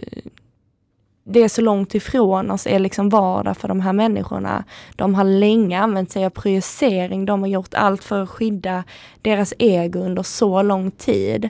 det 1.26 1.43
är 1.43 1.49
så 1.49 1.61
långt 1.61 1.95
ifrån 1.95 2.51
oss, 2.51 2.66
är 2.66 2.78
liksom 2.78 3.09
vardag 3.09 3.57
för 3.57 3.68
de 3.68 3.80
här 3.80 3.93
människorna. 3.93 4.64
De 4.97 5.14
har 5.14 5.24
länge 5.24 5.80
använt 5.80 6.11
sig 6.12 6.24
av 6.24 6.30
projicering, 6.30 7.24
de 7.24 7.41
har 7.41 7.49
gjort 7.49 7.74
allt 7.74 8.05
för 8.05 8.22
att 8.22 8.30
skydda 8.30 8.85
deras 9.22 9.55
ego 9.59 9.99
under 9.99 10.22
så 10.22 10.62
lång 10.62 10.91
tid 10.91 11.49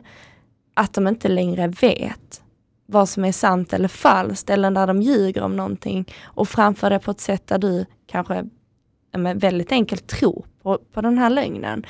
att 0.75 0.93
de 0.93 1.09
inte 1.09 1.29
längre 1.29 1.69
vet 1.69 2.43
vad 2.95 3.09
som 3.09 3.25
är 3.25 3.33
sant 3.33 3.73
eller 3.73 3.89
falskt 3.89 4.51
eller 4.51 4.71
när 4.71 4.87
de 4.87 5.03
ljuger 5.03 5.43
om 5.43 5.57
någonting 5.57 6.05
och 6.25 6.49
framför 6.49 6.91
det 6.91 6.99
på 6.99 7.11
ett 7.11 7.21
sätt 7.21 7.47
där 7.47 7.59
du 7.59 7.87
kanske 8.07 8.45
ja, 9.11 9.35
väldigt 9.35 9.73
enkelt 9.73 10.07
tror 10.07 10.47
på, 10.63 10.79
på 10.93 11.01
den 11.01 11.19
här 11.19 11.31
lögnen 11.31 11.85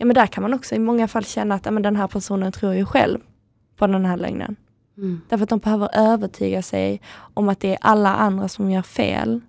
ja 0.00 0.06
men 0.06 0.14
där 0.14 0.26
kan 0.26 0.42
man 0.42 0.54
också 0.54 0.74
i 0.74 0.78
många 0.78 1.08
fall 1.08 1.24
känna 1.24 1.54
att 1.54 1.64
ja, 1.64 1.70
men 1.70 1.82
den 1.82 1.96
här 1.96 2.08
personen 2.08 2.52
tror 2.52 2.74
ju 2.74 2.86
själv 2.86 3.18
på 3.76 3.86
den 3.86 4.04
här 4.04 4.16
lögnen. 4.16 4.56
Mm. 4.96 5.20
Därför 5.28 5.42
att 5.42 5.48
de 5.48 5.58
behöver 5.58 5.88
övertyga 5.92 6.62
sig 6.62 7.00
om 7.34 7.48
att 7.48 7.60
det 7.60 7.72
är 7.72 7.78
alla 7.80 8.14
andra 8.14 8.48
som 8.48 8.70
gör 8.70 8.82
fel 8.82 9.40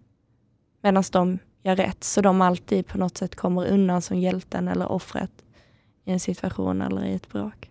medan 0.83 1.03
de 1.11 1.39
gör 1.63 1.75
rätt. 1.75 2.03
Så 2.03 2.21
de 2.21 2.41
alltid 2.41 2.87
på 2.87 2.97
något 2.97 3.17
sätt 3.17 3.35
kommer 3.35 3.67
undan 3.67 4.01
som 4.01 4.17
hjälten 4.19 4.67
eller 4.67 4.91
offret 4.91 5.31
i 6.05 6.11
en 6.11 6.19
situation 6.19 6.81
eller 6.81 7.05
i 7.05 7.13
ett 7.13 7.29
bråk. 7.29 7.69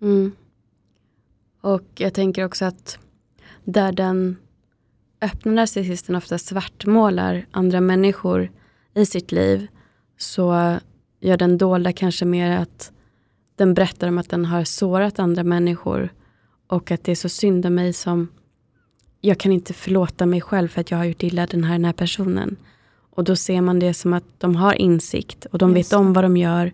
Mm. 0.00 0.32
Och 1.60 1.82
jag 1.94 2.14
tänker 2.14 2.44
också 2.44 2.64
att 2.64 2.98
där 3.64 3.92
den 3.92 4.36
öppna 5.20 5.52
narcissisten 5.52 6.16
ofta 6.16 6.38
svartmålar 6.38 7.46
andra 7.50 7.80
människor 7.80 8.50
i 8.94 9.06
sitt 9.06 9.32
liv 9.32 9.66
så 10.18 10.78
gör 11.20 11.36
den 11.36 11.58
dolda 11.58 11.92
kanske 11.92 12.24
mer 12.24 12.50
att 12.50 12.92
den 13.56 13.74
berättar 13.74 14.08
om 14.08 14.18
att 14.18 14.28
den 14.28 14.44
har 14.44 14.64
sårat 14.64 15.18
andra 15.18 15.44
människor 15.44 16.12
och 16.66 16.90
att 16.90 17.04
det 17.04 17.12
är 17.12 17.16
så 17.16 17.28
synd 17.28 17.66
om 17.66 17.74
mig 17.74 17.92
som 17.92 18.28
jag 19.20 19.38
kan 19.38 19.52
inte 19.52 19.72
förlåta 19.72 20.26
mig 20.26 20.40
själv 20.40 20.68
för 20.68 20.80
att 20.80 20.90
jag 20.90 20.98
har 20.98 21.04
gjort 21.04 21.22
illa 21.22 21.46
den 21.46 21.64
här, 21.64 21.72
den 21.72 21.84
här 21.84 21.92
personen. 21.92 22.56
Och 23.10 23.24
då 23.24 23.36
ser 23.36 23.60
man 23.60 23.78
det 23.78 23.94
som 23.94 24.12
att 24.12 24.24
de 24.38 24.56
har 24.56 24.74
insikt 24.74 25.44
och 25.44 25.58
de 25.58 25.76
Just. 25.76 25.92
vet 25.92 25.98
om 25.98 26.12
vad 26.12 26.24
de 26.24 26.36
gör. 26.36 26.72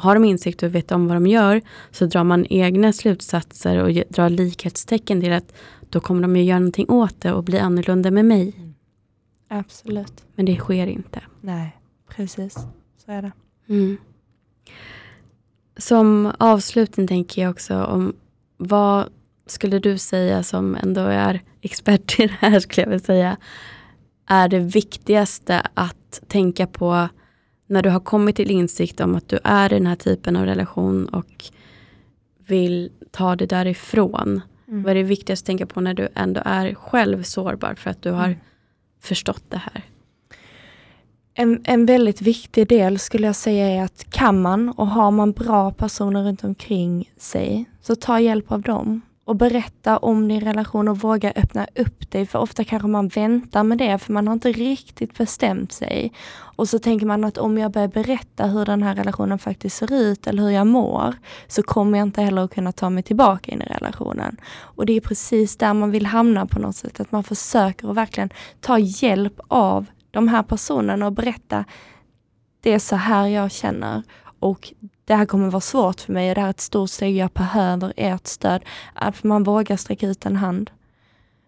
Har 0.00 0.14
de 0.14 0.24
insikt 0.24 0.62
och 0.62 0.74
vet 0.74 0.92
om 0.92 1.08
vad 1.08 1.16
de 1.16 1.26
gör 1.26 1.60
så 1.90 2.06
drar 2.06 2.24
man 2.24 2.46
egna 2.50 2.92
slutsatser 2.92 3.78
och 3.78 4.04
drar 4.08 4.30
likhetstecken 4.30 5.20
till 5.20 5.32
att 5.32 5.52
då 5.90 6.00
kommer 6.00 6.22
de 6.22 6.36
ju 6.36 6.42
göra 6.42 6.58
någonting 6.58 6.90
åt 6.90 7.20
det 7.20 7.32
och 7.32 7.44
bli 7.44 7.58
annorlunda 7.58 8.10
med 8.10 8.24
mig. 8.24 8.54
Mm. 8.56 8.74
Absolut. 9.48 10.24
Men 10.34 10.46
det 10.46 10.56
sker 10.56 10.86
inte. 10.86 11.22
Nej. 11.40 11.76
Precis, 12.08 12.54
så 13.04 13.12
är 13.12 13.22
det. 13.22 13.32
Mm. 13.68 13.96
Som 15.76 16.32
avslutning 16.38 17.06
tänker 17.06 17.42
jag 17.42 17.50
också 17.50 17.84
om 17.84 18.16
vad 18.56 19.08
skulle 19.46 19.78
du 19.78 19.98
säga 19.98 20.42
som 20.42 20.74
ändå 20.74 21.00
är 21.00 21.42
expert 21.60 22.18
i 22.20 22.26
det 22.26 22.36
här 22.40 22.60
skulle 22.60 22.82
jag 22.82 22.90
vilja 22.90 23.06
säga 23.06 23.36
är 24.26 24.48
det 24.48 24.58
viktigaste 24.58 25.62
att 25.74 26.20
tänka 26.26 26.66
på 26.66 27.08
när 27.68 27.82
du 27.82 27.90
har 27.90 28.00
kommit 28.00 28.36
till 28.36 28.50
insikt 28.50 29.00
om 29.00 29.14
att 29.14 29.28
du 29.28 29.38
är 29.44 29.72
i 29.72 29.76
den 29.76 29.86
här 29.86 29.96
typen 29.96 30.36
av 30.36 30.46
relation 30.46 31.08
och 31.08 31.44
vill 32.46 32.90
ta 33.10 33.36
det 33.36 33.46
därifrån. 33.46 34.40
Mm. 34.68 34.82
Vad 34.82 34.90
är 34.90 34.94
det 34.94 35.02
viktigaste 35.02 35.42
att 35.42 35.46
tänka 35.46 35.66
på 35.66 35.80
när 35.80 35.94
du 35.94 36.08
ändå 36.14 36.42
är 36.44 36.74
själv 36.74 37.22
sårbar 37.22 37.74
för 37.74 37.90
att 37.90 38.02
du 38.02 38.10
har 38.10 38.24
mm. 38.24 38.38
förstått 39.00 39.44
det 39.48 39.56
här? 39.58 39.84
En, 41.34 41.60
en 41.64 41.86
väldigt 41.86 42.22
viktig 42.22 42.68
del 42.68 42.98
skulle 42.98 43.26
jag 43.26 43.36
säga 43.36 43.66
är 43.66 43.84
att 43.84 44.10
kan 44.10 44.42
man 44.42 44.68
och 44.68 44.86
har 44.86 45.10
man 45.10 45.32
bra 45.32 45.70
personer 45.70 46.24
runt 46.24 46.44
omkring 46.44 47.12
sig, 47.16 47.64
så 47.80 47.94
ta 47.94 48.20
hjälp 48.20 48.52
av 48.52 48.62
dem 48.62 49.00
och 49.28 49.36
berätta 49.36 49.96
om 49.96 50.28
din 50.28 50.40
relation 50.40 50.88
och 50.88 50.98
våga 50.98 51.32
öppna 51.36 51.66
upp 51.74 52.10
dig. 52.10 52.26
För 52.26 52.38
ofta 52.38 52.64
kanske 52.64 52.88
man 52.88 53.08
väntar 53.08 53.62
med 53.62 53.78
det 53.78 53.98
för 53.98 54.12
man 54.12 54.26
har 54.26 54.34
inte 54.34 54.52
riktigt 54.52 55.18
bestämt 55.18 55.72
sig. 55.72 56.12
Och 56.30 56.68
så 56.68 56.78
tänker 56.78 57.06
man 57.06 57.24
att 57.24 57.38
om 57.38 57.58
jag 57.58 57.72
börjar 57.72 57.88
berätta 57.88 58.46
hur 58.46 58.64
den 58.64 58.82
här 58.82 58.94
relationen 58.94 59.38
faktiskt 59.38 59.76
ser 59.76 59.92
ut 59.92 60.26
eller 60.26 60.42
hur 60.42 60.50
jag 60.50 60.66
mår 60.66 61.14
så 61.46 61.62
kommer 61.62 61.98
jag 61.98 62.06
inte 62.06 62.22
heller 62.22 62.44
att 62.44 62.54
kunna 62.54 62.72
ta 62.72 62.90
mig 62.90 63.02
tillbaka 63.02 63.52
in 63.52 63.62
i 63.62 63.64
relationen. 63.64 64.36
Och 64.60 64.86
det 64.86 64.92
är 64.92 65.00
precis 65.00 65.56
där 65.56 65.74
man 65.74 65.90
vill 65.90 66.06
hamna 66.06 66.46
på 66.46 66.58
något 66.58 66.76
sätt. 66.76 67.00
Att 67.00 67.12
man 67.12 67.24
försöker 67.24 67.90
att 67.90 67.96
verkligen 67.96 68.30
ta 68.60 68.78
hjälp 68.78 69.40
av 69.48 69.86
de 70.10 70.28
här 70.28 70.42
personerna 70.42 71.06
och 71.06 71.12
berätta 71.12 71.64
det 72.60 72.72
är 72.72 72.78
så 72.78 72.96
här 72.96 73.26
jag 73.26 73.50
känner 73.50 74.02
och 74.38 74.72
det 75.08 75.14
här 75.14 75.26
kommer 75.26 75.50
vara 75.50 75.60
svårt 75.60 76.00
för 76.00 76.12
mig 76.12 76.28
och 76.28 76.34
det 76.34 76.40
här 76.40 76.48
är 76.48 76.50
ett 76.50 76.60
stort 76.60 76.90
steg, 76.90 77.16
jag 77.16 77.30
behöver 77.30 77.92
ert 77.96 78.26
stöd. 78.26 78.64
Att 78.94 79.24
man 79.24 79.44
vågar 79.44 79.76
sträcka 79.76 80.06
ut 80.06 80.26
en 80.26 80.36
hand. 80.36 80.70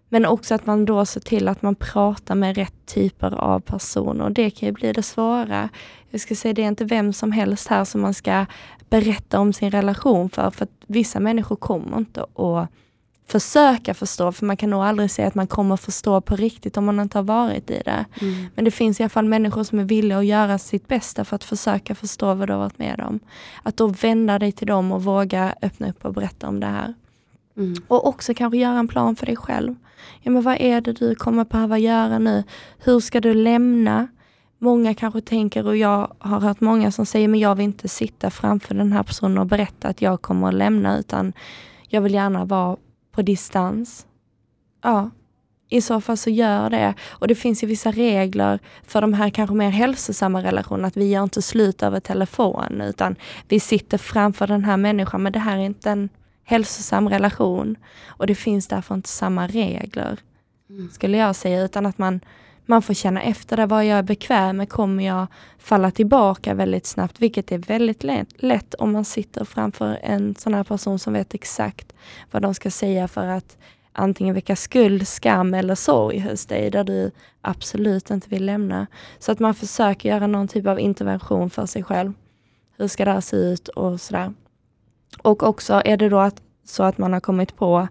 Men 0.09 0.27
också 0.27 0.55
att 0.55 0.67
man 0.67 0.85
då 0.85 1.07
ser 1.07 1.21
till 1.21 1.49
att 1.49 1.63
man 1.63 1.75
pratar 1.75 2.35
med 2.35 2.57
rätt 2.57 2.87
typer 2.87 3.35
av 3.35 3.61
personer. 3.61 4.31
Det 4.31 4.51
kan 4.51 4.67
ju 4.67 4.73
bli 4.73 4.93
det 4.93 5.03
svåra. 5.03 5.69
Jag 6.11 6.21
ska 6.21 6.35
säga 6.35 6.55
det 6.55 6.63
är 6.63 6.69
inte 6.69 6.85
vem 6.85 7.13
som 7.13 7.33
helst 7.33 7.69
här 7.69 7.85
som 7.85 8.01
man 8.01 8.15
ska 8.15 8.47
berätta 8.91 9.41
om 9.41 9.53
sin 9.53 9.71
relation 9.71 10.31
för, 10.31 10.51
för 10.51 10.65
att 10.65 10.85
vissa 10.87 11.21
människor 11.21 11.57
kommer 11.57 11.99
inte 11.99 12.23
att 12.23 12.69
försöka 13.31 13.95
förstå, 13.95 14.33
för 14.33 14.47
man 14.47 14.57
kan 14.57 14.71
nog 14.71 14.83
aldrig 14.83 15.11
säga 15.11 15.29
att 15.29 15.35
man 15.35 15.47
kommer 15.47 15.77
förstå 15.77 16.21
på 16.21 16.37
riktigt 16.37 16.77
om 16.77 16.85
man 16.85 17.01
inte 17.01 17.19
har 17.19 17.23
varit 17.23 17.71
i 17.71 17.83
det. 17.85 18.05
Mm. 18.21 18.47
Men 18.55 18.65
det 18.65 18.71
finns 18.71 19.01
i 19.01 19.03
alla 19.03 19.11
fall 19.11 19.25
människor 19.25 19.65
som 19.65 19.79
är 19.79 19.85
villiga 19.85 20.19
att 20.19 20.27
göra 20.27 20.59
sitt 20.59 20.89
bästa 20.89 21.25
för 21.25 21.37
att 21.37 21.45
försöka 21.45 21.95
förstå 21.95 22.35
vad 22.35 22.49
du 22.49 22.53
har 22.53 22.61
varit 22.61 22.79
med 22.79 23.01
om. 23.09 23.21
Att 23.63 23.77
då 23.77 23.87
vända 23.87 24.39
dig 24.39 24.53
till 24.53 24.67
dem 24.67 24.93
och 24.93 25.05
våga 25.05 25.55
öppna 25.63 25.89
upp 25.91 26.05
och 26.05 26.15
berätta 26.15 26.49
om 26.49 26.61
det 26.61 26.67
här. 26.67 26.95
Mm. 27.57 27.75
Och 27.89 28.07
också 28.07 28.35
kanske 28.35 28.59
göra 28.59 28.79
en 28.79 28.89
plan 28.89 29.17
för 29.17 29.27
dig 29.27 29.37
själv. 29.37 29.75
Ja, 30.21 30.31
men 30.31 30.43
vad 30.43 30.57
är 30.61 30.81
det 30.81 30.93
du 30.93 31.15
kommer 31.15 31.45
behöva 31.45 31.79
göra 31.79 32.19
nu? 32.19 32.45
Hur 32.79 33.01
ska 33.01 33.21
du 33.21 33.35
lämna? 33.35 34.09
Många 34.59 34.95
kanske 34.95 35.21
tänker, 35.21 35.67
och 35.67 35.77
jag 35.77 36.13
har 36.19 36.41
hört 36.41 36.61
många 36.61 36.93
som 36.93 37.07
säger, 37.07 37.29
men 37.29 37.41
jag 37.41 37.55
vill 37.55 37.65
inte 37.65 37.89
sitta 37.89 38.31
framför 38.31 38.75
den 38.75 38.93
här 38.93 39.03
personen 39.03 39.39
och 39.39 39.47
berätta 39.47 39.89
att 39.89 40.03
jag 40.03 40.23
kommer 40.23 40.49
att 40.49 40.55
lämna, 40.55 40.99
utan 40.99 41.33
jag 41.89 42.01
vill 42.01 42.15
gärna 42.15 42.45
vara 42.45 42.77
på 43.13 43.23
distans. 43.23 44.07
Ja, 44.83 45.11
i 45.69 45.81
så 45.81 46.01
fall 46.01 46.17
så 46.17 46.31
gör 46.31 46.71
det. 46.71 46.95
Och 47.09 47.29
det 47.29 47.35
finns 47.35 47.63
ju 47.63 47.67
vissa 47.67 47.91
regler 47.91 48.59
för 48.83 49.01
de 49.01 49.13
här 49.13 49.31
kanske 49.31 49.55
mer 49.55 49.71
hälsosamma 49.71 50.43
relationerna, 50.43 50.89
att 50.89 50.97
vi 50.97 51.11
gör 51.11 51.23
inte 51.23 51.43
slut 51.43 51.83
över 51.83 52.01
telefon, 52.01 52.81
utan 52.81 53.17
vi 53.49 53.61
sitter 53.61 53.99
framför 53.99 54.47
den 54.47 54.65
här 54.65 54.77
människan, 54.77 55.23
men 55.23 55.33
det 55.33 55.39
här 55.39 55.57
är 55.57 55.63
inte 55.63 55.91
en 55.91 56.09
hälsosam 56.45 57.09
relation. 57.09 57.77
Och 58.07 58.27
det 58.27 58.35
finns 58.35 58.67
därför 58.67 58.95
inte 58.95 59.09
samma 59.09 59.47
regler, 59.47 60.19
mm. 60.71 60.91
skulle 60.91 61.17
jag 61.17 61.37
säga, 61.37 61.63
utan 61.63 61.87
att 61.87 61.99
man 61.99 62.21
man 62.71 62.83
får 62.83 62.95
känna 62.95 63.23
efter 63.23 63.57
det, 63.57 63.67
vad 63.67 63.87
jag 63.87 63.99
är 63.99 64.03
bekväm 64.03 64.57
med, 64.57 64.69
kommer 64.69 65.07
jag 65.07 65.27
falla 65.59 65.91
tillbaka 65.91 66.55
väldigt 66.55 66.87
snabbt, 66.87 67.21
vilket 67.21 67.53
är 67.53 67.59
väldigt 67.59 68.05
lätt 68.37 68.75
om 68.75 68.93
man 68.93 69.05
sitter 69.05 69.45
framför 69.45 69.99
en 70.03 70.35
sån 70.35 70.55
här 70.55 70.65
person 70.65 70.99
som 70.99 71.13
vet 71.13 71.35
exakt 71.35 71.93
vad 72.31 72.43
de 72.43 72.55
ska 72.55 72.71
säga 72.71 73.09
för 73.09 73.27
att 73.27 73.59
antingen 73.93 74.35
väcka 74.35 74.57
skuld, 74.57 75.09
skam 75.09 75.55
eller 75.55 75.75
sorg 75.75 76.21
hos 76.21 76.47
dig, 76.47 76.71
där 76.71 76.85
du 76.85 77.11
absolut 77.41 78.11
inte 78.11 78.29
vill 78.29 78.47
lämna. 78.47 78.87
Så 79.19 79.33
att 79.33 79.39
man 79.39 79.55
försöker 79.55 80.09
göra 80.09 80.27
någon 80.27 80.49
typ 80.49 80.67
av 80.67 80.81
intervention 80.81 81.51
för 81.51 81.67
sig 81.67 81.83
själv. 81.83 82.13
Hur 82.77 82.89
ska 82.89 83.05
det 83.05 83.13
här 83.13 83.21
se 83.21 83.37
ut 83.37 83.69
och 83.69 84.01
sådär. 84.01 84.33
Och 85.23 85.43
också 85.43 85.83
är 85.85 85.97
det 85.97 86.09
då 86.09 86.19
att, 86.19 86.43
så 86.65 86.83
att 86.83 86.99
man 86.99 87.13
har 87.13 87.21
kommit 87.21 87.57
på 87.57 87.89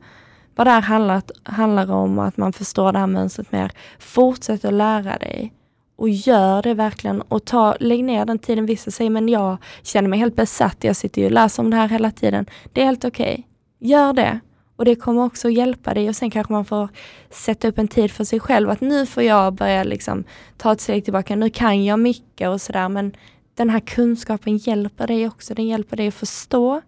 vad 0.59 0.67
det 0.67 0.71
här 0.71 0.81
handlar, 0.81 1.21
handlar 1.43 1.91
om, 1.91 2.19
att 2.19 2.37
man 2.37 2.53
förstår 2.53 2.91
det 2.91 2.99
här 2.99 3.07
mönstret 3.07 3.51
mer. 3.51 3.71
Fortsätt 3.99 4.65
att 4.65 4.73
lära 4.73 5.17
dig 5.17 5.53
och 5.95 6.09
gör 6.09 6.61
det 6.61 6.73
verkligen 6.73 7.21
och 7.21 7.45
ta, 7.45 7.75
lägg 7.79 8.03
ner 8.03 8.25
den 8.25 8.39
tiden. 8.39 8.65
Vissa 8.65 8.91
säger, 8.91 9.09
men 9.09 9.29
jag 9.29 9.57
känner 9.83 10.09
mig 10.09 10.19
helt 10.19 10.35
besatt, 10.35 10.77
jag 10.79 10.95
sitter 10.95 11.21
ju 11.21 11.25
och 11.25 11.31
läser 11.31 11.63
om 11.63 11.69
det 11.69 11.75
här 11.75 11.87
hela 11.87 12.11
tiden. 12.11 12.45
Det 12.73 12.81
är 12.81 12.85
helt 12.85 13.05
okej. 13.05 13.33
Okay. 13.33 13.89
Gör 13.89 14.13
det. 14.13 14.39
Och 14.75 14.85
det 14.85 14.95
kommer 14.95 15.23
också 15.23 15.49
hjälpa 15.49 15.93
dig 15.93 16.09
och 16.09 16.15
sen 16.15 16.31
kanske 16.31 16.53
man 16.53 16.65
får 16.65 16.89
sätta 17.29 17.67
upp 17.67 17.77
en 17.77 17.87
tid 17.87 18.11
för 18.11 18.23
sig 18.23 18.39
själv 18.39 18.69
att 18.69 18.81
nu 18.81 19.05
får 19.05 19.23
jag 19.23 19.53
börja 19.53 19.83
liksom 19.83 20.23
ta 20.57 20.71
ett 20.71 20.81
steg 20.81 21.03
tillbaka, 21.03 21.35
nu 21.35 21.49
kan 21.49 21.85
jag 21.85 21.99
mycket 21.99 22.49
och 22.49 22.61
sådär 22.61 22.89
men 22.89 23.15
den 23.55 23.69
här 23.69 23.79
kunskapen 23.79 24.57
hjälper 24.57 25.07
dig 25.07 25.27
också, 25.27 25.53
den 25.53 25.67
hjälper 25.67 25.97
dig 25.97 26.07
att 26.07 26.13
förstå 26.13 26.81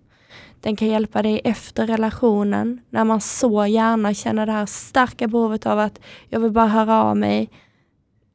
den 0.61 0.75
kan 0.75 0.87
hjälpa 0.87 1.21
dig 1.21 1.41
efter 1.43 1.87
relationen, 1.87 2.81
när 2.89 3.03
man 3.03 3.21
så 3.21 3.65
gärna 3.65 4.13
känner 4.13 4.45
det 4.45 4.51
här 4.51 4.65
starka 4.65 5.27
behovet 5.27 5.65
av 5.65 5.79
att 5.79 5.99
jag 6.29 6.39
vill 6.39 6.51
bara 6.51 6.67
höra 6.67 7.03
av 7.03 7.17
mig. 7.17 7.49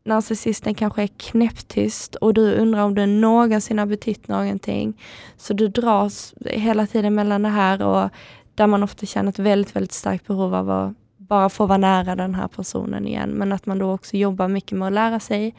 Narcissisten 0.05 0.75
kanske 0.75 1.03
är 1.03 1.07
knäpptyst 1.07 2.15
och 2.15 2.35
du 2.35 2.55
undrar 2.55 2.85
om 2.85 2.95
du 2.95 3.07
någonsin 3.07 3.79
har 3.79 3.87
betytt 3.87 4.29
någonting. 4.29 5.01
Så 5.37 5.55
du 5.55 5.69
dras 5.69 6.35
hela 6.45 6.87
tiden 6.87 7.15
mellan 7.15 7.43
det 7.43 7.49
här 7.49 7.83
och 7.83 8.11
där 8.55 8.67
man 8.67 8.83
ofta 8.83 9.07
känner 9.07 9.29
ett 9.29 9.39
väldigt, 9.39 9.77
väldigt 9.77 9.93
starkt 9.93 10.27
behov 10.27 10.55
av 10.55 10.71
att 10.71 10.95
bara 11.17 11.49
få 11.49 11.67
vara 11.67 11.79
nära 11.79 12.17
den 12.17 12.35
här 12.35 12.49
personen 12.49 13.07
igen. 13.07 13.31
Men 13.31 13.53
att 13.53 13.67
man 13.67 13.79
då 13.79 13.93
också 13.93 14.17
jobbar 14.17 14.49
mycket 14.49 14.79
med 14.79 14.89
att 14.89 14.95
lära 14.95 15.21
sig 15.21 15.55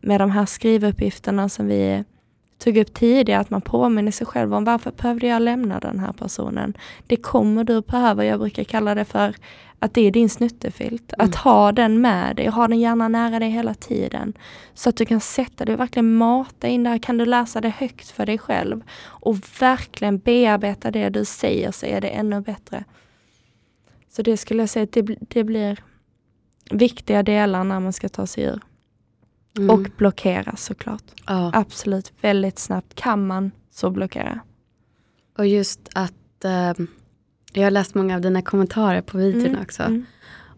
med 0.00 0.20
de 0.20 0.30
här 0.30 0.46
skrivuppgifterna 0.46 1.48
som 1.48 1.66
vi 1.66 2.04
tog 2.64 2.76
upp 2.76 2.94
tidigare, 2.94 3.40
att 3.40 3.50
man 3.50 3.60
påminner 3.60 4.12
sig 4.12 4.26
själv 4.26 4.54
om 4.54 4.64
varför 4.64 4.90
behövde 4.90 5.26
jag 5.26 5.42
lämna 5.42 5.80
den 5.80 5.98
här 5.98 6.12
personen? 6.12 6.76
Det 7.06 7.16
kommer 7.16 7.64
du 7.64 7.80
behöva, 7.80 8.24
jag 8.24 8.40
brukar 8.40 8.64
kalla 8.64 8.94
det 8.94 9.04
för 9.04 9.34
att 9.78 9.94
det 9.94 10.00
är 10.00 10.10
din 10.10 10.28
snuttefilt. 10.28 11.12
Mm. 11.12 11.28
Att 11.28 11.34
ha 11.34 11.72
den 11.72 12.00
med 12.00 12.36
dig, 12.36 12.46
ha 12.46 12.68
den 12.68 12.80
gärna 12.80 13.08
nära 13.08 13.38
dig 13.38 13.50
hela 13.50 13.74
tiden. 13.74 14.32
Så 14.74 14.88
att 14.88 14.96
du 14.96 15.04
kan 15.04 15.20
sätta 15.20 15.64
dig 15.64 15.74
och 15.74 15.80
verkligen 15.80 16.14
mata 16.14 16.68
in 16.68 16.84
där, 16.84 16.98
kan 16.98 17.18
du 17.18 17.26
läsa 17.26 17.60
det 17.60 17.68
högt 17.68 18.10
för 18.10 18.26
dig 18.26 18.38
själv. 18.38 18.82
Och 19.02 19.36
verkligen 19.60 20.18
bearbeta 20.18 20.90
det 20.90 21.08
du 21.08 21.24
säger 21.24 21.70
så 21.70 21.86
är 21.86 22.00
det 22.00 22.08
ännu 22.08 22.40
bättre. 22.40 22.84
Så 24.10 24.22
det 24.22 24.36
skulle 24.36 24.62
jag 24.62 24.70
säga, 24.70 24.86
det, 24.90 25.02
det 25.20 25.44
blir 25.44 25.78
viktiga 26.70 27.22
delar 27.22 27.64
när 27.64 27.80
man 27.80 27.92
ska 27.92 28.08
ta 28.08 28.26
sig 28.26 28.44
ur. 28.44 28.60
Mm. 29.58 29.70
Och 29.70 29.86
blockera 29.96 30.56
såklart. 30.56 31.04
Ja. 31.26 31.50
Absolut, 31.54 32.12
väldigt 32.20 32.58
snabbt 32.58 32.94
kan 32.94 33.26
man 33.26 33.50
så 33.70 33.90
blockera. 33.90 34.40
Och 35.38 35.46
just 35.46 35.80
att 35.92 36.44
eh, 36.44 36.72
jag 37.52 37.62
har 37.62 37.70
läst 37.70 37.94
många 37.94 38.14
av 38.14 38.20
dina 38.20 38.42
kommentarer 38.42 39.00
på 39.00 39.18
videon 39.18 39.46
mm. 39.46 39.62
också. 39.62 39.82
Mm. 39.82 40.06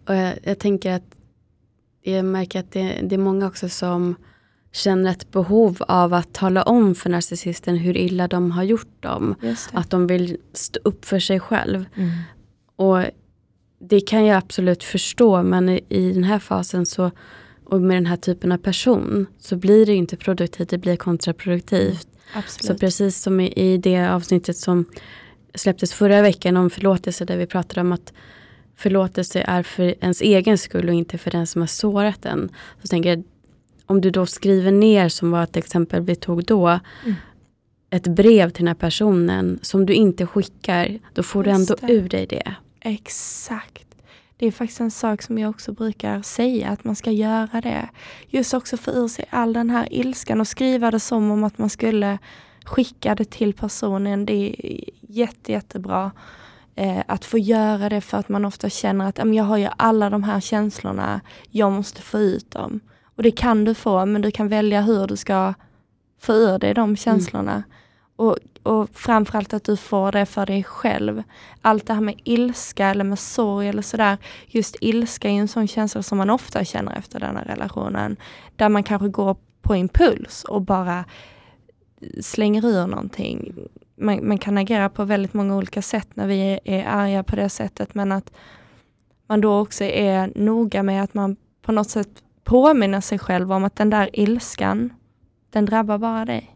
Och 0.07 0.15
jag, 0.15 0.39
jag, 0.43 0.59
tänker 0.59 0.93
att 0.93 1.17
jag 2.03 2.25
märker 2.25 2.61
att 2.61 2.73
det, 2.73 3.01
det, 3.03 3.15
är 3.15 3.19
många 3.19 3.47
också 3.47 3.69
som 3.69 4.15
känner 4.73 5.11
ett 5.11 5.31
behov 5.31 5.77
av 5.89 6.15
att 6.15 6.33
tala 6.33 6.63
om 6.63 6.95
för 6.95 7.11
narcissisten 7.11 7.77
hur 7.77 7.97
illa 7.97 8.29
de 8.29 8.51
har 8.51 8.63
gjort 8.63 9.03
dem. 9.03 9.35
Att 9.73 9.91
de 9.91 10.07
vill 10.07 10.37
stå 10.53 10.81
upp 10.85 11.05
för 11.05 11.19
sig 11.19 11.41
själv. 11.41 11.85
Mm. 11.95 12.11
Och 12.77 13.05
det 13.79 14.01
kan 14.01 14.25
jag 14.25 14.37
absolut 14.37 14.85
förstå 14.85 15.43
men 15.43 15.69
i, 15.69 15.85
i 15.89 16.13
den 16.13 16.25
här 16.25 16.39
fasen 16.39 16.87
så 16.87 17.11
och 17.67 17.81
med 17.81 17.97
den 17.97 18.07
här 18.07 18.17
typen 18.17 18.53
av 18.53 18.57
person 18.57 19.27
så 19.39 19.57
blir 19.57 19.87
det 19.87 19.95
inte 19.95 20.17
produktivt, 20.17 20.69
det 20.69 20.79
blir 20.79 20.97
kontraproduktivt. 20.97 22.09
Absolut. 22.35 22.67
Så 22.67 22.79
precis 22.79 23.23
som 23.23 23.41
i, 23.41 23.53
i 23.57 23.79
det 23.79 24.07
avsnittet 24.07 24.57
som 24.57 24.85
släpptes 25.55 25.93
förra 25.93 26.23
veckan 26.23 26.57
om 26.57 26.71
förlåtelse 26.71 27.25
där 27.25 27.37
vi 27.37 27.47
pratade 27.47 27.81
om 27.81 27.93
att 27.93 28.13
förlåtelse 28.77 29.45
är 29.47 29.63
för 29.63 29.95
ens 30.01 30.21
egen 30.21 30.59
skull 30.59 30.89
och 30.89 30.95
inte 30.95 31.19
för 31.19 31.31
den 31.31 31.47
som 31.47 31.63
har 31.63 31.67
sårat 31.67 32.25
en. 32.25 32.51
Så 32.83 32.89
tänker 32.89 33.09
jag, 33.09 33.23
om 33.87 34.01
du 34.01 34.11
då 34.11 34.27
skriver 34.27 34.73
ner, 34.73 35.09
som 35.09 35.31
var 35.31 35.43
ett 35.43 35.57
exempel 35.57 36.03
vi 36.03 36.17
tog 36.17 36.45
då, 36.45 36.69
mm. 36.69 37.15
ett 37.91 38.07
brev 38.07 38.51
till 38.51 38.65
den 38.65 38.69
här 38.69 38.75
personen 38.75 39.59
som 39.63 39.87
du 39.87 39.95
inte 39.95 40.27
skickar, 40.27 40.99
då 41.15 41.23
får 41.23 41.47
Just 41.47 41.69
du 41.69 41.75
ändå 41.75 41.87
det. 41.87 41.93
ur 41.93 42.09
dig 42.09 42.27
det. 42.27 42.55
Exakt. 42.81 43.86
Det 44.39 44.47
är 44.47 44.51
faktiskt 44.53 44.81
en 44.81 44.91
sak 44.91 45.23
som 45.23 45.39
jag 45.39 45.51
också 45.51 45.73
brukar 45.73 46.23
säga, 46.23 46.69
att 46.69 46.85
man 46.85 46.97
ska 46.97 47.11
göra 47.11 47.61
det. 47.61 47.89
Just 48.29 48.55
också 48.55 48.77
få 48.77 48.91
ur 48.91 49.09
sig 49.09 49.25
all 49.31 49.53
den 49.53 49.71
här 49.71 49.89
ilskan 49.91 50.41
och 50.41 50.49
skriva 50.49 50.91
det 50.91 51.01
som 51.01 51.31
om 51.31 51.45
att 51.45 51.59
man 51.59 51.71
skulle 51.71 52.19
skicka 52.65 53.15
det 53.15 53.31
till 53.31 53.55
personen. 53.55 54.27
Det 54.27 54.33
är 54.33 54.85
jätte, 55.01 55.53
jättebra 55.53 56.11
eh, 56.75 57.03
att 57.07 57.25
få 57.25 57.39
göra 57.39 57.89
det 57.89 58.01
för 58.01 58.19
att 58.19 58.29
man 58.29 58.45
ofta 58.45 58.71
känner 58.71 59.09
att 59.09 59.35
jag 59.35 59.45
har 59.45 59.57
ju 59.57 59.69
alla 59.77 60.11
de 60.11 60.23
här 60.23 60.41
känslorna, 60.41 61.21
jag 61.51 61.73
måste 61.73 62.03
få 62.03 62.19
ut 62.19 62.51
dem. 62.51 62.81
Och 63.17 63.23
det 63.23 63.31
kan 63.31 63.65
du 63.65 63.75
få, 63.75 64.07
men 64.07 64.23
du 64.23 64.31
kan 64.31 64.49
välja 64.49 64.83
hur 64.83 65.07
du 65.07 65.17
ska 65.17 65.55
få 66.21 66.33
ur 66.33 66.59
dig 66.59 66.75
de 66.75 66.85
mm. 66.85 66.97
känslorna. 66.97 67.53
Mm. 67.53 67.65
Och, 68.17 68.37
och 68.63 68.89
framförallt 68.93 69.55
att 69.55 69.65
du 69.65 69.77
får 69.77 70.13
det 70.13 70.27
för 70.27 70.47
dig 70.47 70.65
själv. 70.65 71.23
Allt 71.63 71.87
det 71.87 71.95
här 71.95 72.01
med 72.01 72.21
ilska 72.25 72.87
eller 72.87 73.05
med 73.05 73.19
sorg 73.19 73.69
eller 73.69 73.83
sådär. 73.83 74.19
Just 74.47 74.77
ilska 74.81 75.29
är 75.29 75.33
en 75.33 75.49
sån 75.49 75.67
känsla 75.67 76.03
som 76.03 76.19
man 76.19 76.31
ofta 76.31 76.65
känner 76.65 76.97
efter 76.97 77.21
den 77.21 77.37
här 77.37 77.45
relationen. 77.45 78.17
Där 78.57 78.69
man 78.69 78.83
kanske 78.83 79.09
går 79.09 79.37
på 79.63 79.77
impuls 79.77 80.45
och 80.45 80.63
bara 80.63 81.05
slänger 82.21 82.65
ur 82.65 82.87
någonting. 82.87 83.55
Man, 83.97 84.29
man 84.29 84.39
kan 84.39 84.59
agera 84.59 84.89
på 84.89 85.05
väldigt 85.05 85.35
många 85.35 85.57
olika 85.57 85.83
sätt 85.83 86.09
när 86.15 86.27
vi 86.27 86.41
är, 86.41 86.61
är 86.65 86.85
arga 86.87 87.23
på 87.23 87.37
det 87.37 87.49
sättet 87.49 87.95
men 87.95 88.13
att 88.13 88.33
man 89.29 89.41
då 89.41 89.61
också 89.61 89.85
är 89.85 90.33
noga 90.35 90.83
med 90.83 91.03
att 91.03 91.15
man 91.15 91.37
på 91.63 91.73
något 91.73 91.91
sätt 91.91 92.23
påminner 92.45 93.01
sig 93.01 93.19
själv 93.19 93.53
om 93.53 93.65
att 93.65 93.77
den 93.77 93.91
där 93.91 94.11
ilskan, 94.13 94.93
den 95.51 95.67
drabbar 95.67 95.99
bara 95.99 96.25
dig. 96.25 96.56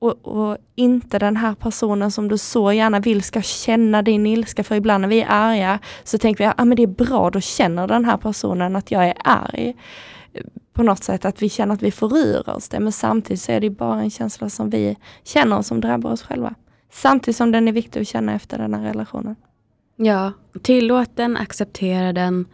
Och, 0.00 0.28
och, 0.28 0.56
inte 0.74 1.18
den 1.18 1.36
här 1.36 1.54
personen 1.54 2.10
som 2.10 2.28
du 2.28 2.38
så 2.38 2.72
gärna 2.72 3.00
vill 3.00 3.22
ska 3.22 3.42
känna 3.42 4.02
din 4.02 4.26
ilska. 4.26 4.64
För 4.64 4.74
ibland 4.74 5.02
när 5.02 5.08
vi 5.08 5.20
är 5.20 5.26
arga 5.30 5.78
så 6.04 6.18
tänker 6.18 6.44
vi 6.44 6.48
att 6.48 6.60
ah, 6.60 6.64
det 6.64 6.82
är 6.82 6.86
bra, 6.86 7.30
då 7.30 7.40
känner 7.40 7.86
den 7.86 8.04
här 8.04 8.16
personen 8.16 8.76
att 8.76 8.90
jag 8.90 9.06
är 9.06 9.14
arg. 9.24 9.76
På 10.72 10.82
något 10.82 11.04
sätt 11.04 11.24
att 11.24 11.42
vi 11.42 11.48
känner 11.48 11.74
att 11.74 11.82
vi 11.82 11.90
får 11.90 12.16
ur 12.16 12.48
oss 12.48 12.68
det. 12.68 12.80
Men 12.80 12.92
samtidigt 12.92 13.40
så 13.40 13.52
är 13.52 13.60
det 13.60 13.70
bara 13.70 14.00
en 14.00 14.10
känsla 14.10 14.48
som 14.48 14.70
vi 14.70 14.96
känner 15.24 15.58
och 15.58 15.66
som 15.66 15.80
drabbar 15.80 16.12
oss 16.12 16.22
själva. 16.22 16.54
Samtidigt 16.92 17.36
som 17.36 17.52
den 17.52 17.68
är 17.68 17.72
viktig 17.72 18.00
att 18.00 18.08
känna 18.08 18.34
efter 18.34 18.58
den 18.58 18.74
här 18.74 18.82
relationen. 18.82 19.36
Ja, 19.96 20.32
tillåt 20.62 21.16
den, 21.16 21.36
acceptera 21.36 22.12
den. 22.12 22.46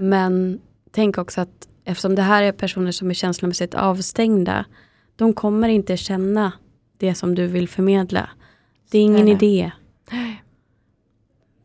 Men 0.00 0.60
tänk 0.90 1.18
också 1.18 1.40
att 1.40 1.68
eftersom 1.84 2.14
det 2.14 2.22
här 2.22 2.42
är 2.42 2.52
personer 2.52 2.92
som 2.92 3.10
är 3.10 3.14
känslomässigt 3.14 3.74
avstängda. 3.74 4.64
De 5.16 5.32
kommer 5.32 5.68
inte 5.68 5.96
känna 5.96 6.52
det 7.04 7.14
som 7.14 7.34
du 7.34 7.46
vill 7.46 7.68
förmedla. 7.68 8.30
Det 8.90 8.98
är 8.98 9.02
ingen 9.02 9.24
Nej. 9.24 9.34
idé. 9.34 9.72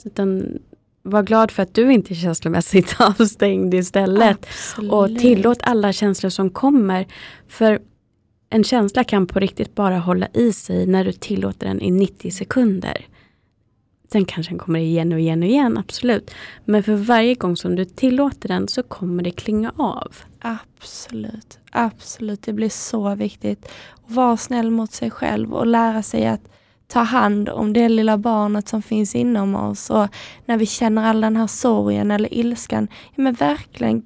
Utan 0.03 0.59
var 1.01 1.23
glad 1.23 1.51
för 1.51 1.63
att 1.63 1.73
du 1.73 1.93
inte 1.93 2.13
är 2.13 2.15
känslomässigt 2.15 2.95
avstängd 2.99 3.73
istället. 3.73 4.37
Absolut. 4.39 4.91
Och 4.91 5.19
tillåt 5.19 5.59
alla 5.61 5.93
känslor 5.93 6.29
som 6.29 6.49
kommer. 6.49 7.07
För 7.47 7.79
en 8.49 8.63
känsla 8.63 9.03
kan 9.03 9.27
på 9.27 9.39
riktigt 9.39 9.75
bara 9.75 9.97
hålla 9.97 10.27
i 10.33 10.53
sig 10.53 10.85
när 10.85 11.05
du 11.05 11.11
tillåter 11.11 11.67
den 11.67 11.81
i 11.81 11.91
90 11.91 12.31
sekunder. 12.31 13.05
Sen 14.11 14.25
kanske 14.25 14.51
den 14.51 14.59
kommer 14.59 14.79
igen 14.79 15.13
och 15.13 15.19
igen 15.19 15.43
och 15.43 15.49
igen, 15.49 15.77
absolut. 15.77 16.31
Men 16.65 16.83
för 16.83 16.95
varje 16.95 17.35
gång 17.35 17.57
som 17.57 17.75
du 17.75 17.85
tillåter 17.85 18.47
den 18.47 18.67
så 18.67 18.83
kommer 18.83 19.23
det 19.23 19.31
klinga 19.31 19.71
av. 19.77 20.15
Absolut, 20.39 21.59
absolut. 21.71 22.41
Det 22.41 22.53
blir 22.53 22.69
så 22.69 23.15
viktigt. 23.15 23.71
Vara 24.05 24.37
snäll 24.37 24.71
mot 24.71 24.91
sig 24.91 25.11
själv 25.11 25.53
och 25.53 25.67
lära 25.67 26.03
sig 26.03 26.27
att 26.27 26.41
ta 26.87 26.99
hand 26.99 27.49
om 27.49 27.73
det 27.73 27.89
lilla 27.89 28.17
barnet 28.17 28.67
som 28.67 28.81
finns 28.81 29.15
inom 29.15 29.55
oss. 29.55 29.89
Och 29.89 30.07
när 30.45 30.57
vi 30.57 30.65
känner 30.65 31.03
all 31.03 31.21
den 31.21 31.35
här 31.35 31.47
sorgen 31.47 32.11
eller 32.11 32.33
ilskan, 32.33 32.87
ja 33.15 33.23
men 33.23 33.33
verkligen 33.33 34.03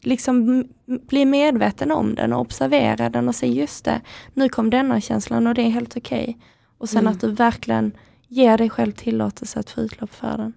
liksom 0.00 0.64
bli 0.86 1.24
medveten 1.24 1.90
om 1.90 2.14
den 2.14 2.32
och 2.32 2.40
observera 2.40 3.10
den 3.10 3.28
och 3.28 3.34
säga 3.34 3.52
just 3.52 3.84
det, 3.84 4.00
nu 4.34 4.48
kom 4.48 4.70
denna 4.70 5.00
känslan 5.00 5.46
och 5.46 5.54
det 5.54 5.62
är 5.62 5.70
helt 5.70 5.96
okej. 5.96 6.22
Okay. 6.22 6.34
Och 6.78 6.88
sen 6.88 7.00
mm. 7.00 7.12
att 7.12 7.20
du 7.20 7.30
verkligen 7.30 7.92
ger 8.30 8.58
dig 8.58 8.70
själv 8.70 8.92
tillåtelse 8.92 9.60
att 9.60 9.70
få 9.70 9.80
utlopp 9.80 10.14
för 10.14 10.38
den. 10.38 10.52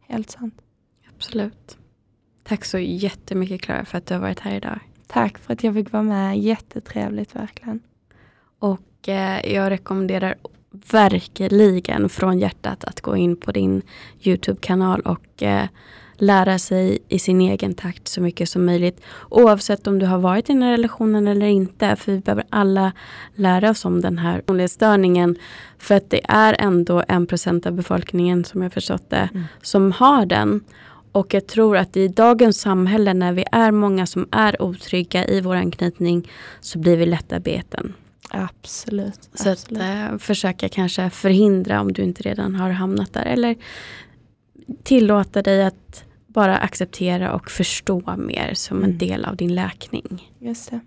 Helt 0.00 0.30
sant. 0.30 0.54
Absolut. 1.16 1.78
Tack 2.42 2.64
så 2.64 2.78
jättemycket 2.78 3.62
Klara 3.62 3.84
för 3.84 3.98
att 3.98 4.06
du 4.06 4.14
har 4.14 4.20
varit 4.20 4.40
här 4.40 4.54
idag. 4.54 4.78
Tack 5.06 5.38
för 5.38 5.52
att 5.52 5.64
jag 5.64 5.74
fick 5.74 5.92
vara 5.92 6.02
med. 6.02 6.38
Jättetrevligt 6.38 7.34
verkligen. 7.34 7.80
Och 8.58 9.08
eh, 9.08 9.54
jag 9.54 9.70
rekommenderar 9.70 10.34
verkligen 10.90 12.08
från 12.08 12.38
hjärtat 12.38 12.84
att 12.84 13.00
gå 13.00 13.16
in 13.16 13.36
på 13.36 13.52
din 13.52 13.82
Youtube-kanal 14.22 15.00
och 15.00 15.42
eh, 15.42 15.68
lära 16.18 16.58
sig 16.58 16.98
i 17.08 17.18
sin 17.18 17.40
egen 17.40 17.74
takt 17.74 18.08
så 18.08 18.20
mycket 18.20 18.48
som 18.48 18.64
möjligt. 18.64 19.00
Oavsett 19.28 19.86
om 19.86 19.98
du 19.98 20.06
har 20.06 20.18
varit 20.18 20.50
i 20.50 20.52
den 20.52 20.62
här 20.62 20.70
relationen 20.70 21.28
eller 21.28 21.46
inte. 21.46 21.96
För 21.96 22.12
vi 22.12 22.20
behöver 22.20 22.44
alla 22.50 22.92
lära 23.34 23.70
oss 23.70 23.84
om 23.84 24.00
den 24.00 24.18
här 24.18 24.40
personlighetsstörningen. 24.40 25.36
För 25.78 25.94
att 25.94 26.10
det 26.10 26.20
är 26.28 26.56
ändå 26.58 27.02
en 27.08 27.26
procent 27.26 27.66
av 27.66 27.72
befolkningen 27.72 28.44
som 28.44 28.62
jag 28.62 28.72
förstått 28.72 29.10
det 29.10 29.28
mm. 29.32 29.44
som 29.62 29.92
har 29.92 30.26
den. 30.26 30.64
Och 31.12 31.34
jag 31.34 31.46
tror 31.46 31.76
att 31.76 31.96
i 31.96 32.08
dagens 32.08 32.60
samhälle 32.60 33.14
när 33.14 33.32
vi 33.32 33.44
är 33.52 33.70
många 33.70 34.06
som 34.06 34.28
är 34.30 34.62
otrygga 34.62 35.26
i 35.26 35.40
vår 35.40 35.54
anknytning 35.54 36.30
så 36.60 36.78
blir 36.78 36.96
vi 36.96 37.06
lättarbeten. 37.06 37.94
Absolut. 38.30 39.30
Så 39.34 39.50
absolut. 39.50 39.82
att 39.82 40.12
äh, 40.12 40.18
försöka 40.18 40.68
kanske 40.68 41.10
förhindra 41.10 41.80
om 41.80 41.92
du 41.92 42.02
inte 42.02 42.22
redan 42.22 42.54
har 42.54 42.70
hamnat 42.70 43.12
där. 43.12 43.24
Eller 43.24 43.56
tillåta 44.82 45.42
dig 45.42 45.64
att 45.64 46.04
bara 46.36 46.56
acceptera 46.56 47.32
och 47.32 47.50
förstå 47.50 48.16
mer 48.16 48.54
som 48.54 48.76
mm. 48.76 48.90
en 48.90 48.98
del 48.98 49.24
av 49.24 49.36
din 49.36 49.54
läkning. 49.54 50.32
Just 50.38 50.70
det. 50.70 50.80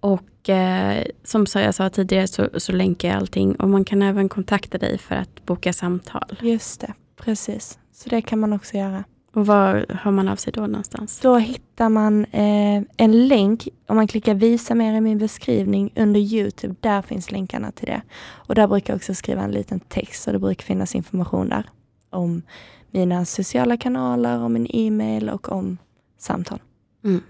Och 0.00 0.48
eh, 0.48 1.04
som 1.24 1.46
jag 1.54 1.74
sa 1.74 1.90
tidigare 1.90 2.26
så, 2.26 2.48
så 2.56 2.72
länkar 2.72 3.08
jag 3.08 3.16
allting 3.16 3.54
och 3.54 3.68
man 3.68 3.84
kan 3.84 4.02
även 4.02 4.28
kontakta 4.28 4.78
dig 4.78 4.98
för 4.98 5.14
att 5.14 5.46
boka 5.46 5.72
samtal. 5.72 6.38
Just 6.42 6.80
det, 6.80 6.92
precis. 7.16 7.78
Så 7.92 8.08
det 8.08 8.22
kan 8.22 8.38
man 8.38 8.52
också 8.52 8.76
göra. 8.76 9.04
Och 9.34 9.46
var 9.46 9.86
hör 9.88 10.10
man 10.10 10.28
av 10.28 10.36
sig 10.36 10.52
då 10.52 10.60
någonstans? 10.60 11.20
Då 11.20 11.36
hittar 11.36 11.88
man 11.88 12.24
eh, 12.24 12.82
en 12.96 13.28
länk, 13.28 13.68
om 13.86 13.96
man 13.96 14.06
klickar 14.06 14.34
visa 14.34 14.74
mer 14.74 14.94
i 14.94 15.00
min 15.00 15.18
beskrivning 15.18 15.92
under 15.96 16.20
Youtube, 16.20 16.74
där 16.80 17.02
finns 17.02 17.30
länkarna 17.30 17.72
till 17.72 17.86
det. 17.86 18.02
Och 18.20 18.54
där 18.54 18.66
brukar 18.66 18.92
jag 18.92 18.96
också 18.96 19.14
skriva 19.14 19.42
en 19.42 19.50
liten 19.50 19.80
text 19.80 20.26
och 20.26 20.32
det 20.32 20.38
brukar 20.38 20.64
finnas 20.64 20.94
information 20.94 21.48
där 21.48 21.66
om 22.10 22.42
mina 22.90 23.24
sociala 23.24 23.76
kanaler, 23.76 24.38
om 24.38 24.52
min 24.52 24.66
e-mail 24.70 25.30
och 25.30 25.52
om 25.52 25.78
samtal. 26.18 26.58
Mm. 27.04 27.22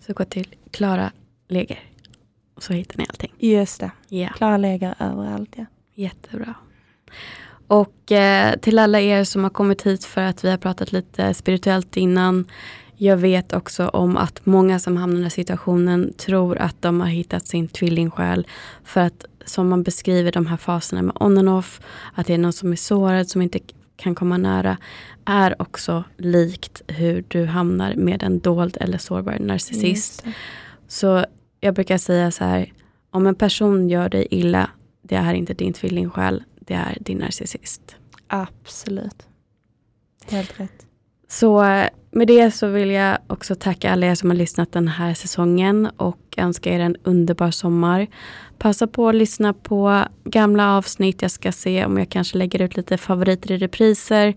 Så 0.00 0.12
gå 0.12 0.24
till 0.24 0.54
Klara 0.70 1.12
Leger 1.48 1.80
och 2.54 2.62
så 2.62 2.72
hittar 2.72 2.98
ni 2.98 3.06
allting. 3.08 3.32
Just 3.38 3.80
det. 3.80 3.90
Yeah. 4.10 4.32
Klara 4.32 4.56
Leger 4.56 4.94
överallt. 4.98 5.50
Ja. 5.56 5.64
Jättebra. 5.94 6.54
Och 7.66 8.12
eh, 8.12 8.56
till 8.56 8.78
alla 8.78 9.00
er 9.00 9.24
som 9.24 9.42
har 9.42 9.50
kommit 9.50 9.82
hit 9.82 10.04
för 10.04 10.20
att 10.20 10.44
vi 10.44 10.50
har 10.50 10.58
pratat 10.58 10.92
lite 10.92 11.34
spirituellt 11.34 11.96
innan. 11.96 12.46
Jag 12.96 13.16
vet 13.16 13.52
också 13.52 13.88
om 13.88 14.16
att 14.16 14.46
många 14.46 14.78
som 14.78 14.96
hamnar 14.96 15.14
i 15.14 15.16
den 15.16 15.22
här 15.22 15.30
situationen 15.30 16.12
tror 16.16 16.58
att 16.58 16.82
de 16.82 17.00
har 17.00 17.08
hittat 17.08 17.46
sin 17.46 17.68
tvillingsjäl. 17.68 18.46
För 18.84 19.00
att 19.00 19.24
som 19.44 19.68
man 19.68 19.82
beskriver 19.82 20.32
de 20.32 20.46
här 20.46 20.56
faserna 20.56 21.02
med 21.02 21.16
on 21.20 21.38
and 21.38 21.48
off, 21.48 21.80
att 22.14 22.26
det 22.26 22.34
är 22.34 22.38
någon 22.38 22.52
som 22.52 22.72
är 22.72 22.76
sårad, 22.76 23.28
som 23.28 23.42
inte 23.42 23.58
kan 24.00 24.14
komma 24.14 24.36
nära, 24.36 24.76
är 25.24 25.62
också 25.62 26.04
likt 26.16 26.82
hur 26.86 27.24
du 27.28 27.44
hamnar 27.44 27.94
med 27.94 28.22
en 28.22 28.38
dold 28.38 28.76
eller 28.80 28.98
sårbar 28.98 29.38
narcissist. 29.38 30.24
Så 30.88 31.24
jag 31.60 31.74
brukar 31.74 31.98
säga 31.98 32.30
så 32.30 32.44
här, 32.44 32.72
om 33.10 33.26
en 33.26 33.34
person 33.34 33.88
gör 33.88 34.08
dig 34.08 34.26
illa, 34.30 34.70
det 35.02 35.14
är 35.14 35.34
inte 35.34 35.54
din 35.54 35.72
tvillingsjäl, 35.72 36.44
det 36.60 36.74
är 36.74 36.98
din 37.00 37.18
narcissist. 37.18 37.96
Absolut. 38.26 39.28
Helt 40.30 40.60
rätt. 40.60 40.86
Så 41.28 41.60
med 42.10 42.26
det 42.26 42.50
så 42.50 42.66
vill 42.66 42.90
jag 42.90 43.18
också 43.26 43.54
tacka 43.54 43.92
alla 43.92 44.06
er 44.06 44.14
som 44.14 44.30
har 44.30 44.36
lyssnat 44.36 44.72
den 44.72 44.88
här 44.88 45.14
säsongen 45.14 45.86
och 45.96 46.34
önska 46.36 46.74
er 46.74 46.80
en 46.80 46.96
underbar 47.02 47.50
sommar. 47.50 48.06
Passa 48.60 48.86
på 48.86 49.08
att 49.08 49.14
lyssna 49.14 49.52
på 49.52 50.04
gamla 50.24 50.76
avsnitt. 50.76 51.22
Jag 51.22 51.30
ska 51.30 51.52
se 51.52 51.84
om 51.84 51.98
jag 51.98 52.08
kanske 52.08 52.38
lägger 52.38 52.62
ut 52.62 52.76
lite 52.76 52.98
favoriter 52.98 53.52
i 53.52 53.58
repriser. 53.58 54.34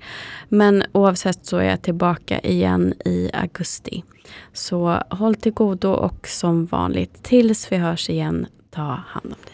Men 0.50 0.84
oavsett 0.92 1.46
så 1.46 1.58
är 1.58 1.70
jag 1.70 1.82
tillbaka 1.82 2.40
igen 2.40 2.94
i 3.06 3.30
augusti. 3.34 4.04
Så 4.54 5.00
håll 5.10 5.36
till 5.36 5.54
godo 5.54 5.90
och 5.90 6.28
som 6.28 6.66
vanligt 6.66 7.24
tills 7.24 7.72
vi 7.72 7.78
hörs 7.78 8.10
igen, 8.10 8.48
ta 8.72 8.82
hand 8.82 9.26
om 9.26 9.30
dig. 9.46 9.53